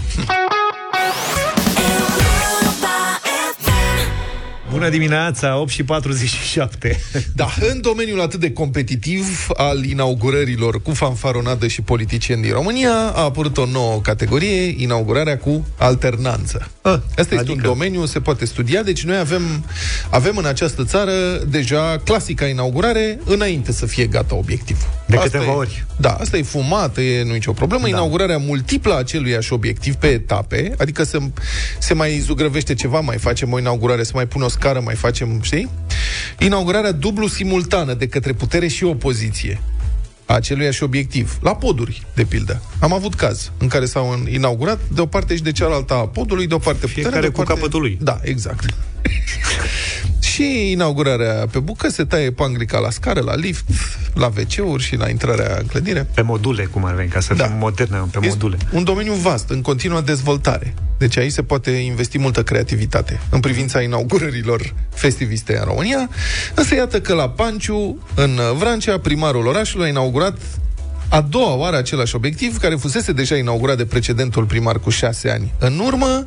Bună 4.76 4.89
dimineața, 4.89 5.59
8 5.59 5.69
și 5.69 5.84
47 5.84 6.99
Da, 7.36 7.53
în 7.71 7.82
domeniul 7.82 8.21
atât 8.21 8.39
de 8.39 8.51
competitiv 8.51 9.47
al 9.53 9.86
inaugurărilor 9.86 10.82
cu 10.82 10.91
fanfaronadă 10.91 11.67
și 11.67 11.82
politicieni 11.82 12.41
din 12.41 12.51
România 12.51 12.91
a 12.91 13.23
apărut 13.23 13.57
o 13.57 13.65
nouă 13.65 14.01
categorie, 14.01 14.73
inaugurarea 14.78 15.38
cu 15.38 15.65
alternanță. 15.78 16.69
Ah, 16.82 16.91
Asta 16.91 17.19
este 17.19 17.36
adică? 17.36 17.51
un 17.51 17.61
domeniu, 17.61 18.05
se 18.05 18.19
poate 18.19 18.45
studia, 18.45 18.84
deci 18.84 19.03
noi 19.03 19.17
avem, 19.17 19.65
avem 20.09 20.38
în 20.38 20.45
această 20.45 20.84
țară 20.84 21.11
deja 21.47 22.01
clasica 22.03 22.45
inaugurare 22.45 23.19
înainte 23.26 23.71
să 23.71 23.86
fie 23.86 24.05
gata 24.05 24.36
obiectivul. 24.36 24.88
De 25.05 25.15
Asta 25.15 25.30
câteva 25.30 25.51
e, 25.51 25.55
ori. 25.55 25.86
Da, 25.97 26.09
asta 26.13 26.38
e 26.38 26.41
fumat, 26.41 26.97
e, 26.97 27.21
nu 27.23 27.32
e 27.32 27.34
nicio 27.34 27.51
problemă. 27.51 27.82
Da. 27.82 27.89
Inaugurarea 27.89 28.38
multiplă 28.38 28.93
a 28.93 28.97
aceluiași 28.97 29.53
obiectiv 29.53 29.93
pe 29.93 30.07
etape, 30.07 30.73
adică 30.78 31.03
se, 31.03 31.19
se 31.80 31.93
mai 31.93 32.19
zugrăvește 32.19 32.73
ceva, 32.73 32.99
mai 32.99 33.17
facem 33.17 33.51
o 33.51 33.59
inaugurare, 33.59 34.03
se 34.03 34.11
mai 34.13 34.28
pune 34.28 34.45
o 34.45 34.49
scară, 34.66 34.80
mai 34.84 34.95
facem, 34.95 35.39
știi? 35.41 35.70
Inaugurarea 36.39 36.91
dublu 36.91 37.28
simultană 37.28 37.93
de 37.93 38.07
către 38.07 38.34
putere 38.34 38.68
și 38.68 38.84
opoziție 38.84 39.61
a 40.26 40.34
aceluiași 40.34 40.84
obiectiv, 40.84 41.38
la 41.41 41.55
poduri, 41.55 42.05
de 42.16 42.24
pildă. 42.24 42.61
Am 42.80 42.93
avut 42.93 43.13
caz 43.13 43.51
în 43.57 43.68
care 43.68 43.86
s-au 43.86 44.24
inaugurat 44.30 44.80
de 44.93 45.01
o 45.01 45.05
parte 45.05 45.36
și 45.36 45.41
de 45.41 45.51
cealaltă 45.51 45.93
a 45.93 46.07
podului, 46.07 46.47
de 46.47 46.53
o 46.53 46.57
parte 46.57 46.80
putere, 46.80 47.01
Fiecare 47.01 47.22
de 47.22 47.28
o 47.28 47.32
cu 47.32 47.38
parte... 47.38 47.53
capătul 47.53 47.82
lui. 47.82 47.97
Da, 48.01 48.20
exact. 48.22 48.66
și 50.36 50.72
inaugurarea 50.72 51.48
pe 51.52 51.60
bucă 51.60 51.90
se 51.90 52.04
taie 52.04 52.32
panglica 52.32 52.80
la 52.80 52.90
scară, 52.90 53.22
la 53.22 53.36
lift, 53.36 53.64
la 54.14 54.32
WC-uri 54.38 54.84
și 54.84 54.96
la 54.96 55.10
intrarea 55.10 55.58
în 55.60 55.66
clădire. 55.66 56.08
Pe 56.14 56.22
module, 56.22 56.64
cum 56.64 56.86
ar 56.86 56.94
veni, 56.94 57.10
ca 57.10 57.20
să 57.20 57.34
Da. 57.34 57.46
fim 57.46 57.58
moderne 57.58 57.98
Pe 58.12 58.20
module 58.28 58.58
Este 58.62 58.76
un 58.76 58.84
domeniu 58.84 59.14
vast, 59.14 59.50
în 59.50 59.62
continuă 59.62 60.02
dezvoltare. 60.02 60.74
Deci 60.98 61.18
aici 61.18 61.32
se 61.32 61.44
poate 61.44 61.72
investi 61.72 62.18
multă 62.18 62.44
creativitate 62.44 63.20
în 63.30 63.40
privința 63.40 63.82
inaugurărilor 63.82 64.74
festiviste 64.94 65.58
în 65.58 65.64
România. 65.66 66.10
Însă 66.56 66.76
iată 66.76 67.02
că 67.02 67.14
la 67.14 67.30
Panciu, 67.30 68.04
în 68.16 68.40
Vrancea, 68.58 69.00
primarul 69.00 69.48
orașului 69.48 69.86
a 69.86 69.90
inaugurat 69.90 70.38
a 71.10 71.22
doua 71.22 71.54
oară 71.54 71.78
același 71.78 72.16
obiectiv, 72.16 72.58
care 72.58 72.76
fusese 72.76 73.12
deja 73.12 73.36
inaugurat 73.36 73.78
de 73.78 73.86
precedentul 73.86 74.44
primar 74.44 74.80
cu 74.80 74.90
șase 74.90 75.30
ani 75.30 75.54
în 75.60 75.80
urmă, 75.80 76.24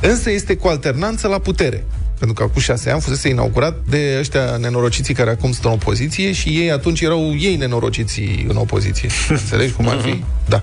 însă 0.00 0.30
este 0.30 0.56
cu 0.56 0.68
alternanță 0.68 1.28
la 1.28 1.38
putere. 1.38 1.84
Pentru 2.18 2.34
că 2.34 2.42
acum 2.42 2.60
șase 2.60 2.90
ani 2.90 3.00
fusese 3.00 3.28
inaugurat 3.28 3.76
de 3.88 4.16
ăștia 4.18 4.56
nenorociții 4.56 5.14
care 5.14 5.30
acum 5.30 5.52
sunt 5.52 5.64
în 5.64 5.70
opoziție 5.70 6.32
și 6.32 6.48
ei 6.48 6.70
atunci 6.70 7.00
erau 7.00 7.36
ei 7.38 7.56
nenorociții 7.56 8.46
în 8.48 8.56
opoziție. 8.56 9.08
Înțelegi 9.28 9.72
cum 9.72 9.88
ar 9.88 10.00
fi? 10.00 10.22
Da. 10.48 10.62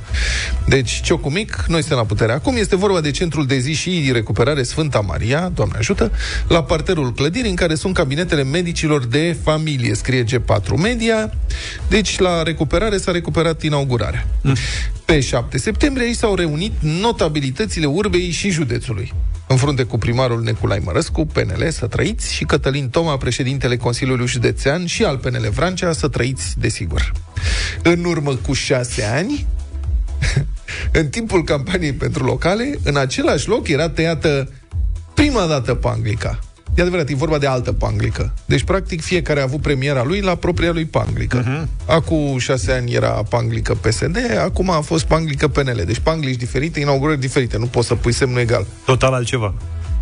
Deci, 0.67 1.01
Ciocu 1.01 1.29
Mic, 1.29 1.65
noi 1.67 1.79
suntem 1.79 1.97
la 1.97 2.03
putere. 2.03 2.31
Acum 2.31 2.55
este 2.55 2.75
vorba 2.75 3.01
de 3.01 3.11
centrul 3.11 3.45
de 3.45 3.57
zi 3.57 3.73
și 3.73 4.09
recuperare 4.13 4.63
Sfânta 4.63 4.99
Maria, 4.99 5.51
Doamne 5.53 5.77
ajută, 5.77 6.11
la 6.47 6.63
parterul 6.63 7.13
clădirii 7.13 7.49
în 7.49 7.55
care 7.55 7.75
sunt 7.75 7.93
cabinetele 7.93 8.43
medicilor 8.43 9.05
de 9.05 9.37
familie, 9.43 9.93
scrie 9.93 10.23
G4 10.23 10.67
Media. 10.77 11.33
Deci, 11.87 12.19
la 12.19 12.43
recuperare 12.43 12.97
s-a 12.97 13.11
recuperat 13.11 13.61
inaugurarea. 13.61 14.27
Mm. 14.41 14.55
Pe 15.05 15.19
7 15.19 15.57
septembrie 15.57 16.05
aici 16.05 16.15
s-au 16.15 16.35
reunit 16.35 16.73
notabilitățile 16.79 17.85
urbei 17.85 18.29
și 18.31 18.49
județului. 18.49 19.13
În 19.53 19.59
frunte 19.59 19.83
cu 19.83 19.97
primarul 19.97 20.41
Neculai 20.41 20.81
Mărăscu, 20.83 21.25
PNL, 21.25 21.69
să 21.69 21.87
trăiți, 21.87 22.33
și 22.33 22.43
Cătălin 22.43 22.89
Toma, 22.89 23.17
președintele 23.17 23.77
Consiliului 23.77 24.27
Județean 24.27 24.85
și 24.85 25.03
al 25.03 25.17
PNL 25.17 25.49
Vrancea, 25.49 25.91
să 25.91 26.07
trăiți, 26.07 26.59
desigur. 26.59 27.11
În 27.83 28.03
urmă 28.03 28.35
cu 28.35 28.53
șase 28.53 29.03
ani, 29.03 29.47
în 30.99 31.07
timpul 31.07 31.43
campaniei 31.43 31.93
pentru 31.93 32.23
locale, 32.25 32.79
în 32.83 32.97
același 32.97 33.47
loc 33.47 33.67
era 33.67 33.89
tăiată 33.89 34.51
prima 35.13 35.45
dată 35.45 35.73
Panglica. 35.73 36.39
E 36.75 36.81
adevărat, 36.81 37.09
e 37.09 37.15
vorba 37.15 37.37
de 37.37 37.47
altă 37.47 37.73
panglică. 37.73 38.33
Deci, 38.45 38.63
practic, 38.63 39.01
fiecare 39.01 39.39
a 39.39 39.43
avut 39.43 39.61
premiera 39.61 40.03
lui 40.03 40.21
la 40.21 40.35
propria 40.35 40.71
lui 40.71 40.85
panglică. 40.85 41.43
Uh-huh. 41.43 41.67
Acum 41.85 42.37
șase 42.37 42.71
ani 42.71 42.93
era 42.93 43.09
panglică 43.09 43.73
PSD, 43.73 44.17
acum 44.39 44.69
a 44.69 44.81
fost 44.81 45.05
panglică 45.05 45.47
PNL. 45.47 45.83
Deci, 45.85 45.99
panglici 45.99 46.37
diferite, 46.37 46.79
inaugurări 46.79 47.19
diferite. 47.19 47.57
Nu 47.57 47.65
poți 47.65 47.87
să 47.87 47.95
pui 47.95 48.11
semnul 48.11 48.39
egal. 48.39 48.65
Total 48.85 49.13
altceva. 49.13 49.53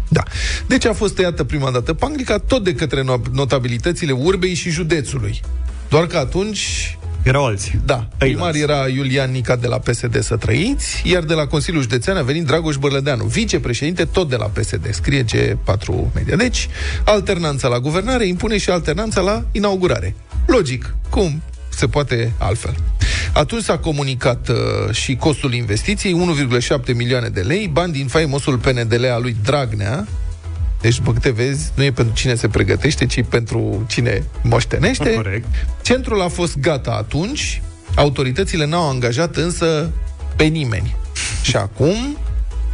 Da. 0.10 0.24
Deci 0.68 0.86
a 0.86 0.94
fost 0.94 1.16
tăiată 1.16 1.44
prima 1.44 1.72
dată 1.72 1.94
panglica 1.94 2.38
tot 2.38 2.64
de 2.64 2.74
către 2.74 3.04
notabilitățile 3.32 4.12
urbei 4.12 4.54
și 4.54 4.70
județului. 4.70 5.42
Doar 5.90 6.08
că 6.08 6.18
atunci 6.18 6.98
erau 7.24 7.46
alții. 7.46 7.80
Da. 7.86 8.08
Primar 8.18 8.56
era 8.56 8.88
Iulian 8.88 9.32
Nica 9.32 9.56
de 9.56 9.68
la 9.68 9.80
PSD 9.80 10.22
să 10.22 10.36
trăiți, 10.38 11.02
iar 11.06 11.24
de 11.24 11.34
la 11.34 11.48
Consiliul 11.48 11.82
Județean 11.82 12.18
a 12.18 12.22
venit 12.22 12.46
Dragoș 12.46 12.76
Bărlădeanu, 12.76 13.24
vicepreședinte 13.24 14.06
tot 14.06 14.30
de 14.30 14.36
la 14.36 14.46
PSD. 14.46 14.94
Scrie 14.94 15.24
G4 15.24 16.14
Media. 16.14 16.36
Deci, 16.36 16.68
alternanța 17.06 17.68
la 17.68 17.80
guvernare 17.80 18.28
impune 18.28 18.58
și 18.58 18.70
alternanța 18.70 19.22
la 19.22 19.44
inaugurare. 19.52 20.16
Logic. 20.46 20.96
Cum 21.10 21.42
se 21.70 21.88
poate 21.88 22.34
altfel. 22.38 22.76
Atunci 23.34 23.64
s-a 23.64 23.78
comunicat 23.78 24.50
uh, 24.50 24.56
și 24.94 25.16
costul 25.16 25.54
investiției, 25.54 26.36
1,7 26.88 26.96
milioane 26.96 27.28
de 27.28 27.42
lei, 27.42 27.70
bani 27.72 27.94
din 27.94 28.08
faimosul 28.08 28.58
PNDL 28.58 29.06
al 29.06 29.22
lui 29.22 29.36
Dragnea, 29.44 30.08
deci, 30.82 30.96
după 30.96 31.14
câte 31.14 31.30
vezi, 31.30 31.72
nu 31.76 31.84
e 31.84 31.92
pentru 31.92 32.14
cine 32.14 32.36
se 32.36 32.48
pregătește, 32.48 33.06
ci 33.06 33.24
pentru 33.30 33.86
cine 33.88 34.24
moștenește. 34.42 35.14
Corect. 35.14 35.46
Centrul 35.82 36.22
a 36.22 36.28
fost 36.28 36.60
gata 36.60 36.92
atunci, 36.92 37.62
autoritățile 37.96 38.66
n-au 38.66 38.90
angajat 38.90 39.36
însă 39.36 39.92
pe 40.36 40.44
nimeni. 40.44 40.96
Și 41.42 41.56
acum 41.56 42.18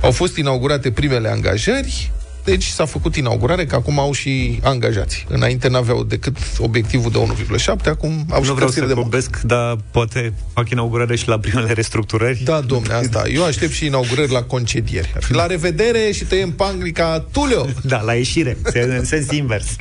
au 0.02 0.12
fost 0.12 0.38
inaugurate 0.38 0.92
primele 0.92 1.30
angajări, 1.30 2.12
deci 2.48 2.66
s-a 2.66 2.86
făcut 2.86 3.16
inaugurare, 3.16 3.66
că 3.66 3.76
acum 3.76 4.00
au 4.00 4.12
și 4.12 4.60
angajați. 4.64 5.26
Înainte 5.30 5.68
n-aveau 5.68 6.04
decât 6.04 6.38
obiectivul 6.60 7.12
de 7.12 7.46
1,7, 7.58 7.86
acum 7.86 8.26
au 8.30 8.42
și 8.42 8.48
Nu 8.48 8.56
vreau 8.56 8.70
să 8.70 8.86
de 8.86 8.94
vorbesc, 8.94 9.42
dar 9.42 9.78
poate 9.92 10.34
fac 10.54 10.70
inaugurare 10.70 11.16
și 11.16 11.28
la 11.28 11.40
primele 11.40 11.74
restructurări. 11.74 12.42
Da, 12.44 12.60
domne, 12.60 12.94
asta. 12.94 13.24
Eu 13.34 13.46
aștept 13.46 13.72
și 13.72 13.86
inaugurări 13.86 14.32
la 14.32 14.44
concedieri. 14.44 15.14
La 15.30 15.46
revedere 15.46 16.12
și 16.12 16.24
tăiem 16.24 16.52
panglica 16.52 17.26
Tulio! 17.32 17.66
Da, 17.84 18.02
la 18.02 18.14
ieșire, 18.14 18.58
în 18.74 19.06
sens 19.06 19.32
invers. 19.32 19.76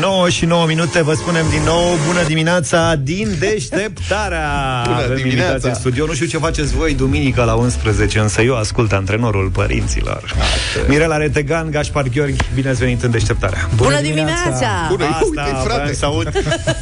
9 0.00 0.28
și 0.28 0.44
9 0.44 0.66
minute, 0.66 1.02
vă 1.02 1.14
spunem 1.14 1.44
din 1.50 1.62
nou 1.64 1.84
Bună 2.06 2.22
dimineața 2.26 2.94
din 2.94 3.36
deșteptarea. 3.38 4.48
Bună 4.86 5.14
dimineața 5.14 5.68
în 5.68 5.74
studio. 5.74 6.06
Nu 6.06 6.12
știu 6.12 6.26
ce 6.26 6.38
faceți 6.38 6.74
voi 6.74 6.94
duminică 6.94 7.44
la 7.44 7.54
11 7.54 8.18
Însă 8.18 8.42
eu 8.42 8.56
ascult 8.56 8.92
antrenorul 8.92 9.48
părinților. 9.48 10.22
Ate. 10.34 10.88
Mirela 10.88 11.16
Retegan, 11.16 11.70
Gașpar 11.70 12.08
Gheorghi 12.08 12.36
Bine 12.54 12.68
ați 12.68 12.78
venit 12.78 13.02
în 13.02 13.10
deșteptarea. 13.10 13.68
Bună, 13.74 13.88
Bună 13.88 14.00
dimineața! 14.00 14.68
Bună, 14.90 15.04
asta, 15.04 15.24
uite, 15.24 15.56
frate. 15.64 15.94
să 15.94 16.04
aud 16.04 16.32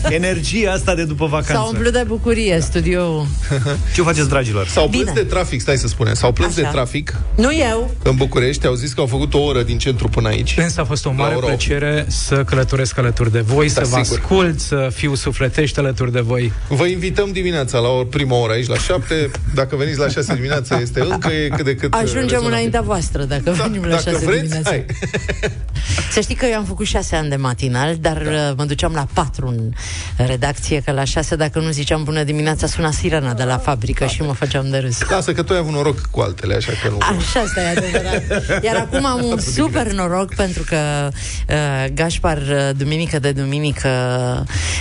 energia 0.08 0.72
asta 0.72 0.94
de 0.94 1.04
după 1.04 1.26
vacanță. 1.26 1.52
S-a 1.52 1.62
umplut 1.62 1.92
de 1.92 2.04
bucurie 2.06 2.58
studio 2.60 3.26
Ce 3.94 4.02
faceți, 4.02 4.28
dragilor? 4.28 4.66
S-au 4.66 4.88
plâns 4.88 5.12
de 5.12 5.24
trafic, 5.24 5.60
stai 5.60 5.76
să 5.76 5.88
spunem. 5.88 6.14
S-au 6.14 6.32
plâns 6.32 6.56
Așa. 6.56 6.62
de 6.62 6.68
trafic? 6.72 7.14
Nu 7.34 7.52
eu. 7.52 7.90
În 8.02 8.14
București, 8.16 8.66
au 8.66 8.74
zis 8.74 8.92
că 8.92 9.00
au 9.00 9.06
făcut 9.06 9.34
o 9.34 9.38
oră 9.38 9.62
din 9.62 9.78
centru 9.78 10.08
până 10.08 10.28
aici. 10.28 10.54
Însă 10.58 10.80
a 10.80 10.84
fost 10.84 11.06
o 11.06 11.12
mare 11.12 11.34
plăcere 11.34 12.04
să 12.08 12.44
călătoresc 12.44 12.94
alături 13.04 13.32
de 13.32 13.40
voi, 13.40 13.66
da, 13.66 13.82
să 13.82 13.88
vă 13.88 14.02
sigur. 14.02 14.18
ascult, 14.18 14.60
să 14.60 14.88
fiu 14.94 15.14
sufletești 15.14 15.78
alături 15.78 16.12
de 16.12 16.20
voi. 16.20 16.52
Vă 16.68 16.86
invităm 16.86 17.32
dimineața 17.32 17.78
la 17.78 17.88
o 17.88 18.04
prima 18.04 18.36
oră 18.36 18.52
aici, 18.52 18.66
la 18.66 18.78
7. 18.78 19.30
Dacă 19.54 19.76
veniți 19.76 19.98
la 19.98 20.08
6 20.08 20.34
dimineața, 20.34 20.80
este 20.80 21.00
încă 21.00 21.28
e 21.28 21.48
cât 21.48 21.64
de 21.64 21.74
cât 21.74 21.92
Ajungem 21.92 22.22
rezonabil. 22.22 22.48
înaintea 22.48 22.80
voastră, 22.80 23.24
dacă 23.24 23.42
da, 23.42 23.52
venim 23.52 23.84
la 23.84 23.98
6 23.98 24.10
vreți, 24.10 24.42
dimineața. 24.42 24.70
Hai. 24.70 24.86
Să 26.12 26.20
știi 26.20 26.34
că 26.34 26.46
eu 26.46 26.58
am 26.58 26.64
făcut 26.64 26.86
6 26.86 27.16
ani 27.16 27.28
de 27.28 27.36
matinal, 27.36 27.96
dar 28.00 28.22
da. 28.22 28.30
Uh, 28.30 28.54
mă 28.56 28.64
duceam 28.64 28.92
la 28.94 29.06
4 29.12 29.46
în 29.46 29.72
redacție, 30.26 30.80
că 30.84 30.92
la 30.92 31.04
6, 31.04 31.36
dacă 31.36 31.58
nu 31.58 31.70
ziceam 31.70 32.04
bună 32.04 32.22
dimineața, 32.22 32.66
suna 32.66 32.90
sirena 32.90 33.34
de 33.34 33.42
la 33.44 33.58
fabrică 33.58 34.04
da. 34.04 34.10
și 34.10 34.22
mă 34.22 34.32
făceam 34.32 34.70
de 34.70 34.78
râs. 34.78 35.00
Lasă 35.08 35.32
că 35.32 35.42
tu 35.42 35.52
ai 35.52 35.58
avut 35.58 35.72
noroc 35.72 36.00
cu 36.10 36.20
altele, 36.20 36.54
așa 36.54 36.72
că 36.82 36.88
nu... 36.88 36.98
Așa, 37.00 37.40
asta 37.40 37.60
e 37.60 37.68
adevărat. 37.68 38.62
Iar 38.64 38.76
acum 38.76 39.04
am 39.06 39.22
un 39.30 39.38
super 39.38 39.92
noroc 39.92 40.34
pentru 40.34 40.62
că 40.68 41.08
uh, 41.48 41.92
Gașpar, 41.94 42.38
uh, 42.38 42.70
duminică 42.94 43.18
de 43.18 43.32
duminică 43.32 43.88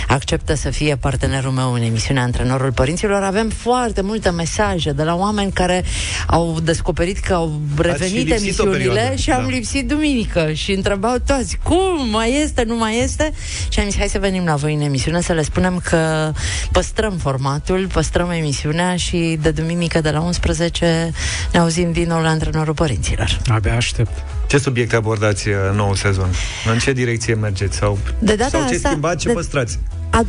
acceptă 0.08 0.54
să 0.54 0.70
fie 0.70 0.96
partenerul 0.96 1.50
meu 1.50 1.72
în 1.72 1.82
emisiunea 1.82 2.22
Antrenorul 2.22 2.72
Părinților. 2.72 3.22
Avem 3.22 3.48
foarte 3.48 4.00
multe 4.00 4.30
mesaje 4.30 4.92
de 4.92 5.02
la 5.02 5.14
oameni 5.14 5.52
care 5.52 5.84
au 6.26 6.60
descoperit 6.62 7.18
că 7.18 7.34
au 7.34 7.60
revenit 7.78 8.32
emisiunile 8.32 9.16
și 9.16 9.30
am 9.30 9.42
da. 9.42 9.48
lipsit 9.48 9.88
duminică 9.88 10.52
și 10.52 10.72
întrebau 10.72 11.16
toți, 11.26 11.58
cum, 11.62 12.08
mai 12.10 12.40
este, 12.42 12.64
nu 12.66 12.76
mai 12.76 12.98
este? 13.02 13.32
Și 13.68 13.80
am 13.80 13.84
zis, 13.84 13.98
hai 13.98 14.08
să 14.08 14.18
venim 14.18 14.44
la 14.44 14.54
voi 14.54 14.74
în 14.74 14.80
emisiune 14.80 15.20
să 15.20 15.32
le 15.32 15.42
spunem 15.42 15.80
că 15.84 16.32
păstrăm 16.72 17.16
formatul, 17.16 17.86
păstrăm 17.92 18.30
emisiunea 18.30 18.96
și 18.96 19.38
de 19.42 19.50
duminică 19.50 20.00
de 20.00 20.10
la 20.10 20.20
11 20.20 21.10
ne 21.52 21.58
auzim 21.58 21.92
din 21.92 22.08
nou 22.08 22.20
la 22.20 22.28
Antrenorul 22.28 22.74
Părinților. 22.74 23.40
Abia 23.48 23.76
aștept. 23.76 24.33
Ce 24.46 24.58
subiecte 24.58 24.96
abordați 24.96 25.48
în 25.48 25.54
uh, 25.70 25.76
nou 25.76 25.94
sezon? 25.94 26.28
În 26.72 26.78
ce 26.78 26.92
direcție 26.92 27.34
mergeți? 27.34 27.76
Sau, 27.76 27.98
de 28.18 28.34
data 28.34 28.58
sau 28.58 28.68
ce 28.68 28.74
asta, 28.74 28.88
schimbați, 28.88 29.18
ce 29.18 29.28
de, 29.28 29.34
păstrați? 29.34 29.78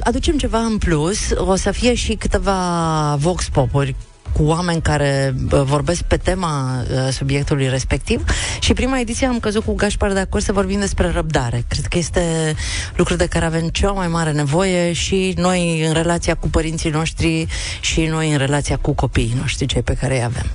Aducem 0.04 0.38
ceva 0.38 0.60
în 0.60 0.78
plus. 0.78 1.18
O 1.36 1.56
să 1.56 1.72
fie 1.72 1.94
și 1.94 2.14
câteva 2.14 3.16
vox 3.20 3.50
popuri 3.50 3.96
cu 4.38 4.44
oameni 4.44 4.82
care 4.82 5.36
uh, 5.52 5.62
vorbesc 5.62 6.02
pe 6.02 6.18
tema 6.18 6.84
uh, 6.92 7.08
subiectului 7.12 7.70
respectiv 7.70 8.24
și 8.60 8.74
prima 8.74 9.00
ediție 9.00 9.28
am 9.28 9.40
căzut 9.40 9.64
cu 9.64 9.74
Gașpar 9.74 10.14
de 10.14 10.20
acord 10.20 10.44
să 10.44 10.54
vorbim 10.54 10.80
despre 10.80 11.10
răbdare. 11.10 11.64
Cred 11.68 11.86
că 11.86 11.98
este 11.98 12.56
lucru 12.96 13.16
de 13.16 13.26
care 13.26 13.46
avem 13.46 13.68
cea 13.68 13.92
mai 13.92 14.08
mare 14.08 14.32
nevoie 14.32 14.94
și 14.94 15.34
noi 15.38 15.86
în 15.88 15.94
relația 15.94 16.36
cu 16.36 16.50
părinții 16.50 16.90
noștri 16.90 17.48
și 17.80 18.06
noi 18.06 18.32
în 18.32 18.38
relația 18.38 18.78
cu 18.78 18.94
copiii 18.94 19.36
noștri, 19.40 19.66
cei 19.66 19.82
pe 19.82 19.94
care 19.94 20.16
îi 20.16 20.24
avem. 20.24 20.46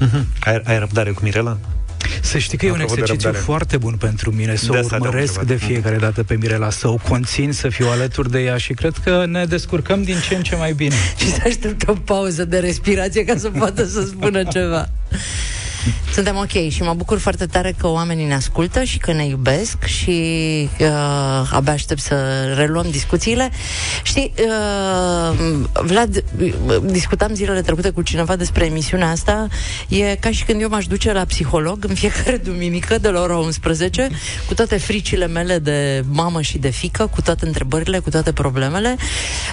Uh-huh. 0.00 0.24
Ai, 0.40 0.60
ai 0.64 0.78
răbdare 0.78 1.10
cu 1.10 1.20
Mirela? 1.22 1.58
Să 2.20 2.38
știi 2.38 2.58
că 2.58 2.66
e 2.66 2.70
un 2.70 2.80
exercițiu 2.80 3.32
foarte 3.32 3.76
bun 3.76 3.94
pentru 3.98 4.30
mine 4.30 4.54
să 4.54 4.70
de 4.70 4.78
o 4.78 4.94
urmăresc 4.94 5.40
de 5.40 5.54
fiecare 5.54 5.96
dată 5.96 6.22
pe 6.22 6.36
Mirela, 6.36 6.70
să 6.70 6.88
o 6.88 6.96
conțin, 7.08 7.52
să 7.52 7.68
fiu 7.68 7.86
alături 7.88 8.30
de 8.30 8.38
ea 8.38 8.56
și 8.56 8.72
cred 8.72 8.94
că 9.04 9.24
ne 9.26 9.44
descurcăm 9.44 10.02
din 10.02 10.16
ce 10.28 10.34
în 10.34 10.42
ce 10.42 10.56
mai 10.56 10.72
bine. 10.72 10.94
și 11.20 11.30
să 11.30 11.40
așteptăm 11.44 11.94
o 11.94 12.00
pauză 12.04 12.44
de 12.44 12.58
respirație 12.58 13.24
ca 13.24 13.36
să 13.36 13.50
poată 13.50 13.84
să 13.84 14.04
spună 14.04 14.44
ceva. 14.44 14.88
Suntem 16.12 16.36
ok 16.36 16.68
și 16.68 16.82
mă 16.82 16.94
bucur 16.94 17.18
foarte 17.18 17.46
tare 17.46 17.74
că 17.78 17.88
oamenii 17.88 18.26
ne 18.26 18.34
ascultă 18.34 18.82
și 18.82 18.98
că 18.98 19.12
ne 19.12 19.26
iubesc 19.26 19.84
și 19.84 20.10
uh, 20.80 21.50
abia 21.52 21.72
aștept 21.72 22.00
să 22.00 22.14
reluăm 22.54 22.86
discuțiile. 22.90 23.50
Știi, 24.02 24.32
uh, 24.38 25.38
Vlad, 25.72 26.24
discutam 26.84 27.34
zilele 27.34 27.60
trecute 27.60 27.90
cu 27.90 28.02
cineva 28.02 28.36
despre 28.36 28.64
emisiunea 28.64 29.10
asta. 29.10 29.46
E 29.88 30.16
ca 30.20 30.30
și 30.30 30.44
când 30.44 30.60
eu 30.60 30.68
m-aș 30.68 30.86
duce 30.86 31.12
la 31.12 31.24
psiholog 31.24 31.84
în 31.88 31.94
fiecare 31.94 32.36
duminică 32.50 32.98
de 32.98 33.08
la 33.08 33.20
ora 33.20 33.36
11 33.36 34.08
cu 34.46 34.54
toate 34.54 34.76
fricile 34.76 35.26
mele 35.26 35.58
de 35.58 36.04
mamă 36.10 36.40
și 36.42 36.58
de 36.58 36.70
fică, 36.70 37.06
cu 37.06 37.22
toate 37.22 37.46
întrebările, 37.46 37.98
cu 37.98 38.10
toate 38.10 38.32
problemele, 38.32 38.96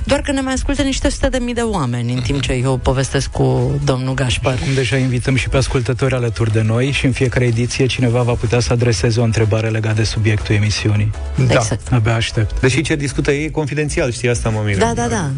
doar 0.03 0.21
că 0.21 0.31
ne 0.31 0.41
mai 0.41 0.53
ascultă 0.53 0.81
niște 0.81 1.09
sute 1.09 1.29
de 1.29 1.37
mii 1.37 1.53
de 1.53 1.61
oameni 1.61 2.13
în 2.13 2.21
timp 2.21 2.41
ce 2.41 2.53
eu 2.53 2.77
povestesc 2.77 3.31
cu 3.31 3.79
domnul 3.83 4.13
Gașpar. 4.13 4.55
Cum 4.55 4.73
deja 4.73 4.97
invităm 4.97 5.35
și 5.35 5.49
pe 5.49 5.57
ascultători 5.57 6.13
alături 6.17 6.51
de 6.51 6.61
noi 6.61 6.91
și 6.91 7.05
în 7.05 7.11
fiecare 7.11 7.45
ediție 7.45 7.85
cineva 7.85 8.21
va 8.21 8.33
putea 8.33 8.59
să 8.59 8.73
adreseze 8.73 9.19
o 9.19 9.23
întrebare 9.23 9.69
legată 9.69 9.95
de 9.95 10.03
subiectul 10.03 10.55
emisiunii. 10.55 11.11
Da. 11.47 11.53
Exact. 11.53 11.91
Abia 11.91 12.15
aștept. 12.15 12.59
Deși 12.59 12.81
ce 12.81 12.95
discută 12.95 13.31
ei 13.31 13.45
e 13.45 13.49
confidențial, 13.49 14.11
știi 14.11 14.29
asta, 14.29 14.49
mă 14.49 14.75
Da, 14.77 14.93
da, 14.95 15.07
da. 15.07 15.29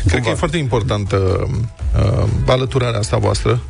Cred 0.00 0.12
Cumva. 0.12 0.24
că 0.24 0.28
e 0.30 0.34
foarte 0.34 0.56
importantă 0.56 1.16
uh, 1.16 2.28
alăturarea 2.46 2.98
asta 2.98 3.16
voastră 3.16 3.60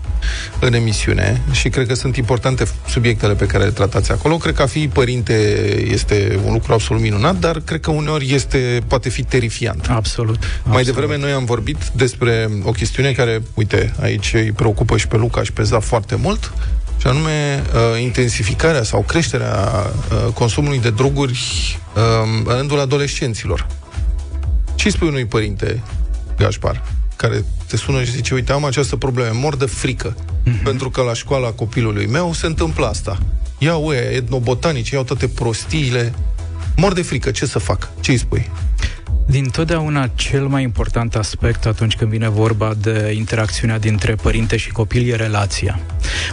în 0.61 0.75
emisiune 0.75 1.43
și 1.51 1.68
cred 1.68 1.87
că 1.87 1.95
sunt 1.95 2.16
importante 2.16 2.64
subiectele 2.89 3.35
pe 3.35 3.47
care 3.47 3.64
le 3.64 3.70
tratați 3.70 4.12
acolo. 4.12 4.37
Cred 4.37 4.55
că 4.55 4.62
a 4.62 4.66
fi 4.66 4.89
părinte 4.89 5.35
este 5.91 6.41
un 6.45 6.53
lucru 6.53 6.72
absolut 6.72 7.03
minunat, 7.03 7.37
dar 7.37 7.61
cred 7.64 7.81
că 7.81 7.91
uneori 7.91 8.35
este, 8.35 8.83
poate 8.87 9.09
fi 9.09 9.22
terifiant. 9.22 9.87
Absolut. 9.91 10.39
Mai 10.39 10.49
absolut. 10.64 10.85
devreme 10.85 11.16
noi 11.16 11.33
am 11.33 11.45
vorbit 11.45 11.79
despre 11.93 12.49
o 12.62 12.70
chestiune 12.70 13.12
care, 13.12 13.43
uite, 13.55 13.95
aici 14.01 14.35
îi 14.35 14.53
preocupă 14.53 14.97
și 14.97 15.09
pe 15.09 15.16
Luca 15.16 15.43
și 15.43 15.53
pe 15.53 15.62
Zaf 15.62 15.87
foarte 15.87 16.14
mult, 16.14 16.53
și 17.01 17.07
anume 17.07 17.62
uh, 17.75 18.03
intensificarea 18.03 18.83
sau 18.83 19.01
creșterea 19.01 19.70
uh, 20.11 20.33
consumului 20.33 20.81
de 20.81 20.91
droguri 20.91 21.39
uh, 21.95 22.03
în 22.45 22.57
rândul 22.57 22.81
adolescenților. 22.81 23.66
Ce 24.75 24.91
spui 24.91 25.09
unui 25.09 25.25
părinte, 25.25 25.83
Gașpar, 26.39 26.83
care 27.16 27.45
te 27.75 27.81
sună 27.81 28.03
și 28.05 28.11
zice, 28.11 28.35
uite, 28.35 28.53
am 28.53 28.64
această 28.64 28.97
problemă, 28.97 29.39
mor 29.39 29.57
de 29.57 29.64
frică, 29.64 30.16
uh-huh. 30.16 30.62
pentru 30.62 30.91
că 30.91 31.03
la 31.03 31.14
școala 31.14 31.51
copilului 31.51 32.07
meu 32.07 32.33
se 32.33 32.47
întâmplă 32.47 32.87
asta. 32.87 33.18
Iau 33.59 33.87
ăia 33.87 34.01
etnobotanici, 34.01 34.91
iau 34.91 35.03
toate 35.03 35.29
prostiile, 35.29 36.14
mor 36.77 36.93
de 36.93 37.03
frică, 37.03 37.31
ce 37.31 37.47
să 37.47 37.59
fac? 37.59 37.89
Ce 38.01 38.11
îi 38.11 38.16
spui? 38.16 38.51
Din 39.27 39.49
totdeauna 39.51 40.07
cel 40.14 40.47
mai 40.47 40.62
important 40.62 41.14
aspect 41.14 41.66
atunci 41.66 41.97
când 41.97 42.11
vine 42.11 42.29
vorba 42.29 42.75
de 42.79 43.12
interacțiunea 43.16 43.79
dintre 43.79 44.14
părinte 44.14 44.57
și 44.57 44.70
copil 44.70 45.11
e 45.12 45.16
relația. 45.16 45.81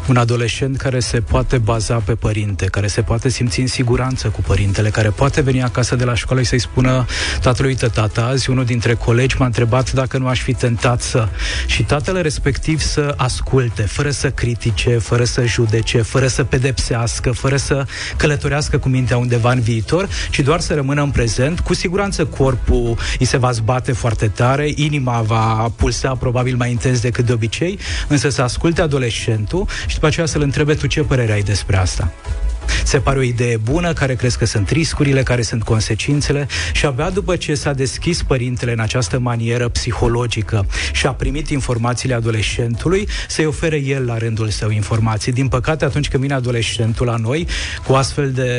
Un 0.08 0.18
adolescent 0.18 0.78
care 0.78 1.00
se 1.00 1.22
poate 1.22 1.58
baza 1.58 1.96
pe 1.96 2.16
părinte, 2.16 2.66
care 2.66 2.88
se 2.88 3.02
poate 3.02 3.30
simți 3.30 3.60
în 3.60 3.68
siguranță 3.68 4.28
cu 4.28 4.42
părintele, 4.42 4.90
care 4.90 5.10
poate 5.10 5.42
veni 5.42 5.64
acasă 5.64 5.96
de 5.96 6.04
la 6.04 6.16
școală 6.16 6.42
și 6.42 6.48
să-i 6.48 6.60
spună 6.60 7.06
tatălui, 7.42 7.70
uite 7.70 7.88
tata, 7.88 8.26
azi 8.26 8.50
unul 8.50 8.66
dintre 8.66 8.94
colegi 8.94 9.36
m-a 9.40 9.46
întrebat 9.46 9.92
dacă 9.92 10.18
nu 10.18 10.28
aș 10.28 10.42
fi 10.42 10.54
tentat 10.54 11.02
să... 11.02 11.28
Și 11.66 11.84
tatăl 11.84 12.22
respectiv 12.22 12.82
să 12.82 13.14
asculte, 13.18 13.82
fără 13.82 14.10
să 14.10 14.30
critique, 14.30 14.98
fără 14.98 15.24
să 15.24 15.46
judece, 15.46 16.02
fără 16.02 16.28
să 16.28 16.44
pedepsească, 16.44 17.32
fără 17.32 17.56
să 17.56 17.86
călătorească 18.18 18.78
cu 18.78 18.90
mintea 18.90 19.18
undeva 19.18 19.52
în 19.52 19.60
viitor, 19.60 20.10
ci 20.32 20.40
doar 20.40 20.60
să 20.60 20.74
rămână 20.74 21.02
în 21.02 21.10
prezent, 21.10 21.60
cu 21.60 21.74
siguranță 21.74 22.26
corpul 22.26 22.81
îi 23.20 23.26
se 23.26 23.38
va 23.38 23.52
zbate 23.52 23.92
foarte 23.92 24.28
tare, 24.28 24.72
inima 24.76 25.22
va 25.22 25.72
pulsa 25.76 26.16
probabil 26.16 26.56
mai 26.56 26.72
intens 26.72 27.00
decât 27.00 27.26
de 27.26 27.34
obicei, 27.34 27.80
însă 28.08 28.30
să 28.30 28.42
asculte 28.42 28.82
adolescentul 28.82 29.68
și 29.88 29.94
după 29.94 30.06
aceea 30.06 30.26
să-l 30.26 30.42
întrebe 30.42 30.74
tu 30.74 30.88
ce 30.88 31.02
părere 31.02 31.32
ai 31.32 31.42
despre 31.42 31.78
asta. 31.78 32.12
Se 32.84 33.00
pare 33.00 33.20
o 33.20 33.22
idee 33.22 33.58
bună, 33.58 33.94
care 33.94 34.16
crezi 34.16 34.38
că 34.38 34.46
sunt 34.46 34.70
riscurile, 34.70 35.24
care 35.24 35.42
sunt 35.42 35.64
consecințele 35.64 36.48
și 36.74 36.86
abia 36.86 37.10
după 37.10 37.36
ce 37.36 37.54
s-a 37.54 37.74
deschis 37.74 38.24
părintele 38.24 38.72
în 38.72 38.80
această 38.80 39.20
manieră 39.20 39.68
psihologică 39.68 40.66
și 40.94 41.06
a 41.08 41.14
primit 41.14 41.50
informațiile 41.50 42.14
adolescentului, 42.14 43.08
să-i 43.28 43.46
ofere 43.46 43.78
el 43.78 44.06
la 44.06 44.18
rândul 44.18 44.50
său 44.50 44.70
informații. 44.70 45.32
Din 45.32 45.48
păcate, 45.48 45.86
atunci 45.86 46.10
când 46.10 46.22
vine 46.22 46.34
adolescentul 46.34 47.06
la 47.06 47.16
noi, 47.16 47.48
cu 47.88 47.94
astfel 47.94 48.32
de 48.32 48.50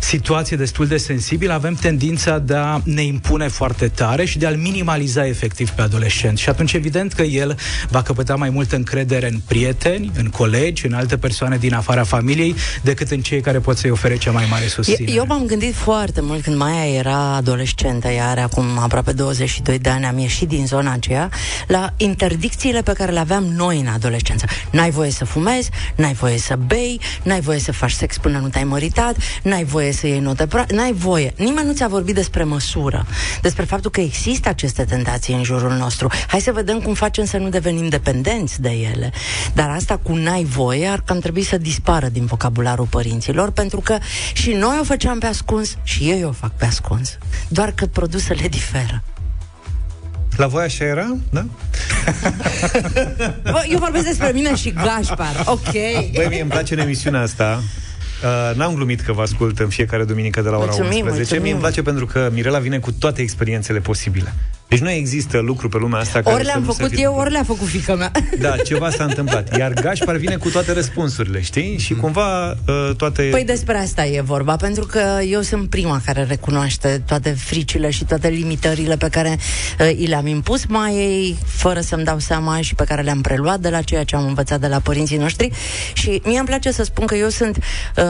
situație 0.00 0.56
destul 0.56 0.86
de 0.86 0.96
sensibilă, 0.96 1.52
avem 1.52 1.74
tendința 1.74 2.38
de 2.38 2.54
a 2.54 2.80
ne 2.84 3.02
impune 3.02 3.48
foarte 3.48 3.88
tare 3.88 4.24
și 4.24 4.38
de 4.38 4.46
a-l 4.46 4.56
minimaliza 4.56 5.26
efectiv 5.26 5.70
pe 5.70 5.82
adolescent. 5.82 6.38
Și 6.38 6.48
atunci, 6.48 6.72
evident 6.72 7.12
că 7.12 7.22
el 7.22 7.56
va 7.88 8.02
căpăta 8.02 8.34
mai 8.34 8.50
multă 8.50 8.76
încredere 8.76 9.28
în 9.28 9.40
prieteni, 9.46 10.10
în 10.16 10.26
colegi, 10.26 10.86
în 10.86 10.92
alte 10.92 11.16
persoane 11.16 11.56
din 11.56 11.74
afara 11.74 12.04
familiei, 12.04 12.54
decât 12.82 13.10
în 13.10 13.20
cei 13.20 13.40
care 13.40 13.58
pot 13.58 13.76
să-i 13.76 13.90
ofere 13.90 14.16
cea 14.16 14.30
mai 14.30 14.46
mare 14.50 14.66
susținere. 14.66 15.12
Eu 15.12 15.24
m-am 15.26 15.46
gândit 15.46 15.74
foarte 15.74 16.20
mult 16.20 16.42
când 16.42 16.56
Maia 16.56 16.94
era 16.94 17.34
adolescentă, 17.34 18.08
ea 18.08 18.28
are 18.28 18.40
acum 18.40 18.78
aproape 18.78 19.12
22 19.12 19.78
de 19.78 19.88
ani, 19.88 20.04
am 20.04 20.18
ieșit 20.18 20.48
din 20.48 20.66
zona 20.66 20.92
aceea, 20.92 21.30
la 21.66 21.92
interdicțiile 21.96 22.82
pe 22.82 22.92
care 22.92 23.12
le 23.12 23.18
aveam 23.18 23.44
noi 23.44 23.80
în 23.80 23.86
adolescență. 23.86 24.46
N-ai 24.70 24.90
voie 24.90 25.10
să 25.10 25.24
fumezi, 25.24 25.70
n-ai 25.96 26.12
voie 26.12 26.38
să 26.38 26.56
bei, 26.66 27.00
n-ai 27.22 27.40
voie 27.40 27.58
să 27.58 27.72
faci 27.72 27.92
sex 27.92 28.18
până 28.18 28.38
nu 28.38 28.48
te-ai 28.48 28.64
măritat, 28.64 29.16
n-ai 29.54 29.64
voie 29.64 29.92
să 29.92 30.06
iei 30.06 30.18
note 30.18 30.46
pro- 30.46 30.64
n-ai 30.74 30.92
voie. 30.92 31.32
Nimeni 31.36 31.66
nu 31.66 31.72
ți-a 31.72 31.88
vorbit 31.88 32.14
despre 32.14 32.44
măsură, 32.44 33.06
despre 33.42 33.64
faptul 33.64 33.90
că 33.90 34.00
există 34.00 34.48
aceste 34.48 34.84
tentații 34.84 35.34
în 35.34 35.42
jurul 35.42 35.72
nostru. 35.72 36.08
Hai 36.26 36.40
să 36.40 36.52
vedem 36.52 36.80
cum 36.80 36.94
facem 36.94 37.24
să 37.24 37.36
nu 37.36 37.48
devenim 37.48 37.88
dependenți 37.88 38.60
de 38.60 38.70
ele. 38.70 39.12
Dar 39.52 39.70
asta 39.70 39.96
cu 39.96 40.14
n-ai 40.14 40.44
voie 40.44 40.86
ar 40.86 41.00
cam 41.04 41.18
trebui 41.18 41.42
să 41.42 41.58
dispară 41.58 42.08
din 42.08 42.24
vocabularul 42.24 42.86
părinților, 42.86 43.50
pentru 43.50 43.80
că 43.80 43.98
și 44.32 44.50
noi 44.50 44.78
o 44.80 44.84
făceam 44.84 45.18
pe 45.18 45.26
ascuns 45.26 45.76
și 45.82 46.02
ei 46.02 46.24
o 46.24 46.32
fac 46.32 46.52
pe 46.52 46.64
ascuns. 46.64 47.18
Doar 47.48 47.72
că 47.72 47.86
produsele 47.86 48.48
diferă. 48.48 49.02
La 50.36 50.46
voi 50.46 50.64
așa 50.64 50.84
era? 50.84 51.16
Da? 51.30 51.46
Bă, 53.52 53.64
eu 53.70 53.78
vorbesc 53.78 54.04
despre 54.04 54.30
mine 54.34 54.54
și 54.54 54.72
Gașpar, 54.72 55.42
ok. 55.44 55.72
Băi, 56.14 56.26
mie 56.28 56.40
îmi 56.40 56.50
place 56.50 56.74
în 56.74 56.80
emisiunea 56.80 57.20
asta 57.20 57.62
Uh, 58.22 58.56
n-am 58.56 58.74
glumit 58.74 59.00
că 59.00 59.12
vă 59.12 59.22
ascult 59.22 59.58
în 59.58 59.68
fiecare 59.68 60.04
duminică 60.04 60.40
de 60.40 60.48
la 60.48 60.56
ora 60.56 60.64
mulțumim, 60.64 60.90
11. 60.90 61.18
Mulțumim. 61.18 61.42
Mie 61.42 61.52
îmi 61.52 61.60
place 61.60 61.82
pentru 61.82 62.06
că 62.06 62.30
Mirela 62.32 62.58
vine 62.58 62.78
cu 62.78 62.92
toate 62.92 63.22
experiențele 63.22 63.78
posibile. 63.78 64.34
Deci 64.68 64.82
nu 64.82 64.90
există 64.90 65.38
lucru 65.38 65.68
pe 65.68 65.78
lumea 65.78 66.00
asta 66.00 66.20
care 66.20 66.34
Ori 66.34 66.44
le-am 66.44 66.62
făcut 66.62 66.90
eu, 66.96 67.14
ori 67.14 67.30
le-a 67.30 67.42
făcut 67.42 67.66
fica 67.66 67.94
mea. 67.94 68.10
Da, 68.40 68.56
ceva 68.56 68.90
s-a 68.90 69.04
întâmplat. 69.04 69.56
Iar 69.58 69.72
Gașpar 69.72 70.16
vine 70.16 70.36
cu 70.36 70.48
toate 70.48 70.72
răspunsurile, 70.72 71.40
știi? 71.40 71.78
Și 71.78 71.94
cumva 71.94 72.50
uh, 72.50 72.90
toate... 72.96 73.22
Păi 73.22 73.44
despre 73.44 73.76
asta 73.76 74.06
e 74.06 74.20
vorba, 74.20 74.56
pentru 74.56 74.84
că 74.84 75.20
eu 75.28 75.40
sunt 75.40 75.68
prima 75.68 76.00
care 76.04 76.24
recunoaște 76.28 77.02
toate 77.06 77.30
fricile 77.30 77.90
și 77.90 78.04
toate 78.04 78.28
limitările 78.28 78.96
pe 78.96 79.08
care 79.08 79.38
uh, 79.80 79.98
i 79.98 80.06
le-am 80.06 80.26
impus 80.26 80.64
mai 80.66 80.94
ei, 80.94 81.36
fără 81.46 81.80
să-mi 81.80 82.04
dau 82.04 82.18
seama 82.18 82.60
și 82.60 82.74
pe 82.74 82.84
care 82.84 83.02
le-am 83.02 83.20
preluat 83.20 83.60
de 83.60 83.68
la 83.68 83.80
ceea 83.80 84.04
ce 84.04 84.16
am 84.16 84.26
învățat 84.26 84.60
de 84.60 84.66
la 84.66 84.78
părinții 84.78 85.16
noștri. 85.16 85.50
Și 85.92 86.20
mie 86.24 86.38
îmi 86.38 86.46
place 86.46 86.70
să 86.70 86.82
spun 86.82 87.06
că 87.06 87.14
eu 87.14 87.28
sunt 87.28 87.56
uh, 87.96 88.04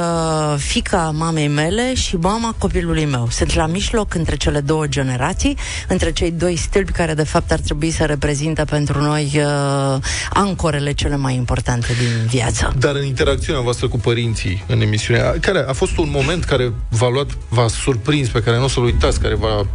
fica 0.57 1.12
mamei 1.14 1.48
mele 1.48 1.94
și 1.94 2.16
mama 2.16 2.55
copilului 2.59 3.05
meu. 3.05 3.28
Sunt 3.30 3.55
la 3.55 3.66
mijloc 3.66 4.14
între 4.14 4.36
cele 4.36 4.61
două 4.61 4.86
generații, 4.86 5.57
între 5.88 6.12
cei 6.12 6.30
doi 6.30 6.43
doi 6.45 6.57
stâlpi 6.57 6.92
care 6.92 7.14
de 7.14 7.22
fapt 7.22 7.53
ar 7.53 7.59
trebui 7.59 7.90
să 7.90 8.05
reprezintă 8.05 8.64
pentru 8.64 9.03
noi 9.03 9.32
uh, 9.34 10.03
ancorele 10.32 10.92
cele 10.92 11.16
mai 11.16 11.34
importante 11.34 11.86
din 11.99 12.26
viață. 12.26 12.74
Dar 12.78 12.95
în 12.95 13.05
interacțiunea 13.05 13.62
voastră 13.62 13.88
cu 13.88 13.99
părinții 13.99 14.64
în 14.66 14.80
emisiunea, 14.80 15.34
care 15.40 15.64
a 15.68 15.72
fost 15.72 15.97
un 15.97 16.09
moment 16.11 16.45
care 16.45 16.72
v-a 16.88 17.09
luat, 17.09 17.30
v-a 17.49 17.68
surprins, 17.68 18.28
pe 18.28 18.42
care 18.42 18.57
nu 18.57 18.64
o 18.64 18.68
să-l 18.68 18.84
uitați, 18.84 19.20
care 19.20 19.34
v-a 19.34 19.66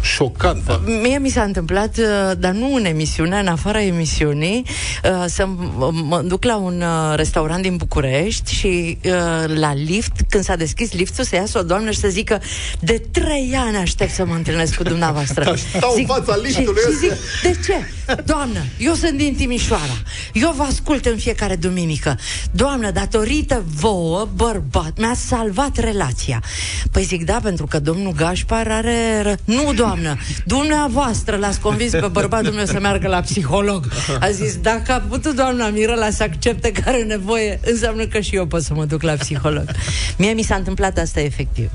șocat. 0.00 0.56
Da. 0.64 0.80
Mie 1.02 1.18
mi 1.18 1.28
s-a 1.28 1.42
întâmplat, 1.42 1.96
uh, 1.96 2.32
dar 2.38 2.52
nu 2.52 2.74
în 2.74 2.84
emisiune, 2.84 3.38
în 3.38 3.46
afara 3.46 3.82
emisiunii, 3.82 4.64
uh, 5.04 5.24
să 5.26 5.46
mă 5.92 6.22
duc 6.24 6.44
la 6.44 6.56
un 6.56 6.82
uh, 6.82 7.16
restaurant 7.16 7.62
din 7.62 7.76
București 7.76 8.54
și 8.54 8.98
la 9.46 9.74
lift, 9.74 10.12
când 10.28 10.44
s-a 10.44 10.56
deschis 10.56 10.92
liftul, 10.92 11.24
să 11.24 11.34
iasă 11.34 11.58
o 11.58 11.62
doamnă 11.62 11.90
și 11.90 11.98
să 11.98 12.08
zică 12.08 12.40
de 12.80 13.02
trei 13.10 13.54
ani 13.56 13.76
aștept 13.76 14.10
să 14.10 14.24
mă 14.24 14.34
întâlnesc 14.34 14.74
cu 14.74 14.82
dumneavoastră. 14.82 15.44
Da, 15.54 15.78
stau 15.78 15.92
zic, 15.94 16.08
în 16.08 16.14
fața 16.14 16.36
liftului. 16.36 16.82
Și, 16.82 16.90
și 16.90 16.96
zic, 16.96 17.12
de 17.42 17.60
ce? 17.64 17.74
Doamnă, 18.24 18.58
eu 18.78 18.94
sunt 18.94 19.18
din 19.18 19.34
Timișoara. 19.34 19.96
Eu 20.32 20.54
vă 20.56 20.62
ascult 20.62 21.06
în 21.06 21.16
fiecare 21.16 21.56
duminică. 21.56 22.18
Doamnă, 22.50 22.90
datorită 22.90 23.64
vouă, 23.80 24.28
bărbat, 24.34 24.92
mi-a 24.98 25.14
salvat 25.14 25.76
relația. 25.76 26.42
Păi 26.92 27.02
zic, 27.02 27.24
da, 27.24 27.38
pentru 27.42 27.66
că 27.66 27.78
domnul 27.78 28.12
Gașpar 28.12 28.70
are 28.70 29.38
nu, 29.44 29.72
doamnă, 29.74 29.93
dumneavoastră 30.44 31.36
l-ați 31.36 31.60
convins 31.60 31.90
pe 31.90 32.08
bărbatul 32.12 32.52
meu 32.52 32.64
să 32.64 32.80
meargă 32.80 33.08
la 33.08 33.20
psiholog. 33.20 33.88
A 34.20 34.30
zis, 34.30 34.56
dacă 34.56 34.92
a 34.92 34.98
putut 35.08 35.36
doamna 35.36 35.68
Mirela 35.68 36.10
să 36.10 36.22
accepte 36.22 36.72
că 36.72 36.82
are 36.86 37.02
nevoie, 37.02 37.60
înseamnă 37.64 38.06
că 38.06 38.20
și 38.20 38.34
eu 38.34 38.46
pot 38.46 38.62
să 38.62 38.74
mă 38.74 38.84
duc 38.84 39.02
la 39.02 39.12
psiholog. 39.12 39.64
Mie 40.16 40.32
mi 40.32 40.42
s-a 40.42 40.54
întâmplat 40.54 40.98
asta 40.98 41.20
efectiv. 41.20 41.70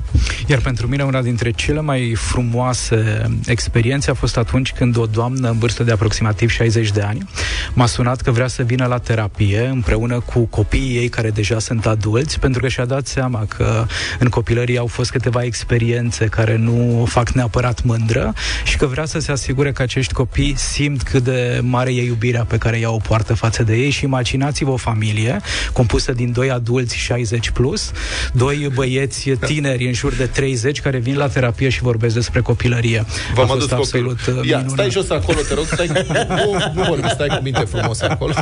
Iar 0.46 0.58
pentru 0.58 0.86
mine 0.86 1.02
una 1.02 1.22
dintre 1.22 1.50
cele 1.50 1.80
mai 1.80 2.14
frumoase 2.16 3.30
experiențe 3.46 4.10
a 4.10 4.14
fost 4.14 4.36
atunci 4.36 4.72
când 4.72 4.96
o 4.96 5.06
doamnă 5.06 5.48
în 5.48 5.58
vârstă 5.58 5.82
de 5.82 5.92
aproximativ 5.92 6.50
60 6.50 6.90
de 6.90 7.00
ani 7.00 7.28
m-a 7.74 7.86
sunat 7.86 8.20
că 8.20 8.30
vrea 8.30 8.46
să 8.46 8.62
vină 8.62 8.86
la 8.86 8.98
terapie 8.98 9.66
împreună 9.66 10.20
cu 10.20 10.40
copiii 10.40 10.96
ei 10.96 11.08
care 11.08 11.30
deja 11.30 11.58
sunt 11.58 11.86
adulți, 11.86 12.38
pentru 12.38 12.60
că 12.60 12.68
și-a 12.68 12.84
dat 12.84 13.06
seama 13.06 13.44
că 13.48 13.86
în 14.18 14.28
copilărie 14.28 14.78
au 14.78 14.86
fost 14.86 15.10
câteva 15.10 15.42
experiențe 15.42 16.24
care 16.24 16.56
nu 16.56 17.04
fac 17.08 17.30
neapărat 17.30 17.82
mândră 18.00 18.34
și 18.64 18.76
că 18.76 18.86
vrea 18.86 19.04
să 19.04 19.18
se 19.18 19.32
asigure 19.32 19.72
că 19.72 19.82
acești 19.82 20.12
copii 20.12 20.54
simt 20.56 21.02
cât 21.02 21.22
de 21.22 21.60
mare 21.62 21.92
e 21.92 22.04
iubirea 22.04 22.44
pe 22.44 22.58
care 22.58 22.78
ea 22.78 22.90
o 22.90 22.96
poartă 22.96 23.34
față 23.34 23.62
de 23.62 23.76
ei 23.76 23.90
și 23.90 24.04
imaginați-vă 24.04 24.70
o 24.70 24.76
familie 24.76 25.40
compusă 25.72 26.12
din 26.12 26.32
doi 26.32 26.50
adulți 26.50 26.96
60 26.96 27.50
plus, 27.50 27.90
doi 28.32 28.70
băieți 28.74 29.30
tineri 29.30 29.86
în 29.86 29.92
jur 29.92 30.14
de 30.14 30.26
30 30.26 30.80
care 30.80 30.98
vin 30.98 31.16
la 31.16 31.28
terapie 31.28 31.68
și 31.68 31.82
vorbesc 31.82 32.14
despre 32.14 32.40
copilărie. 32.40 33.04
V-am 33.34 33.50
adus 33.50 33.70
absolut 33.70 34.26
uh, 34.26 34.48
Ia, 34.48 34.64
stai 34.68 34.90
jos 34.90 35.10
acolo, 35.10 35.38
te 35.48 35.54
rog, 35.54 35.64
stai, 35.64 35.90
nu, 36.28 36.58
nu 36.74 36.82
vorbi, 36.82 37.08
stai 37.08 37.28
cu 37.28 37.42
minte 37.42 37.60
frumos 37.60 38.00
acolo. 38.00 38.34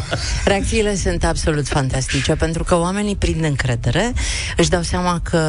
Reacțiile 0.44 0.94
sunt 0.94 1.24
absolut 1.24 1.66
fantastice, 1.66 2.34
pentru 2.34 2.64
că 2.64 2.78
oamenii 2.78 3.16
prind 3.16 3.44
încredere, 3.44 4.12
își 4.56 4.68
dau 4.68 4.82
seama 4.82 5.20
că 5.22 5.40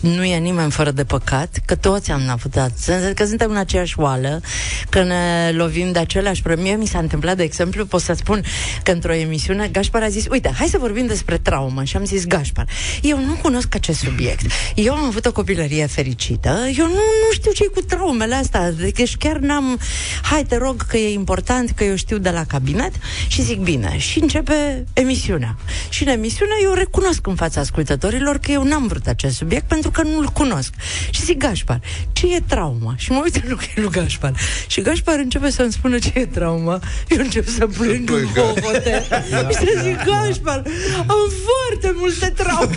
nu 0.00 0.24
e 0.24 0.36
nimeni 0.36 0.70
fără 0.70 0.90
de 0.90 1.04
păcat, 1.04 1.58
că 1.64 1.74
toți 1.74 2.10
am 2.10 2.20
avut 2.28 2.50
dat. 2.50 2.72
Că 3.18 3.24
suntem 3.24 3.50
în 3.50 3.56
aceeași 3.56 3.98
oală, 3.98 4.40
că 4.88 5.02
ne 5.02 5.50
lovim 5.52 5.92
de 5.92 5.98
aceleași 5.98 6.42
premie. 6.42 6.76
Mi 6.76 6.86
s-a 6.86 6.98
întâmplat, 6.98 7.36
de 7.36 7.42
exemplu, 7.42 7.86
pot 7.86 8.00
să 8.00 8.12
spun 8.12 8.44
că 8.82 8.90
într-o 8.90 9.14
emisiune 9.14 9.68
Gașpar 9.68 10.02
a 10.02 10.08
zis, 10.08 10.26
uite, 10.30 10.52
hai 10.56 10.66
să 10.66 10.78
vorbim 10.78 11.06
despre 11.06 11.38
traumă. 11.38 11.84
Și 11.84 11.96
am 11.96 12.04
zis, 12.04 12.26
Gașpar, 12.26 12.66
eu 13.02 13.18
nu 13.18 13.32
cunosc 13.42 13.74
acest 13.74 13.98
subiect. 13.98 14.46
Eu 14.74 14.94
am 14.94 15.04
avut 15.04 15.26
o 15.26 15.32
copilărie 15.32 15.86
fericită, 15.86 16.66
eu 16.76 16.86
nu, 16.86 16.92
nu 16.92 17.32
știu 17.32 17.52
ce 17.52 17.64
cu 17.64 17.80
traumele 17.80 18.34
astea, 18.34 18.70
deci 18.70 19.16
chiar 19.16 19.36
n-am... 19.36 19.78
Hai, 20.22 20.44
te 20.44 20.56
rog, 20.56 20.86
că 20.86 20.96
e 20.96 21.12
important, 21.12 21.70
că 21.70 21.84
eu 21.84 21.96
știu 21.96 22.18
de 22.18 22.30
la 22.30 22.44
cabinet 22.44 22.92
și 23.28 23.42
zic, 23.42 23.58
bine, 23.58 23.98
și 23.98 24.18
începe 24.18 24.84
emisiunea. 24.92 25.56
Și 25.88 26.02
în 26.02 26.08
emisiune 26.08 26.52
eu 26.62 26.72
recunosc 26.72 27.26
în 27.26 27.34
fața 27.34 27.60
ascultătorilor 27.60 28.38
că 28.38 28.50
eu 28.50 28.62
n-am 28.62 28.86
vrut 28.86 29.06
acest 29.06 29.36
subiect 29.36 29.68
pentru 29.68 29.90
că 29.90 30.02
nu-l 30.02 30.26
cunosc. 30.26 30.72
Și 31.10 31.24
zic, 31.24 31.38
Gașpar, 31.38 31.80
ce 32.12 32.34
e 32.34 32.40
trauma? 32.46 32.94
Și 32.96 33.07
mă 33.12 33.20
uit 33.24 33.36
în 33.36 33.42
lui, 33.46 33.72
lui 33.74 33.90
Gașpar. 33.90 34.32
Și 34.66 34.80
Gașpar 34.80 35.18
începe 35.18 35.50
să-mi 35.50 35.72
spună 35.72 35.98
ce 35.98 36.12
e 36.14 36.26
trauma. 36.26 36.80
Eu 37.08 37.18
încep 37.18 37.48
să 37.48 37.66
plâng 37.66 38.10
în 38.10 38.24
hohote. 38.34 39.04
Și 39.48 39.54
să 39.54 39.80
zic, 39.82 39.96
Gașpar, 40.04 40.62
am 41.06 41.30
foarte 41.46 41.94
multe 41.96 42.32
traume. 42.36 42.76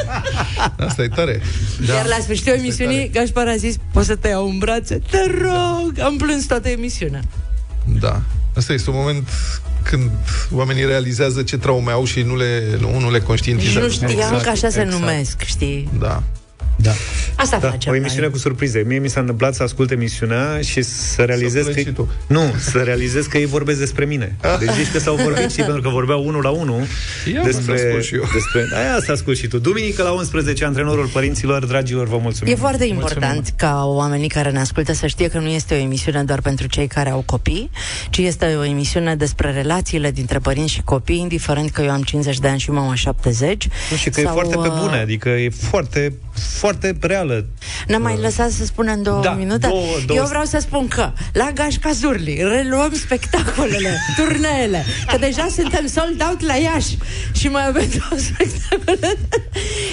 Asta 0.86 1.02
e 1.02 1.08
tare. 1.08 1.42
Da. 1.86 1.94
Iar 1.94 2.06
la 2.06 2.18
sfârșitul 2.22 2.52
emisiunii, 2.52 3.10
Gașpar 3.10 3.48
a 3.48 3.56
zis, 3.56 3.74
poți 3.92 4.06
să 4.06 4.16
te 4.16 4.28
iau 4.28 4.48
în 4.48 4.58
brațe? 4.58 5.00
Te 5.10 5.18
rog! 5.40 5.98
Am 5.98 6.16
plâns 6.16 6.44
toată 6.46 6.68
emisiunea. 6.68 7.20
Da. 8.00 8.20
Asta 8.56 8.72
este 8.72 8.90
un 8.90 8.96
moment 8.96 9.28
când 9.82 10.10
oamenii 10.52 10.84
realizează 10.84 11.42
ce 11.42 11.58
traume 11.58 11.90
au 11.90 12.04
și 12.04 12.22
nu 12.22 12.36
le, 12.36 12.62
nu, 12.80 12.98
nu 12.98 13.10
le 13.10 13.20
conștientizează. 13.20 13.88
Și 13.88 14.00
nu 14.02 14.08
știam 14.08 14.10
exact, 14.10 14.42
că 14.42 14.48
așa 14.48 14.66
exact. 14.66 14.90
se 14.90 14.98
numesc, 14.98 15.42
știi? 15.42 15.88
Da. 15.98 16.22
Da. 16.84 16.92
Asta 17.36 17.58
da, 17.58 17.70
facem. 17.70 17.92
O 17.92 17.94
emisiune 17.94 18.22
mai. 18.22 18.30
cu 18.30 18.38
surprize. 18.38 18.82
Mie 18.86 18.98
mi 18.98 19.08
s-a 19.08 19.20
întâmplat 19.20 19.54
să 19.54 19.62
ascult 19.62 19.90
emisiunea 19.90 20.60
și 20.60 20.82
să 20.82 21.22
realizez 21.22 21.64
să 21.64 21.70
că... 21.70 22.04
Nu, 22.26 22.54
să 22.58 22.78
realizez 22.78 23.26
că 23.26 23.38
ei 23.38 23.46
vorbesc 23.46 23.78
despre 23.78 24.04
mine. 24.04 24.36
Deci 24.58 24.70
zici 24.70 24.92
că 24.92 24.98
s-au 24.98 25.14
vorbit 25.14 25.50
și 25.50 25.56
pentru 25.56 25.80
că 25.80 25.88
vorbeau 25.88 26.26
unul 26.26 26.42
la 26.42 26.50
unul 26.50 26.82
despre... 27.44 28.00
și 28.00 28.14
eu. 28.14 28.22
despre... 28.32 28.78
Aia 28.78 28.94
asta 28.94 29.12
ascult 29.12 29.36
și 29.36 29.46
tu. 29.46 29.58
Duminică 29.58 30.02
la 30.02 30.10
11, 30.10 30.64
antrenorul 30.64 31.06
părinților, 31.06 31.66
dragilor, 31.66 32.06
vă 32.06 32.18
mulțumim. 32.22 32.52
E 32.52 32.56
foarte 32.56 32.84
important 32.84 33.34
mulțumim. 33.34 33.56
ca 33.56 33.84
oamenii 33.86 34.28
care 34.28 34.50
ne 34.50 34.58
ascultă 34.58 34.92
să 34.92 35.06
știe 35.06 35.28
că 35.28 35.38
nu 35.38 35.48
este 35.48 35.74
o 35.74 35.76
emisiune 35.76 36.22
doar 36.24 36.40
pentru 36.40 36.66
cei 36.66 36.86
care 36.86 37.10
au 37.10 37.22
copii, 37.26 37.70
ci 38.10 38.18
este 38.18 38.56
o 38.58 38.64
emisiune 38.64 39.16
despre 39.16 39.52
relațiile 39.52 40.10
dintre 40.10 40.38
părinți 40.38 40.72
și 40.72 40.82
copii, 40.82 41.18
indiferent 41.18 41.70
că 41.70 41.82
eu 41.82 41.90
am 41.90 42.02
50 42.02 42.38
de 42.38 42.48
ani 42.48 42.58
și 42.58 42.70
mama 42.70 42.94
70. 42.94 43.68
Nu, 43.90 43.96
și 43.96 44.10
că 44.10 44.20
sau, 44.20 44.30
e 44.30 44.32
foarte 44.32 44.56
pe 44.56 44.68
bune, 44.80 44.96
adică 44.96 45.28
e 45.28 45.48
foarte, 45.48 46.12
foarte 46.34 46.96
reală. 47.00 47.46
N-am 47.86 48.02
mai 48.02 48.18
lăsat 48.20 48.50
să 48.50 48.64
spun 48.64 48.88
în 48.94 49.02
două 49.02 49.22
da, 49.22 49.32
minute? 49.32 49.66
Două, 49.66 49.84
două... 50.06 50.18
Eu 50.18 50.26
vreau 50.26 50.44
să 50.44 50.58
spun 50.60 50.88
că 50.88 51.12
la 51.32 51.50
Gașca 51.54 51.90
Zurli 51.92 52.42
reluăm 52.42 52.92
spectacolele, 52.94 53.98
turneele, 54.16 54.84
că 55.10 55.18
deja 55.18 55.46
suntem 55.50 55.86
sold 55.86 56.24
out 56.28 56.40
la 56.40 56.54
Iași 56.54 56.96
și 57.32 57.48
mai 57.48 57.66
avem 57.66 57.86
două 57.88 58.20
spectacole. 58.20 59.18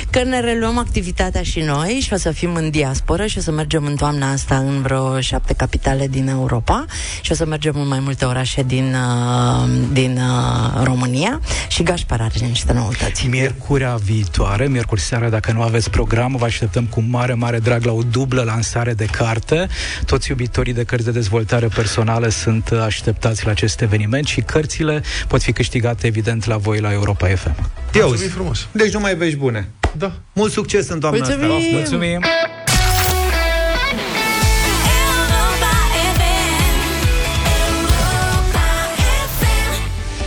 Că 0.09 0.23
ne 0.23 0.39
reluăm 0.39 0.77
activitatea 0.77 1.43
și 1.43 1.59
noi 1.59 1.99
și 2.01 2.13
o 2.13 2.17
să 2.17 2.31
fim 2.31 2.55
în 2.55 2.69
diasporă 2.69 3.25
și 3.25 3.37
o 3.37 3.41
să 3.41 3.51
mergem 3.51 3.85
în 3.85 3.95
toamna 3.95 4.31
asta 4.31 4.57
în 4.57 4.81
vreo 4.81 5.19
șapte 5.19 5.53
capitale 5.53 6.07
din 6.07 6.27
Europa 6.27 6.85
și 7.21 7.31
o 7.31 7.35
să 7.35 7.45
mergem 7.45 7.73
în 7.75 7.87
mai 7.87 7.99
multe 7.99 8.25
orașe 8.25 8.63
din, 8.63 8.95
uh, 8.95 9.69
din 9.91 10.17
uh, 10.17 10.83
România 10.83 11.41
și 11.67 11.83
Gașpar 11.83 12.21
are 12.21 12.45
niște 12.45 12.73
noutăți. 12.73 13.27
Miercurea 13.27 13.95
viitoare, 13.95 14.67
miercuri 14.67 15.01
seara, 15.01 15.29
dacă 15.29 15.51
nu 15.51 15.61
aveți 15.61 15.89
program, 15.89 16.30
vă 16.37 16.45
așteptăm 16.45 16.85
cu 16.85 17.03
mare, 17.09 17.33
mare 17.33 17.59
drag 17.59 17.83
la 17.83 17.91
o 17.91 18.01
dublă 18.11 18.43
lansare 18.43 18.93
de 18.93 19.05
carte. 19.05 19.67
Toți 20.05 20.29
iubitorii 20.29 20.73
de 20.73 20.83
cărți 20.83 21.05
de 21.05 21.11
dezvoltare 21.11 21.67
personală 21.67 22.29
sunt 22.29 22.71
așteptați 22.71 23.45
la 23.45 23.51
acest 23.51 23.81
eveniment 23.81 24.25
și 24.25 24.41
cărțile 24.41 25.03
pot 25.27 25.41
fi 25.41 25.51
câștigate, 25.51 26.07
evident, 26.07 26.45
la 26.45 26.57
voi 26.57 26.79
la 26.79 26.91
Europa 26.91 27.27
FM. 27.27 27.55
Mulțumim 27.93 28.29
frumos. 28.29 28.67
Deci 28.71 28.93
nu 28.93 28.99
mai 28.99 29.15
vești 29.15 29.37
bune. 29.37 29.69
Da. 29.97 30.13
Mult 30.33 30.51
succes 30.51 30.89
în 30.89 30.99
toamna 30.99 31.19
Mulțumim. 31.19 31.51
asta. 31.55 31.67
Mulțumim! 31.71 32.21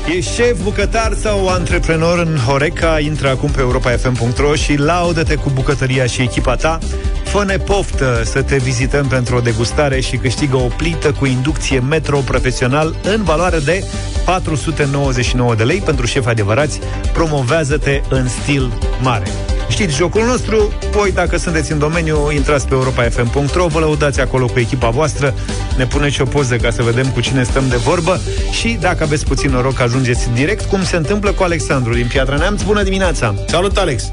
E 0.09 0.21
șef, 0.21 0.63
bucătar 0.63 1.13
sau 1.13 1.49
antreprenor 1.49 2.19
în 2.19 2.37
Horeca? 2.37 2.99
Intră 3.01 3.29
acum 3.29 3.51
pe 3.51 3.61
europafm.ro 3.61 4.55
și 4.55 4.77
laudă-te 4.77 5.35
cu 5.35 5.51
bucătăria 5.55 6.07
și 6.07 6.23
echipa 6.23 6.55
ta. 6.55 6.79
Fă-ne 7.25 7.57
poftă 7.57 8.23
să 8.25 8.43
te 8.43 8.57
vizităm 8.57 9.07
pentru 9.07 9.37
o 9.37 9.41
degustare 9.41 10.01
și 10.01 10.17
câștigă 10.17 10.57
o 10.57 10.69
plită 10.77 11.13
cu 11.13 11.27
inducție 11.27 11.81
metro 11.81 12.19
profesional 12.19 12.97
în 13.03 13.23
valoare 13.23 13.59
de 13.59 13.85
499 14.25 15.55
de 15.55 15.65
lei 15.65 15.81
pentru 15.81 16.07
șefi 16.07 16.29
adevărați. 16.29 16.81
Promovează-te 17.13 18.01
în 18.09 18.29
stil 18.29 18.73
mare. 19.01 19.54
Știți 19.69 19.97
jocul 19.97 20.25
nostru, 20.25 20.73
voi 20.91 21.13
dacă 21.13 21.37
sunteți 21.37 21.73
în 21.73 21.79
domeniu, 21.79 22.31
intrați 22.31 22.69
pe 22.69 22.75
europafm.ro, 22.75 23.67
vă 23.67 23.79
lăudați 23.79 24.21
acolo 24.21 24.47
cu 24.47 24.59
echipa 24.59 24.89
voastră, 24.91 25.35
ne 25.77 25.87
puneți 25.87 26.15
și 26.15 26.21
o 26.21 26.25
poză 26.25 26.57
ca 26.57 26.71
să 26.71 26.83
vedem 26.83 27.07
cu 27.11 27.21
cine 27.21 27.43
stăm 27.43 27.69
de 27.69 27.77
vorbă 27.77 28.21
și 28.51 28.77
dacă 28.81 29.03
aveți 29.03 29.25
puțin 29.25 29.51
noroc, 29.51 29.81
ajungeți 29.81 30.31
direct, 30.35 30.65
cum 30.65 30.83
se 30.83 30.97
întâmplă 30.97 31.33
cu 31.33 31.43
Alexandru 31.43 31.95
din 31.95 32.07
Piatra 32.07 32.37
Neamț. 32.37 32.63
Bună 32.63 32.83
dimineața! 32.83 33.35
Salut, 33.47 33.77
Alex! 33.77 34.11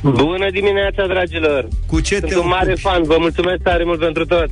Bună 0.00 0.50
dimineața, 0.52 1.06
dragilor! 1.06 1.68
Cu 1.86 2.00
ce 2.00 2.16
Sunt 2.18 2.30
te 2.30 2.38
un 2.38 2.46
mare 2.48 2.64
ocupi? 2.64 2.80
fan, 2.80 3.02
vă 3.02 3.16
mulțumesc 3.18 3.62
tare 3.62 3.84
mult 3.84 3.98
pentru 4.00 4.26
tot. 4.26 4.48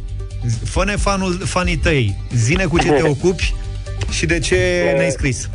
Fă-ne 0.64 0.96
fanul, 0.96 1.40
fanii 1.44 1.76
tăi, 1.76 2.16
zine 2.34 2.64
cu 2.64 2.78
ce 2.78 2.90
te 2.90 3.02
ocupi 3.16 3.54
și 4.10 4.26
de 4.26 4.38
ce 4.38 4.56
ne-ai 4.96 5.10
scris. 5.10 5.48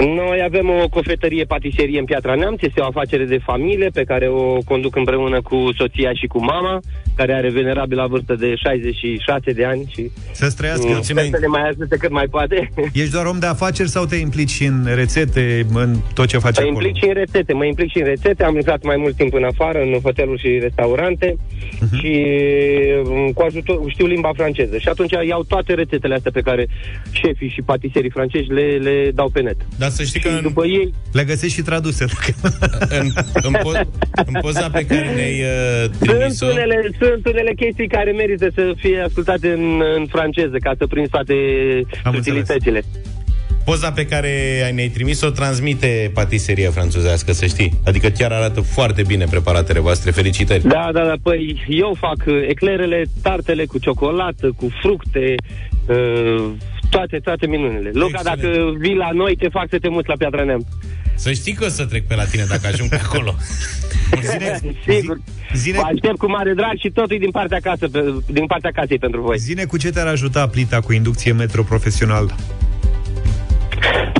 Noi 0.00 0.42
avem 0.42 0.68
o 0.68 0.88
cofetărie 0.88 1.44
patiserie 1.44 1.98
în 1.98 2.04
Piatra 2.04 2.34
Neamț, 2.34 2.62
este 2.62 2.80
o 2.80 2.84
afacere 2.84 3.24
de 3.24 3.38
familie 3.38 3.88
pe 3.88 4.04
care 4.04 4.28
o 4.28 4.58
conduc 4.62 4.96
împreună 4.96 5.42
cu 5.42 5.68
soția 5.76 6.12
și 6.12 6.26
cu 6.26 6.44
mama, 6.44 6.80
care 7.20 7.32
are 7.34 7.50
venerabil 7.50 7.96
la 7.96 8.06
vârstă 8.06 8.34
de 8.34 8.54
66 8.54 9.52
de 9.52 9.64
ani 9.64 9.82
și 9.94 10.10
Să-ți 10.32 10.56
trăiască. 10.56 10.86
mm, 10.86 11.02
sper 11.02 11.24
să 11.24 11.38
ne 11.40 11.46
mai 11.46 11.62
ajute 11.68 11.96
cât 11.96 12.10
mai 12.10 12.26
poate. 12.30 12.70
Ești 13.02 13.10
doar 13.12 13.26
om 13.26 13.38
de 13.38 13.46
afaceri 13.46 13.88
sau 13.88 14.04
te 14.04 14.16
implici 14.16 14.50
și 14.50 14.64
în 14.64 14.78
rețete, 14.94 15.66
în 15.74 15.96
tot 16.14 16.26
ce 16.26 16.38
faci 16.38 16.56
Mă 16.56 16.62
acolo? 16.62 16.76
implic 16.86 17.02
și 17.02 17.08
în 17.08 17.14
rețete, 17.14 17.52
mă 17.52 17.64
implic 17.64 17.90
și 17.90 17.98
în 17.98 18.04
rețete, 18.04 18.44
am 18.44 18.54
lucrat 18.54 18.82
mai 18.82 18.96
mult 18.96 19.16
timp 19.16 19.34
în 19.34 19.44
afară, 19.44 19.78
în 19.80 19.92
hoteluri 20.02 20.40
și 20.40 20.58
restaurante 20.62 21.36
Mhm. 21.80 21.96
și 21.98 22.12
mm, 23.04 23.30
cu 23.36 23.42
ajutor, 23.42 23.76
știu 23.88 24.06
limba 24.06 24.30
franceză. 24.36 24.78
Și 24.78 24.88
atunci 24.88 25.12
iau 25.28 25.42
toate 25.42 25.74
rețetele 25.74 26.14
astea 26.14 26.30
pe 26.30 26.40
care 26.40 26.66
șefii 27.10 27.48
și 27.54 27.62
patiserii 27.62 28.10
francezi 28.10 28.48
le, 28.58 28.66
le 28.86 29.10
dau 29.14 29.28
pe 29.28 29.40
net. 29.40 29.56
Dar 29.78 29.88
să 29.88 30.02
știi 30.02 30.20
Și 30.20 30.26
că 30.26 30.32
în, 30.32 30.42
după 30.42 30.66
ei, 30.66 30.94
Le 31.12 31.24
găsești 31.24 31.56
și 31.56 31.62
traduse. 31.62 32.04
în, 32.98 33.06
în, 33.48 33.52
po- 33.64 33.86
în 34.26 34.34
poza 34.40 34.70
pe 34.70 34.84
care 34.86 35.10
ne-ai 35.14 35.40
uh, 35.40 35.90
sunt 35.98 36.08
trimis-o... 36.10 36.46
unele, 36.46 36.76
sunt 36.98 37.09
unele 37.24 37.52
chestii 37.54 37.88
care 37.88 38.10
merită 38.12 38.48
să 38.54 38.72
fie 38.76 39.00
ascultate 39.00 39.48
în, 39.50 39.80
în 39.96 40.06
franceză 40.06 40.56
ca 40.60 40.72
să 40.78 40.86
prinzi 40.86 41.10
toate 41.10 41.34
Am 42.04 42.14
utilitățile. 42.14 42.82
Poza 43.64 43.92
pe 43.92 44.04
care 44.06 44.62
ai- 44.64 44.72
ne-ai 44.72 44.88
trimis-o 44.88 45.30
transmite 45.30 46.10
patiseria 46.14 46.70
franțuzească, 46.70 47.32
să 47.32 47.46
știi. 47.46 47.72
Adică 47.84 48.08
chiar 48.08 48.32
arată 48.32 48.60
foarte 48.60 49.02
bine 49.06 49.24
preparatele 49.30 49.80
voastre. 49.80 50.10
Felicitări! 50.10 50.62
Da, 50.62 50.88
da, 50.92 51.04
da, 51.04 51.14
păi 51.22 51.64
eu 51.68 51.96
fac 51.98 52.16
uh, 52.26 52.44
eclerele, 52.48 53.04
tartele 53.22 53.64
cu 53.64 53.78
ciocolată, 53.78 54.52
cu 54.56 54.68
fructe, 54.82 55.34
uh, 55.88 56.44
toate, 56.90 57.18
toate 57.18 57.46
minunile. 57.46 57.90
Luca, 57.92 58.18
Excelent. 58.20 58.40
dacă 58.42 58.74
vii 58.78 58.94
la 58.94 59.10
noi, 59.12 59.36
te 59.36 59.48
fac 59.48 59.66
să 59.70 59.78
te 59.78 59.88
muți 59.88 60.08
la 60.08 60.14
Piatra 60.18 60.44
Neamț. 60.44 60.66
Să 61.20 61.32
știi 61.32 61.52
că 61.52 61.64
o 61.64 61.68
să 61.68 61.84
trec 61.84 62.06
pe 62.06 62.14
la 62.14 62.24
tine 62.24 62.44
dacă 62.48 62.66
ajung 62.66 62.88
pe 62.88 63.00
acolo. 63.04 63.34
Zine, 64.30 64.60
Sigur. 64.88 65.20
zine, 65.54 65.76
Vă 65.76 65.82
aștept 65.92 66.16
cu 66.18 66.28
mare 66.30 66.52
drag 66.54 66.78
și 66.78 66.90
totul 66.90 67.16
e 67.16 67.18
din 67.18 67.30
partea, 67.30 67.58
casă, 67.62 67.88
pe, 67.88 68.14
din 68.26 68.46
partea 68.46 68.70
casei 68.74 68.98
pentru 68.98 69.20
voi. 69.20 69.38
zine 69.38 69.64
cu 69.64 69.76
ce 69.76 69.90
te-ar 69.90 70.06
ajuta 70.06 70.46
plita 70.48 70.80
cu 70.80 70.92
inducție 70.92 71.32
metro 71.32 71.62
profesional. 71.62 72.34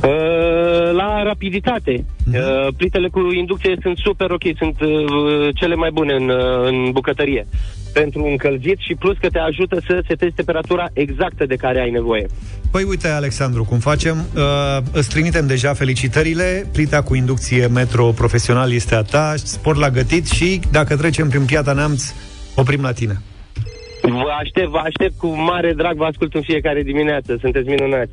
Uh, 0.03 0.91
la 0.91 1.23
rapiditate. 1.23 2.05
Uh, 2.33 2.73
plitele 2.77 3.07
cu 3.07 3.19
inducție 3.31 3.75
sunt 3.81 3.97
super 3.97 4.31
ok, 4.31 4.43
sunt 4.57 4.81
uh, 4.81 5.49
cele 5.55 5.75
mai 5.75 5.89
bune 5.93 6.13
în, 6.13 6.29
uh, 6.29 6.67
în 6.67 6.91
bucătărie 6.91 7.47
pentru 7.93 8.23
încălzit 8.23 8.77
și 8.79 8.95
plus 8.99 9.17
că 9.17 9.29
te 9.29 9.39
ajută 9.39 9.81
să 9.87 10.03
setezi 10.07 10.35
temperatura 10.35 10.87
exactă 10.93 11.45
de 11.45 11.55
care 11.55 11.81
ai 11.81 11.89
nevoie. 11.89 12.25
Păi 12.71 12.83
uite, 12.83 13.07
Alexandru, 13.07 13.63
cum 13.63 13.79
facem? 13.79 14.15
Uh, 14.35 14.41
îți 14.91 15.09
trimitem 15.09 15.47
deja 15.47 15.73
felicitările. 15.73 16.65
Plita 16.73 17.01
cu 17.01 17.15
inducție 17.15 17.67
metro 17.67 18.05
profesional 18.05 18.71
este 18.71 18.95
a 18.95 19.01
ta, 19.01 19.33
sport 19.35 19.77
la 19.77 19.89
gătit 19.89 20.27
și 20.27 20.59
dacă 20.71 20.95
trecem 20.95 21.29
prin 21.29 21.45
Piata 21.45 21.73
Neamț, 21.73 22.13
oprim 22.55 22.81
la 22.81 22.91
tine. 22.91 23.21
Vă 24.01 24.31
aștept, 24.39 24.69
vă 24.69 24.81
aștept 24.83 25.17
cu 25.17 25.27
mare 25.27 25.73
drag, 25.73 25.95
vă 25.95 26.05
ascult 26.05 26.33
în 26.33 26.41
fiecare 26.41 26.81
dimineață, 26.81 27.37
sunteți 27.41 27.67
minunați. 27.67 28.11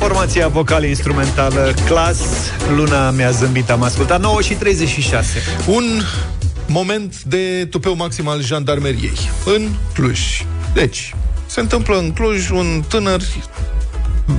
Formația 0.00 0.48
vocală 0.48 0.86
instrumentală 0.86 1.74
Clas, 1.86 2.18
Luna 2.74 3.10
mi-a 3.10 3.30
zâmbit, 3.30 3.70
am 3.70 3.82
ascultat 3.82 4.20
9 4.20 4.40
și 4.40 4.54
36. 4.54 5.38
Un 5.66 6.02
moment 6.66 7.22
de 7.22 7.66
tupeu 7.70 7.96
maxim 7.96 8.28
al 8.28 8.42
jandarmeriei 8.42 9.30
în 9.44 9.68
Cluj. 9.94 10.20
Deci, 10.74 11.14
se 11.46 11.60
întâmplă 11.60 11.98
în 11.98 12.12
Cluj 12.12 12.50
un 12.50 12.84
tânăr 12.88 13.20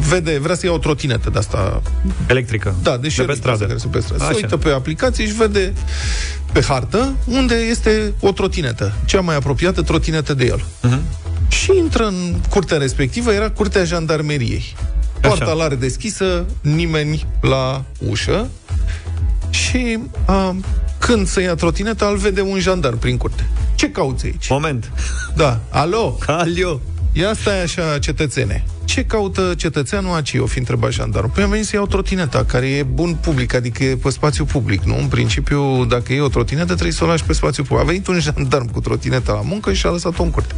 vede, 0.07 0.39
vrea 0.39 0.55
să 0.55 0.65
ia 0.65 0.71
o 0.71 0.77
trotinetă 0.77 1.29
de 1.29 1.37
asta 1.37 1.81
electrică. 2.27 2.75
Da, 2.83 2.97
deși 2.97 3.17
de 3.17 3.23
pe 3.23 3.33
stradă. 3.33 3.65
Care 3.65 3.77
sunt 3.77 3.91
pe 3.91 3.99
stradă. 3.99 4.23
Se 4.23 4.33
uită 4.35 4.57
pe 4.57 4.69
aplicație 4.69 5.25
și 5.25 5.33
vede 5.33 5.73
pe 6.51 6.61
hartă 6.61 7.13
unde 7.25 7.55
este 7.55 8.13
o 8.19 8.31
trotinetă, 8.31 8.93
cea 9.05 9.21
mai 9.21 9.35
apropiată 9.35 9.81
trotinetă 9.81 10.33
de 10.33 10.45
el. 10.45 10.63
Uh-huh. 10.87 10.99
Și 11.47 11.71
intră 11.77 12.07
în 12.07 12.35
curtea 12.49 12.77
respectivă, 12.77 13.31
era 13.31 13.49
curtea 13.49 13.83
jandarmeriei. 13.83 14.75
Poarta 15.21 15.43
Așa. 15.43 15.53
larg 15.53 15.79
deschisă, 15.79 16.45
nimeni 16.61 17.27
la 17.41 17.83
ușă 18.09 18.49
și 19.49 19.99
a, 20.25 20.55
când 20.99 21.27
să 21.27 21.41
ia 21.41 21.55
trotineta, 21.55 22.05
îl 22.05 22.17
vede 22.17 22.41
un 22.41 22.59
jandar 22.59 22.93
prin 22.93 23.17
curte. 23.17 23.49
Ce 23.75 23.91
cauți 23.91 24.25
aici? 24.25 24.49
Moment. 24.49 24.91
Da. 25.35 25.59
Alo? 25.69 26.17
Alio. 26.25 26.81
Ia 27.13 27.33
stai 27.33 27.61
așa, 27.61 27.99
cetățene. 27.99 28.63
Ce 28.85 29.05
caută 29.05 29.53
cetățeanul 29.57 30.15
aici? 30.15 30.33
O 30.39 30.45
fi 30.45 30.57
întrebat 30.57 30.91
jandarul. 30.91 31.29
Păi 31.29 31.43
am 31.43 31.49
venit 31.49 31.65
să 31.65 31.75
iau 31.75 31.87
trotineta, 31.87 32.43
care 32.45 32.69
e 32.69 32.83
bun 32.83 33.15
public, 33.21 33.53
adică 33.53 33.83
e 33.83 33.95
pe 33.95 34.09
spațiu 34.09 34.45
public, 34.45 34.83
nu? 34.83 34.97
În 34.97 35.07
principiu, 35.07 35.85
dacă 35.85 36.13
e 36.13 36.21
o 36.21 36.27
trotinetă, 36.27 36.73
trebuie 36.73 36.91
să 36.91 37.03
o 37.03 37.07
lași 37.07 37.23
pe 37.23 37.33
spațiu 37.33 37.63
public. 37.63 37.83
A 37.83 37.85
venit 37.85 38.07
un 38.07 38.19
jandarm 38.19 38.71
cu 38.71 38.79
trotineta 38.79 39.33
la 39.33 39.41
muncă 39.41 39.73
și 39.73 39.85
a 39.85 39.89
lăsat-o 39.89 40.23
în 40.23 40.31
curte. 40.31 40.53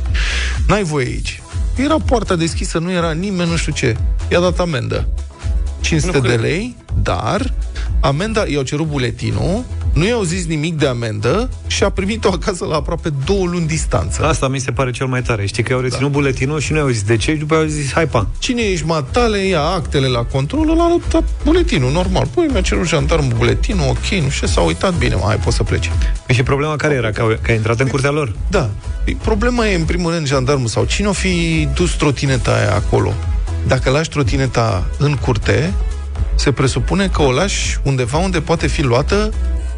N-ai 0.68 0.84
voie 0.84 1.05
aici. 1.05 1.41
Era 1.76 1.98
poarta 2.06 2.36
deschisă, 2.36 2.80
nu 2.80 2.92
era 2.92 3.12
nimeni, 3.12 3.50
nu 3.50 3.56
știu 3.56 3.72
ce. 3.72 3.98
I-a 4.32 4.40
dat 4.40 4.60
amendă. 4.60 5.08
500 5.82 6.20
de 6.20 6.36
lei, 6.36 6.76
dar 7.02 7.54
amenda, 8.04 8.43
i-au 8.47 8.64
cerut 8.64 8.88
buletinul, 8.88 9.64
nu 9.93 10.06
i-au 10.06 10.24
zis 10.24 10.45
nimic 10.45 10.78
de 10.78 10.88
amendă 10.88 11.49
și 11.68 11.84
a 11.84 11.89
primit-o 11.89 12.30
acasă 12.32 12.66
la 12.66 12.76
aproape 12.76 13.10
două 13.26 13.45
luni 13.45 13.68
distanță. 13.68 14.26
Asta 14.26 14.47
mi 14.47 14.60
se 14.60 14.72
pare 14.72 14.91
cel 14.91 15.06
mai 15.06 15.22
tare. 15.22 15.45
Știi 15.45 15.64
că 15.64 15.74
au 15.74 15.80
reținut 15.80 16.12
da. 16.12 16.18
buletinul 16.18 16.60
și 16.60 16.72
nu 16.72 16.78
i-au 16.78 16.88
zis 16.88 17.04
de 17.04 17.18
ce, 17.18 17.32
și 17.32 17.38
după 17.38 17.56
au 17.56 17.64
zis, 17.64 17.93
hai 17.93 18.08
pa. 18.08 18.28
Cine 18.39 18.62
ești 18.62 18.86
matale, 18.86 19.38
ia 19.38 19.62
actele 19.62 20.08
la 20.08 20.24
control, 20.24 20.70
ăla 20.70 20.84
a 20.84 20.97
dat 21.10 21.24
buletinul, 21.43 21.91
normal. 21.91 22.28
Păi 22.34 22.47
mi-a 22.51 22.62
cerut 22.62 22.88
jandarmul 22.88 23.34
buletinul, 23.38 23.88
ok, 23.89 24.22
nu 24.24 24.30
știu, 24.30 24.47
s-a 24.47 24.62
uitat 24.62 24.93
bine, 24.93 25.16
mai 25.16 25.36
poți 25.36 25.56
să 25.56 25.64
pleci. 25.64 25.91
Păi 26.26 26.36
și 26.36 26.43
problema 26.43 26.76
care 26.76 26.93
era? 26.93 27.12
Că, 27.12 27.38
că 27.41 27.51
a 27.51 27.54
intrat 27.54 27.80
în 27.80 27.88
curtea 27.88 28.12
lor? 28.12 28.36
Da. 28.49 28.70
Păi 29.04 29.18
problema 29.22 29.68
e, 29.68 29.76
în 29.76 29.86
primul 29.86 30.12
rând, 30.12 30.28
jandarmul 30.28 30.68
sau 30.68 30.86
cine 30.86 31.08
o 31.08 31.14
fi 31.14 31.68
dus 31.74 31.91
trotineta 31.91 32.51
aia 32.51 32.76
acolo. 32.76 33.14
Dacă 33.68 33.89
lași 33.89 34.10
trotineta 34.10 34.89
în 34.97 35.16
curte, 35.16 35.74
se 36.36 36.52
presupune 36.52 37.08
că 37.08 37.22
o 37.22 37.32
lași 37.32 37.80
undeva 37.84 38.18
unde 38.18 38.42
poate 38.42 38.68
fi 38.68 38.82
luată 38.82 39.32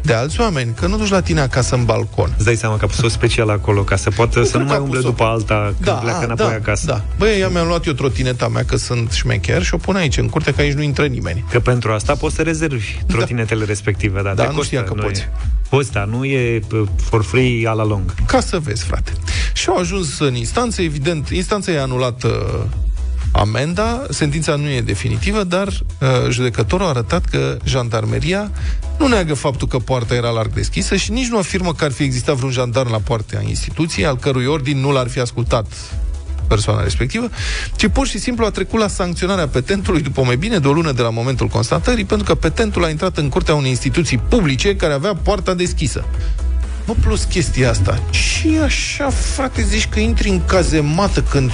de 0.06 0.12
alți 0.12 0.40
oameni, 0.40 0.74
că 0.74 0.86
nu 0.86 0.96
duci 0.96 1.08
la 1.08 1.20
tine 1.20 1.40
acasă 1.40 1.74
în 1.74 1.84
balcon. 1.84 2.32
Îți 2.36 2.44
dai 2.44 2.54
seama 2.54 2.76
că 2.76 2.84
a 2.84 2.88
pus-o 2.88 3.08
special 3.08 3.50
acolo, 3.50 3.82
ca 3.82 3.96
să 3.96 4.10
poată 4.10 4.38
nu 4.38 4.44
să 4.44 4.58
nu 4.58 4.64
mai 4.64 4.78
umble 4.78 5.00
după 5.00 5.24
alta 5.24 5.74
când 5.74 5.84
da, 5.84 5.92
pleacă 5.92 6.24
înapoi 6.24 6.46
da, 6.46 6.52
acasă. 6.52 6.86
Da. 6.86 7.04
Băi, 7.18 7.40
eu 7.40 7.48
mi-am 7.48 7.66
luat 7.66 7.86
eu 7.86 7.92
trotineta 7.92 8.48
mea, 8.48 8.64
că 8.64 8.76
sunt 8.76 9.10
șmecher, 9.10 9.62
și 9.62 9.74
o 9.74 9.76
pun 9.76 9.96
aici, 9.96 10.16
în 10.16 10.28
curte, 10.28 10.52
că 10.52 10.60
aici 10.60 10.72
nu 10.72 10.82
intră 10.82 11.06
nimeni. 11.06 11.44
Că 11.50 11.60
pentru 11.60 11.92
asta 11.92 12.14
poți 12.14 12.34
să 12.34 12.42
rezervi 12.42 12.98
da. 13.06 13.14
trotinetele 13.14 13.60
da. 13.60 13.66
respective. 13.66 14.22
Da, 14.22 14.34
da 14.34 14.50
nu 14.50 14.62
știa 14.62 14.84
că 14.84 14.92
poți. 14.92 15.20
E. 15.20 15.28
Poți, 15.68 15.92
da, 15.92 16.04
nu 16.04 16.24
e 16.24 16.60
for 16.96 17.22
free 17.22 17.68
a 17.68 17.72
la 17.72 17.84
lung. 17.84 18.14
Ca 18.26 18.40
să 18.40 18.58
vezi, 18.58 18.84
frate. 18.84 19.12
Și 19.52 19.68
au 19.68 19.76
ajuns 19.76 20.18
în 20.18 20.34
instanță, 20.34 20.82
evident, 20.82 21.28
instanța 21.28 21.72
i-a 21.72 21.82
anulat 21.82 22.22
uh, 22.22 22.30
amenda, 23.36 24.06
sentința 24.10 24.54
nu 24.54 24.68
e 24.68 24.80
definitivă, 24.80 25.44
dar 25.44 25.66
uh, 25.66 26.08
judecătorul 26.30 26.86
a 26.86 26.88
arătat 26.88 27.24
că 27.24 27.56
jandarmeria 27.64 28.50
nu 28.98 29.06
neagă 29.06 29.34
faptul 29.34 29.68
că 29.68 29.78
poarta 29.78 30.14
era 30.14 30.30
larg 30.30 30.52
deschisă 30.52 30.96
și 30.96 31.12
nici 31.12 31.28
nu 31.28 31.38
afirmă 31.38 31.72
că 31.72 31.84
ar 31.84 31.92
fi 31.92 32.02
existat 32.02 32.34
vreun 32.34 32.52
jandarm 32.52 32.90
la 32.90 32.98
poarta 32.98 33.42
instituției, 33.48 34.06
al 34.06 34.16
cărui 34.16 34.46
ordin 34.46 34.80
nu 34.80 34.92
l-ar 34.92 35.08
fi 35.08 35.20
ascultat 35.20 35.66
persoana 36.48 36.82
respectivă, 36.82 37.28
ci 37.76 37.86
pur 37.86 38.06
și 38.06 38.18
simplu 38.18 38.44
a 38.44 38.50
trecut 38.50 38.80
la 38.80 38.88
sancționarea 38.88 39.48
petentului 39.48 40.02
după 40.02 40.22
mai 40.22 40.36
bine 40.36 40.58
de 40.58 40.68
o 40.68 40.72
lună 40.72 40.92
de 40.92 41.02
la 41.02 41.10
momentul 41.10 41.46
constatării, 41.46 42.04
pentru 42.04 42.26
că 42.26 42.34
petentul 42.34 42.84
a 42.84 42.88
intrat 42.88 43.16
în 43.16 43.28
curtea 43.28 43.54
unei 43.54 43.70
instituții 43.70 44.18
publice 44.18 44.76
care 44.76 44.92
avea 44.92 45.14
poarta 45.14 45.54
deschisă. 45.54 46.04
Mă, 46.86 46.94
plus 47.00 47.24
chestia 47.24 47.70
asta. 47.70 48.02
Și 48.10 48.58
așa, 48.64 49.10
frate, 49.10 49.62
zici 49.62 49.88
că 49.88 49.98
intri 49.98 50.28
în 50.28 50.44
cazemată 50.44 51.22
când 51.22 51.52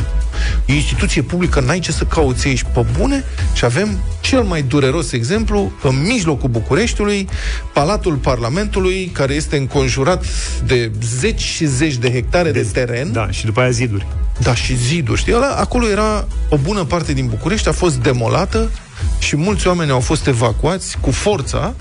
e 0.64 0.72
instituție 0.72 1.22
publică, 1.22 1.60
n-ai 1.60 1.78
ce 1.78 1.92
să 1.92 2.04
cauți 2.04 2.46
aici 2.46 2.64
pe 2.74 2.84
bune 2.98 3.24
și 3.52 3.64
avem 3.64 3.98
cel 4.20 4.42
mai 4.42 4.62
dureros 4.62 5.12
exemplu 5.12 5.72
în 5.82 6.02
mijlocul 6.02 6.48
Bucureștiului, 6.48 7.28
Palatul 7.72 8.14
Parlamentului, 8.14 9.10
care 9.12 9.34
este 9.34 9.56
înconjurat 9.56 10.24
de 10.66 10.90
zeci 11.18 11.40
și 11.40 11.64
zeci 11.66 11.96
de 11.96 12.12
hectare 12.12 12.50
de, 12.50 12.60
de 12.60 12.68
teren. 12.72 13.12
Da, 13.12 13.30
și 13.30 13.44
după 13.44 13.60
aia 13.60 13.70
ziduri. 13.70 14.06
Da, 14.38 14.54
și 14.54 14.76
ziduri. 14.76 15.20
Știi, 15.20 15.34
ăla, 15.34 15.54
acolo 15.56 15.86
era 15.88 16.26
o 16.48 16.56
bună 16.56 16.84
parte 16.84 17.12
din 17.12 17.26
București, 17.26 17.68
a 17.68 17.72
fost 17.72 17.96
demolată 17.96 18.70
și 19.18 19.36
mulți 19.36 19.66
oameni 19.66 19.90
au 19.90 20.00
fost 20.00 20.26
evacuați 20.26 20.98
cu 21.00 21.10
forța 21.10 21.74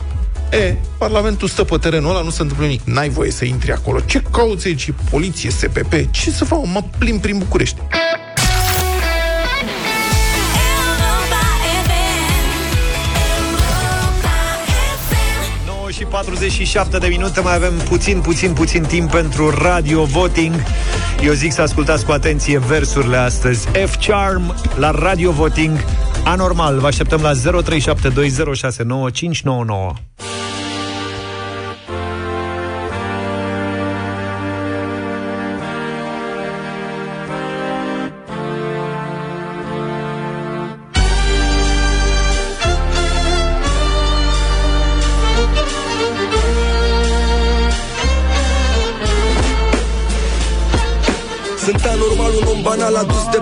E, 0.52 0.76
Parlamentul 0.98 1.48
stă 1.48 1.64
pe 1.64 1.78
terenul 1.78 2.10
ăla, 2.10 2.22
nu 2.22 2.30
se 2.30 2.42
întâmplă 2.42 2.66
nimic. 2.66 2.82
N-ai 2.84 3.10
voie 3.10 3.32
să 3.32 3.46
intri 3.46 3.72
acolo. 3.72 4.00
Ce 4.00 4.22
cauți 4.32 4.68
aici? 4.68 4.94
Poliție, 5.10 5.50
SPP? 5.50 5.94
Ce 6.12 6.32
să 6.32 6.46
fac? 6.46 6.60
Mă 6.66 6.84
plim 6.98 7.20
prin 7.20 7.38
București. 7.38 7.82
47 16.22 16.98
de 16.98 17.08
minute. 17.08 17.40
Mai 17.40 17.56
avem 17.56 17.74
puțin, 17.90 18.22
puțin, 18.22 18.54
puțin 18.54 18.84
timp 18.84 19.12
Pentru 19.12 19.50
radio 19.50 20.04
voting. 20.04 20.54
Eu 21.24 21.34
zic 21.34 21.52
să 21.52 21.62
ascultați 21.62 22.06
cu 22.06 22.12
atenție 22.12 22.60
versurile 22.60 23.18
astăzi. 23.18 23.68
F-Charm 23.68 24.56
la 24.76 24.92
radio 24.92 25.32
voting. 25.32 25.86
Anormal, 26.24 26.80
vă 26.80 26.88
așteptăm 26.88 27.22
la 27.22 27.32
0372069599 27.32 27.36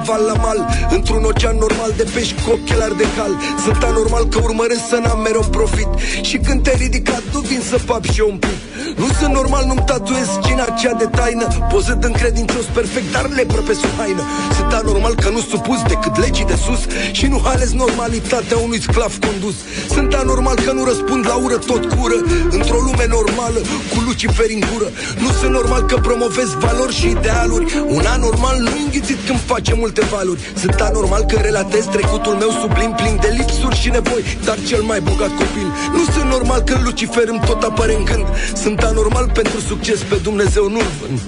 val 0.10 0.24
la 0.26 0.34
mal 0.34 0.60
Într-un 0.89 1.24
ocean 1.24 1.55
normal 1.57 1.79
de 1.98 2.06
pești 2.14 2.36
cu 2.42 2.50
ochelari 2.56 2.98
de 2.98 3.08
cal. 3.18 3.34
Sunt 3.66 3.84
anormal 3.84 4.24
că 4.28 4.40
urmăresc 4.44 4.84
să 4.90 4.98
n-am 5.04 5.20
mereu 5.22 5.46
profit. 5.58 5.90
Și 6.22 6.38
când 6.38 6.64
te 6.64 6.74
ridicat 6.84 7.24
nu 7.34 7.40
vin 7.40 7.62
să 7.70 7.78
pap 7.86 8.04
și 8.14 8.22
un 8.32 8.38
pic. 8.38 8.60
Nu 9.02 9.08
sunt 9.20 9.34
normal, 9.34 9.64
nu-mi 9.66 9.84
tatuez 9.86 10.30
cina 10.46 10.66
cea 10.82 10.94
de 10.94 11.08
taină. 11.18 11.48
Pozând 11.72 12.04
încredincios 12.04 12.66
perfect, 12.78 13.12
dar 13.12 13.26
lepră 13.30 13.62
pe 13.62 13.74
sub 13.74 13.94
haină. 13.98 14.24
Sunt 14.58 14.72
anormal 14.74 15.16
că 15.16 15.30
nu 15.30 15.40
supus 15.40 15.80
decât 15.88 16.18
legii 16.18 16.46
de 16.46 16.58
sus. 16.66 16.82
Și 17.12 17.26
nu 17.26 17.42
ales 17.44 17.72
normalitatea 17.72 18.58
unui 18.58 18.82
sclav 18.82 19.14
condus. 19.26 19.56
Sunt 19.96 20.14
anormal 20.14 20.56
că 20.66 20.72
nu 20.72 20.84
răspund 20.84 21.26
la 21.26 21.36
ură 21.36 21.58
tot 21.58 21.84
cură 21.94 22.20
Într-o 22.50 22.80
lume 22.80 23.06
normală, 23.08 23.60
cu 23.92 24.00
Lucifer 24.06 24.50
în 24.50 24.64
gură. 24.72 24.90
Nu 25.20 25.30
sunt 25.40 25.52
normal 25.52 25.82
că 25.86 25.96
promovez 25.96 26.50
valori 26.60 26.94
și 26.94 27.08
idealuri. 27.10 27.84
Un 27.88 28.06
anormal 28.06 28.58
nu 28.60 28.72
înghițit 28.84 29.18
când 29.28 29.40
face 29.46 29.74
multe 29.74 30.02
valuri. 30.02 30.40
Sunt 30.56 30.74
anormal 30.74 31.24
că 31.26 31.40
relatez 31.42 31.79
trecutul 31.86 32.34
meu 32.34 32.50
sublim 32.62 32.94
Plin 32.96 33.18
de 33.22 33.34
lipsuri 33.38 33.76
și 33.76 33.90
nevoi, 33.90 34.24
dar 34.44 34.58
cel 34.68 34.82
mai 34.82 35.00
bogat 35.00 35.30
copil. 35.30 35.68
Nu 35.94 36.04
sunt 36.14 36.30
normal 36.30 36.62
că 36.62 36.78
Lucifer 36.84 37.28
îmi 37.28 37.42
tot 37.46 37.64
apare 37.64 37.96
în 37.96 38.04
gând. 38.04 38.26
Sunt 38.54 38.80
anormal 38.80 39.30
pentru 39.34 39.60
succes, 39.60 40.00
pe 40.10 40.16
Dumnezeu 40.16 40.70
nu-l 40.70 40.90
vând. 41.00 41.20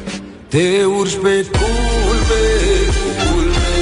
Te 0.48 0.84
urci 0.84 1.18
pe 1.24 1.46
culme, 1.58 2.44
culme, 3.20 3.74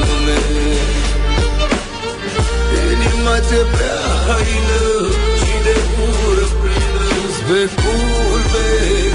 lume. 0.00 0.38
Inima 2.92 3.36
te 3.48 3.60
prea 3.74 4.00
haină 4.26 4.84
și 5.40 5.54
de 5.64 5.74
ură 6.28 6.46
plină. 6.60 7.04
Pe 7.48 7.60
culme, 7.82 8.16
culme, 8.26 9.05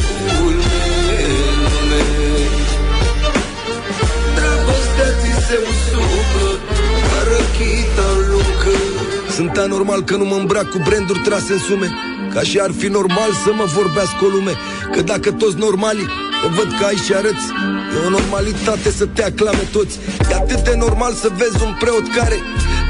Sunt 9.42 9.58
anormal 9.58 10.02
că 10.04 10.16
nu 10.16 10.26
mă 10.26 10.36
îmbrac 10.36 10.68
cu 10.70 10.80
branduri 10.88 11.20
trase 11.20 11.54
în 11.54 11.60
sume 11.60 11.90
ca 12.34 12.42
și 12.42 12.58
ar 12.60 12.72
fi 12.72 12.88
normal 12.88 13.32
să 13.44 13.52
mă 13.54 13.66
vorbească 13.78 14.26
o 14.26 14.28
lume. 14.28 14.54
Că 14.94 15.02
dacă 15.02 15.32
toți 15.32 15.58
normali 15.58 16.04
o 16.46 16.48
văd 16.58 16.70
că 16.80 16.86
ai 16.86 16.96
și 17.06 17.14
arăți 17.14 17.48
E 17.94 18.06
o 18.06 18.10
normalitate 18.10 18.90
să 19.00 19.06
te 19.06 19.24
aclame 19.24 19.66
toți. 19.72 20.00
E 20.32 20.34
atât 20.34 20.62
de 20.70 20.76
normal 20.86 21.14
să 21.14 21.30
vezi 21.38 21.64
un 21.68 21.74
preot 21.80 22.06
care 22.18 22.38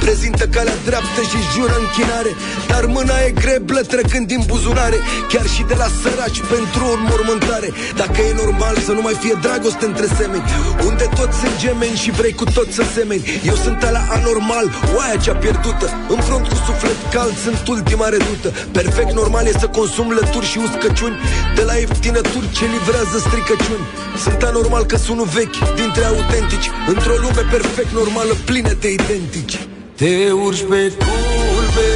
Prezintă 0.03 0.45
calea 0.55 0.77
dreaptă 0.87 1.21
și 1.29 1.39
jură 1.53 1.75
închinare 1.83 2.31
Dar 2.71 2.83
mâna 2.95 3.17
e 3.27 3.31
greblă 3.43 3.81
trecând 3.93 4.25
din 4.33 4.41
buzunare 4.51 4.97
Chiar 5.31 5.47
și 5.55 5.63
de 5.71 5.75
la 5.81 5.87
săraci 6.01 6.41
pentru 6.53 6.81
o 6.91 6.93
mormântare 7.09 7.69
Dacă 8.01 8.17
e 8.21 8.41
normal 8.43 8.75
să 8.87 8.91
nu 8.97 9.01
mai 9.07 9.15
fie 9.23 9.35
dragoste 9.45 9.85
între 9.85 10.07
semeni 10.19 10.45
Unde 10.89 11.05
toți 11.19 11.37
sunt 11.41 11.55
gemeni 11.63 12.01
și 12.03 12.11
vrei 12.11 12.33
cu 12.33 12.45
toți 12.57 12.73
să 12.77 12.83
semeni? 12.97 13.23
Eu 13.49 13.55
sunt 13.55 13.83
ala 13.83 14.03
anormal, 14.17 14.65
oaia 14.95 15.17
cea 15.25 15.35
pierdută. 15.35 15.87
În 16.13 16.19
front 16.27 16.47
cu 16.47 16.55
suflet 16.65 16.99
cald 17.13 17.35
sunt 17.45 17.67
ultima 17.67 18.07
redută. 18.09 18.49
Perfect 18.71 19.11
normal 19.11 19.45
e 19.45 19.51
să 19.59 19.67
consum 19.67 20.11
lături 20.11 20.45
și 20.45 20.57
uscăciuni. 20.57 21.19
De 21.55 21.63
la 21.63 21.73
ieftinături 21.73 22.51
ce 22.57 22.65
livrează 22.65 23.17
stricăciuni. 23.27 23.85
Sunt 24.23 24.41
anormal 24.43 24.83
că 24.85 24.97
sunt 24.97 25.21
vechi 25.21 25.59
dintre 25.75 26.03
autentici. 26.03 26.71
Într-o 26.87 27.15
lume 27.23 27.43
perfect 27.51 27.91
normală 27.91 28.33
plină 28.45 28.73
de 28.79 28.89
identici 28.91 29.59
Te 30.01 30.31
urci 30.31 30.63
pe 30.69 30.91
culme, 30.97 31.89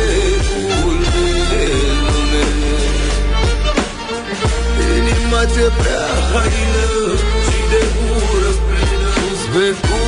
culme 0.81 1.25
lume. 2.01 2.43
Inima 4.97 5.41
te 5.53 5.65
prea 5.79 6.07
haină 6.31 6.87
și 7.45 7.59
de 7.71 7.81
ură 8.11 8.51
plină. 8.65 9.11
Pe 9.53 9.65
culme, 9.87 10.04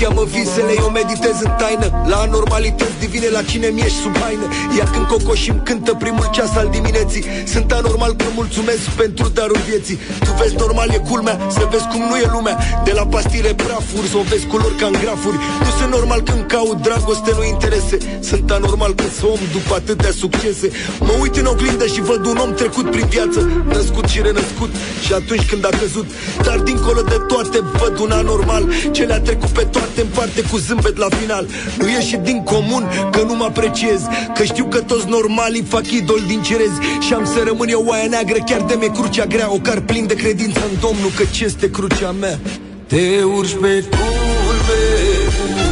cheamă 0.00 0.22
visele, 0.34 0.72
eu 0.82 0.88
meditez 1.00 1.36
în 1.46 1.52
taină. 1.60 1.88
La 2.10 2.16
anormalități 2.26 2.96
divine, 3.04 3.28
la 3.38 3.42
cine 3.50 3.68
mi 3.76 3.84
sub 4.02 4.14
haină? 4.22 4.46
Iar 4.78 4.88
când 4.94 5.06
cocoșii 5.12 5.52
îmi 5.54 5.64
cântă 5.68 5.92
primul 6.02 6.28
ceas 6.34 6.52
al 6.60 6.68
dimineții. 6.76 7.24
Sunt 7.54 7.68
anormal 7.72 8.12
că 8.20 8.26
mulțumesc 8.40 8.84
pentru 9.02 9.26
darul 9.38 9.60
vieții. 9.68 9.98
Tu 10.24 10.30
vezi 10.40 10.54
normal 10.64 10.88
e 10.96 11.00
culmea, 11.10 11.36
să 11.56 11.62
vezi 11.72 11.86
cum 11.92 12.02
nu 12.10 12.16
e 12.24 12.26
lumea. 12.36 12.56
De 12.84 12.92
la 12.98 13.04
pastile 13.14 13.52
prafuri, 13.54 14.08
să 14.12 14.16
o 14.22 14.24
vezi 14.30 14.46
culori 14.52 14.76
ca 14.80 14.86
în 14.86 14.96
grafuri. 15.02 15.38
Nu 15.64 15.70
sunt 15.78 15.90
normal 15.96 16.20
când 16.28 16.42
caut 16.52 16.78
dragoste, 16.88 17.30
nu 17.38 17.44
interese. 17.54 17.96
Sunt 18.30 18.50
anormal 18.58 18.92
că 18.98 19.06
sunt 19.18 19.30
om 19.32 19.42
după 19.56 19.74
atâtea 19.80 20.12
succese. 20.22 20.66
Mă 21.06 21.14
uit 21.22 21.34
în 21.36 21.46
oglindă 21.52 21.86
și 21.94 22.00
văd 22.10 22.22
un 22.32 22.38
om 22.44 22.52
trecut 22.60 22.86
prin 22.94 23.06
viață. 23.14 23.40
Născut 23.76 24.06
și 24.12 24.18
renăscut 24.28 24.70
și 25.04 25.12
atunci 25.20 25.46
când 25.50 25.62
a 25.70 25.72
căzut. 25.80 26.08
Dar 26.46 26.58
dincolo 26.68 27.00
de 27.12 27.18
toate 27.30 27.58
văd 27.80 27.94
un 28.04 28.10
anormal 28.10 28.64
Ce 28.96 29.02
le-a 29.04 29.20
trecut 29.20 29.48
pe 29.58 29.64
toate 29.74 29.85
în 30.00 30.06
parte 30.14 30.40
cu 30.40 30.56
zâmbet 30.56 30.96
la 30.96 31.06
final. 31.20 31.46
Nu 31.78 31.88
ieși 31.88 32.16
din 32.16 32.42
comun 32.42 32.88
că 33.10 33.22
nu 33.22 33.34
mă 33.34 33.44
apreciez. 33.44 34.00
Că 34.34 34.44
știu 34.44 34.64
că 34.64 34.80
toți 34.80 35.08
normalii 35.08 35.64
fac 35.68 35.90
idol 35.90 36.22
din 36.26 36.42
cerezi 36.42 36.78
Și 37.00 37.12
am 37.12 37.24
să 37.24 37.42
rămân 37.44 37.68
eu 37.68 37.84
oaia 37.86 38.06
neagră 38.08 38.38
chiar 38.46 38.60
de 38.60 38.76
mi 38.80 38.88
crucea 38.88 39.24
grea. 39.24 39.52
O 39.52 39.58
car 39.58 39.80
plin 39.80 40.06
de 40.06 40.14
credință 40.14 40.60
în 40.70 40.78
Domnul 40.80 41.10
că 41.16 41.24
ce 41.30 41.44
este 41.44 41.70
crucea 41.70 42.10
mea? 42.10 42.38
Te 42.86 43.22
urci 43.36 43.56
pe 43.60 43.84
culme, 43.90 44.82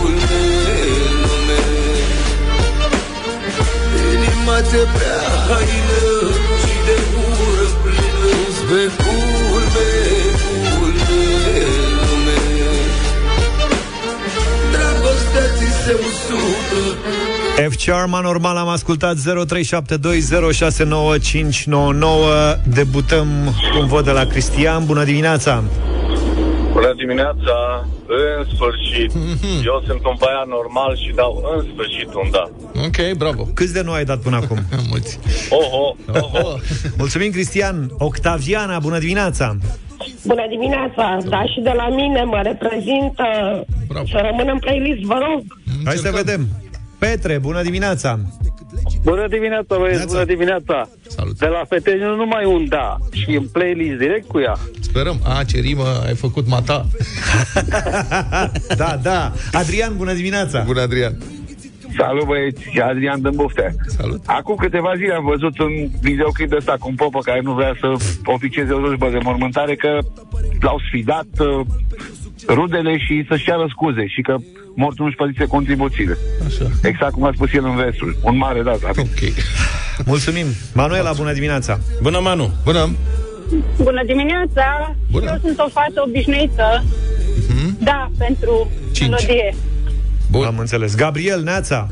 culme, 0.01 0.43
lume. 1.23 1.61
Inima 4.15 4.57
te 4.71 4.83
prea 4.95 5.19
haină 5.49 5.94
F. 17.55 17.77
Charma, 17.85 18.21
normal, 18.21 18.57
am 18.57 18.69
ascultat 18.69 19.17
0372069599 19.17 19.23
Debutăm 22.67 23.29
cu 23.73 23.79
un 23.81 23.87
vot 23.87 24.05
de 24.05 24.11
la 24.11 24.25
Cristian 24.25 24.85
Bună 24.85 25.05
dimineața! 25.05 25.63
Bună 26.73 26.95
dimineața, 26.97 27.87
în 28.07 28.45
sfârșit. 28.55 29.13
Eu 29.71 29.83
sunt 29.87 30.05
un 30.05 30.15
băiat 30.19 30.47
normal 30.49 30.97
și 30.97 31.13
dau 31.15 31.43
în 31.57 31.67
sfârșit 31.73 32.15
un 32.15 32.31
da. 32.31 32.51
Ok, 32.85 33.17
bravo. 33.17 33.49
Câți 33.55 33.73
de 33.73 33.83
nu 33.83 33.93
ai 33.93 34.05
dat 34.05 34.19
până 34.19 34.37
acum? 34.37 34.59
Mulți. 34.91 35.19
Oho, 35.51 35.97
oho. 36.21 36.59
Mulțumim, 36.97 37.31
Cristian! 37.31 37.91
Octaviana, 37.99 38.79
bună 38.79 38.99
dimineața! 38.99 39.57
Bună 40.25 40.47
dimineața, 40.49 41.19
da 41.29 41.43
și 41.43 41.61
de 41.61 41.73
la 41.77 41.89
mine 41.89 42.23
mă 42.23 42.41
reprezintă 42.43 43.25
Bravo. 43.89 44.07
să 44.07 44.21
rămân 44.31 44.49
în 44.53 44.59
playlist, 44.59 45.01
vă 45.01 45.19
rog. 45.29 45.43
Hai 45.85 45.97
să 45.97 46.11
vedem! 46.15 46.49
Petre, 46.99 47.39
bună 47.39 47.63
dimineața! 47.63 48.19
Bună 49.03 49.29
dimineața, 49.29 49.77
băieți, 49.79 50.07
bună 50.07 50.25
dimineața. 50.25 50.89
Salut. 51.09 51.39
De 51.39 51.47
la 51.47 51.63
feteni 51.69 52.01
nu 52.01 52.17
numai 52.17 52.45
un 52.45 52.69
da, 52.69 52.97
și 53.13 53.35
în 53.35 53.49
playlist 53.49 53.99
direct 53.99 54.29
cu 54.29 54.41
ea. 54.41 54.57
Sperăm. 54.81 55.21
A, 55.25 55.45
ce 55.45 55.59
rimă 55.59 56.03
ai 56.07 56.15
făcut 56.15 56.49
mata. 56.49 56.87
da, 58.77 58.99
da! 59.03 59.33
Adrian, 59.53 59.97
bună 59.97 60.13
dimineața! 60.13 60.63
Bună, 60.67 60.81
Adrian. 60.81 61.17
Salut 61.97 62.25
băieți, 62.25 62.81
Adrian 62.81 63.23
Dâmbufte. 63.23 63.75
Salut. 63.87 64.21
Acum 64.27 64.55
câteva 64.55 64.93
zile 64.97 65.15
am 65.15 65.25
văzut 65.25 65.59
un 65.59 65.73
videoclip 66.01 66.49
de 66.49 66.57
ăsta 66.57 66.77
cu 66.79 66.89
un 66.89 66.95
popă 66.95 67.19
care 67.19 67.41
nu 67.41 67.53
vrea 67.53 67.77
să 67.81 67.93
oficieze 68.25 68.73
o 68.73 68.79
slujbă 68.79 69.09
de 69.11 69.19
mormântare 69.23 69.75
că 69.75 69.99
l-au 70.61 70.81
sfidat 70.89 71.27
uh, 71.39 71.67
rudele 72.49 72.99
și 72.99 73.25
să-și 73.29 73.45
ceară 73.45 73.67
scuze 73.69 74.07
și 74.07 74.21
că 74.21 74.37
mortul 74.75 75.05
nu-și 75.05 75.17
plătise 75.17 75.45
contribuțiile. 75.45 76.19
Așa. 76.47 76.71
Exact 76.83 77.13
cum 77.13 77.25
a 77.25 77.31
spus 77.35 77.53
el 77.53 77.65
în 77.65 77.77
versul. 77.77 78.17
Un 78.23 78.37
mare 78.37 78.63
da, 78.63 78.75
da. 78.83 78.89
Ok. 78.89 79.21
Mulțumim! 80.05 80.47
Manuela, 80.75 81.13
bună 81.13 81.33
dimineața! 81.33 81.79
Bună, 82.03 82.19
Manu! 82.19 82.53
Bună. 82.65 82.91
Bună 83.83 84.03
dimineața! 84.07 84.95
Bună. 85.11 85.31
Eu 85.31 85.39
sunt 85.43 85.59
o 85.59 85.69
fată 85.69 86.03
obișnuită. 86.07 86.85
Da, 87.79 88.11
pentru 88.19 88.71
Cinci. 88.93 89.09
melodie. 89.11 89.55
Bun. 90.31 90.45
Am 90.45 90.59
înțeles. 90.59 90.95
Gabriel, 90.97 91.43
Neața! 91.43 91.89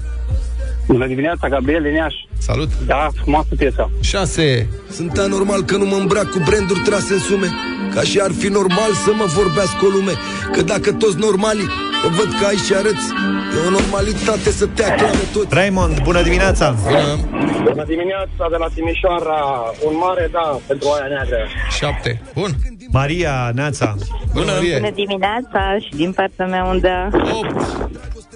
Bună 0.87 1.07
dimineața, 1.07 1.49
Gabriel 1.49 1.87
Ineaș. 1.87 2.15
Salut. 2.39 2.69
Da, 2.87 3.09
frumoasă 3.23 3.49
piesa. 3.57 3.91
6. 4.01 4.69
Sunt 4.91 5.19
anormal 5.19 5.63
că 5.63 5.77
nu 5.77 5.85
mă 5.85 5.97
îmbrac 5.97 6.31
cu 6.31 6.43
branduri 6.45 6.81
trase 6.81 7.13
în 7.13 7.19
sume 7.19 7.47
Ca 7.95 8.01
și 8.01 8.19
ar 8.19 8.33
fi 8.39 8.47
normal 8.47 8.93
să 9.05 9.11
mă 9.15 9.25
vorbească 9.25 9.85
o 9.85 9.89
lume 9.89 10.13
Că 10.53 10.63
dacă 10.63 10.93
toți 10.93 11.19
normali 11.19 11.65
Că 12.03 12.09
văd 12.19 12.31
că 12.41 12.47
ai 12.47 12.57
și 12.67 12.75
arăți 12.75 13.07
E 13.55 13.67
o 13.67 13.71
normalitate 13.71 14.51
să 14.51 14.67
te 14.67 14.85
aclame 14.85 15.25
toți 15.33 15.47
Raymond, 15.51 16.03
bună 16.03 16.23
dimineața! 16.23 16.75
Bună. 16.85 17.19
Bună 17.63 17.85
dimineața 17.87 18.45
de 18.51 18.57
la 18.59 18.67
Timișoara. 18.75 19.41
Un 19.87 19.95
mare 20.05 20.29
da 20.33 20.59
pentru 20.67 20.89
aia 20.95 21.07
neagră. 21.09 21.49
7. 21.79 22.23
Bun. 22.35 22.51
Maria, 22.91 23.51
Neața! 23.55 23.95
Bună, 24.33 24.53
Marie. 24.53 24.77
Bună 24.79 24.91
dimineața 24.95 25.77
și 25.85 25.91
din 25.97 26.13
partea 26.13 26.47
mea 26.47 26.65
un 26.65 26.81
da. 26.81 27.09
8. 27.13 27.55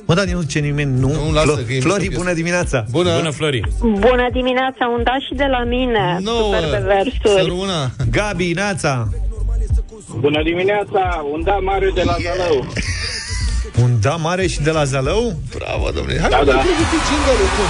Mă, 0.07 0.15
dar 0.15 0.25
nu 0.25 0.43
ce 0.43 0.59
nimeni, 0.59 0.99
nu? 0.99 1.09
Nu, 1.09 1.33
lasă 1.33 1.53
Flo- 1.63 1.67
că 1.67 1.73
e 1.73 1.81
Flori, 1.81 2.01
mișto 2.07 2.19
bună 2.21 2.33
dimineața! 2.33 2.85
Bună. 2.91 3.11
Bună, 3.17 3.31
Flori! 3.31 3.61
Bună 3.81 4.29
dimineața, 4.33 4.87
un 4.97 5.03
da 5.03 5.17
și 5.27 5.35
de 5.35 5.47
la 5.51 5.65
mine. 5.65 6.19
Nouă. 6.21 6.55
Super 6.55 6.69
pe 6.71 6.85
versuri. 6.87 7.41
Săruna. 7.43 7.91
Gabi, 8.11 8.53
Neața! 8.55 9.09
Bună 10.15 10.43
dimineața, 10.43 11.27
un 11.33 11.43
da 11.43 11.59
mare 11.63 11.91
de 11.95 12.03
la 12.03 12.17
Zalău. 12.23 12.67
Un 13.83 14.01
da 14.01 14.15
mare 14.17 14.47
și 14.47 14.61
de 14.61 14.71
la 14.71 14.85
Zalău? 14.85 15.37
Bravo, 15.57 15.91
domnule. 15.95 16.19
Hai, 16.21 16.29
Da, 16.31 16.37
da, 16.37 16.45
da. 16.45 16.53
da. 16.53 16.63
jingle 17.09 17.47
cum? 17.57 17.69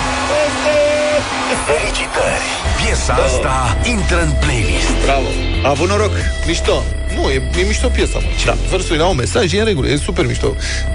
Felicitări! 1.66 2.44
Piesa 2.84 3.12
asta 3.14 3.76
intră 3.94 4.22
în 4.22 4.32
playlist. 4.40 4.90
Bravo. 5.04 5.26
A 5.64 5.68
avut 5.68 5.88
noroc! 5.88 6.10
Mișto. 6.46 6.82
Nu, 7.14 7.28
e, 7.30 7.42
e 7.60 7.62
mișto 7.66 7.88
piesa, 7.88 8.18
mă. 8.18 8.28
Da. 8.44 8.54
Versurile 8.70 9.04
au 9.04 9.12
mesaj, 9.14 9.52
e 9.52 9.58
în 9.58 9.64
regulă, 9.64 9.88
e 9.88 9.96
super 9.96 10.26
mișto. 10.26 10.54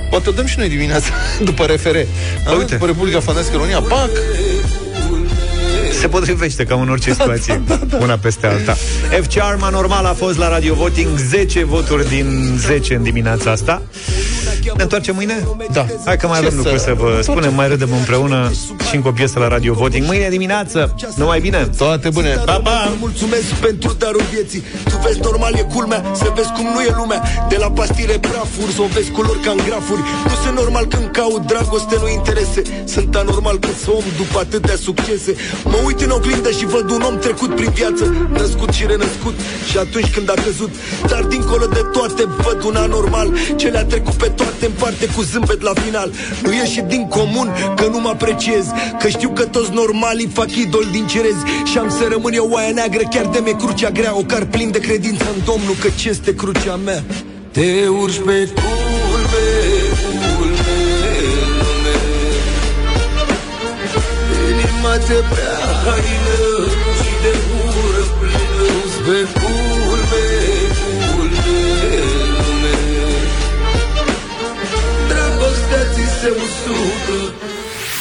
Poate 0.09 0.29
o 0.29 0.31
dăm 0.31 0.45
și 0.45 0.57
noi 0.57 0.69
dimineața, 0.69 1.09
după 1.49 1.65
RFR. 1.65 1.95
A, 2.47 2.51
Uite. 2.51 2.73
După 2.73 2.85
Republica 2.85 3.19
Fantastică 3.19 3.55
România, 3.57 3.81
pac! 3.81 4.09
Se 6.01 6.07
potrivește 6.07 6.63
ca 6.65 6.75
în 6.75 6.89
orice 6.89 7.11
situație. 7.11 7.61
Una 7.99 8.17
peste 8.17 8.47
alta. 8.47 8.73
F. 9.21 9.27
Charma 9.35 9.69
normal 9.69 10.05
a 10.05 10.13
fost 10.13 10.37
la 10.37 10.49
Radio 10.49 10.73
Voting. 10.73 11.17
10 11.17 11.63
voturi 11.63 12.09
din 12.09 12.55
10 12.57 12.95
în 12.95 13.03
dimineața 13.03 13.51
asta. 13.51 13.81
Ne 14.77 14.83
întoarcem 14.83 15.15
mâine? 15.15 15.47
Da. 15.71 15.85
Hai 16.05 16.17
că 16.17 16.27
mai 16.27 16.39
Ce 16.39 16.45
avem 16.45 16.57
lucruri 16.57 16.79
să- 16.79 16.85
să 16.85 16.93
vă 16.93 17.19
spunem. 17.21 17.53
Mai 17.53 17.67
râdem 17.67 17.89
împreună 17.93 18.51
și 18.89 18.95
încă 18.95 19.07
o 19.07 19.11
piesă 19.11 19.39
la 19.39 19.47
Radio 19.47 19.73
Voting. 19.73 20.05
Mâine 20.05 20.29
dimineață, 20.29 20.95
numai 21.15 21.39
bine. 21.39 21.69
Toate 21.77 22.09
bune. 22.09 22.29
Pa, 22.45 22.59
pa! 22.63 22.91
Mulțumesc 22.99 23.43
pentru 23.67 23.95
darul 23.97 24.23
vieții. 24.33 24.63
Tu 24.89 24.95
vezi 25.05 25.19
normal 25.19 25.53
e 25.53 25.65
culmea. 25.73 26.03
Să 26.15 26.31
vezi 26.35 26.51
cum 26.55 26.65
nu 26.73 26.81
e 26.81 26.91
lumea. 26.97 27.21
De 27.49 27.57
la 27.59 27.71
pastile 27.71 28.13
prafuri 28.19 28.71
Să 28.75 28.81
o 28.81 28.87
vezi 28.93 29.11
culori 29.11 29.39
ca 29.45 29.51
în 29.51 29.61
grafuri. 29.67 30.01
Nu 30.29 30.35
sunt 30.43 30.55
normal 30.61 30.85
când 30.85 31.09
caut 31.11 31.41
dragoste, 31.47 31.95
nu 32.01 32.09
interese. 32.09 32.61
Sunt 32.85 33.15
anormal 33.15 33.57
că 33.59 33.67
sunt 33.83 33.95
om 33.95 34.03
după 34.17 34.37
atâtea 34.39 34.75
succese. 34.87 35.31
Mă 35.63 35.77
uit 35.85 35.90
uit 35.91 36.01
în 36.01 36.09
oglindă 36.09 36.51
și 36.51 36.65
văd 36.65 36.89
un 36.89 37.01
om 37.01 37.17
trecut 37.17 37.55
prin 37.55 37.71
viață 37.73 38.03
Născut 38.29 38.71
și 38.73 38.85
renăscut. 38.85 39.35
Și 39.69 39.77
atunci 39.77 40.09
când 40.15 40.29
a 40.29 40.33
căzut 40.45 40.71
Dar 41.07 41.23
dincolo 41.23 41.65
de 41.65 41.83
toate 41.91 42.23
văd 42.45 42.63
un 42.63 42.75
anormal 42.75 43.27
Ce 43.55 43.67
le-a 43.67 43.85
trecut 43.85 44.13
pe 44.13 44.27
toate 44.27 44.65
în 44.65 44.71
parte 44.79 45.05
cu 45.05 45.21
zâmbet 45.21 45.61
la 45.61 45.73
final. 45.83 46.11
Nu 46.43 46.53
ieși 46.53 46.81
din 46.81 47.07
comun 47.07 47.47
că 47.75 47.85
nu 47.91 47.99
mă 47.99 48.09
apreciez 48.09 48.65
Că 48.99 49.07
știu 49.07 49.29
că 49.29 49.43
toți 49.43 49.71
normalii 49.73 50.29
fac 50.33 50.51
idol 50.55 50.87
din 50.91 51.05
cerezi. 51.07 51.43
Și 51.69 51.77
am 51.77 51.89
să 51.89 52.03
rămân 52.09 52.33
eu 52.33 52.47
oaia 52.51 52.71
neagră 52.73 53.03
Chiar 53.09 53.25
de 53.25 53.39
mi 53.45 53.55
crucea 53.61 53.89
grea 53.89 54.17
O 54.17 54.23
car 54.23 54.45
plin 54.45 54.71
de 54.71 54.79
credință 54.79 55.25
în 55.35 55.41
Domnul 55.45 55.75
Că 55.81 55.87
ce 55.95 56.09
este 56.09 56.35
crucea 56.35 56.75
mea? 56.75 57.03
Te 57.51 57.87
urci 57.87 58.19
pe 58.25 58.49
culme, 58.53 59.45
culme, 60.37 60.77
lume 61.59 61.95
Inima 64.49 64.93
te 65.07 65.17
prea 65.31 65.50
haină 65.85 66.39
Și 66.99 67.13
de 67.23 67.33
ură 67.63 68.03
plină 68.19 68.69
Pe 69.05 69.19
culme, 69.39 70.25
culme, 70.79 71.61
lume 72.37 72.77
Dragostea 75.09 75.83
ți 75.93 76.05
se 76.19 76.29
usucă 76.43 77.33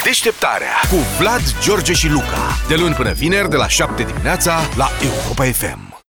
Deșteptarea 0.04 0.74
cu 0.90 0.96
Vlad, 1.18 1.42
George 1.62 1.92
și 1.92 2.08
Luca. 2.08 2.56
De 2.68 2.74
luni 2.74 2.94
până 2.94 3.12
vineri, 3.12 3.50
de 3.50 3.56
la 3.56 3.68
7 3.68 4.02
dimineața, 4.02 4.60
la 4.76 4.88
Europa 5.02 5.44
FM. 5.44 5.89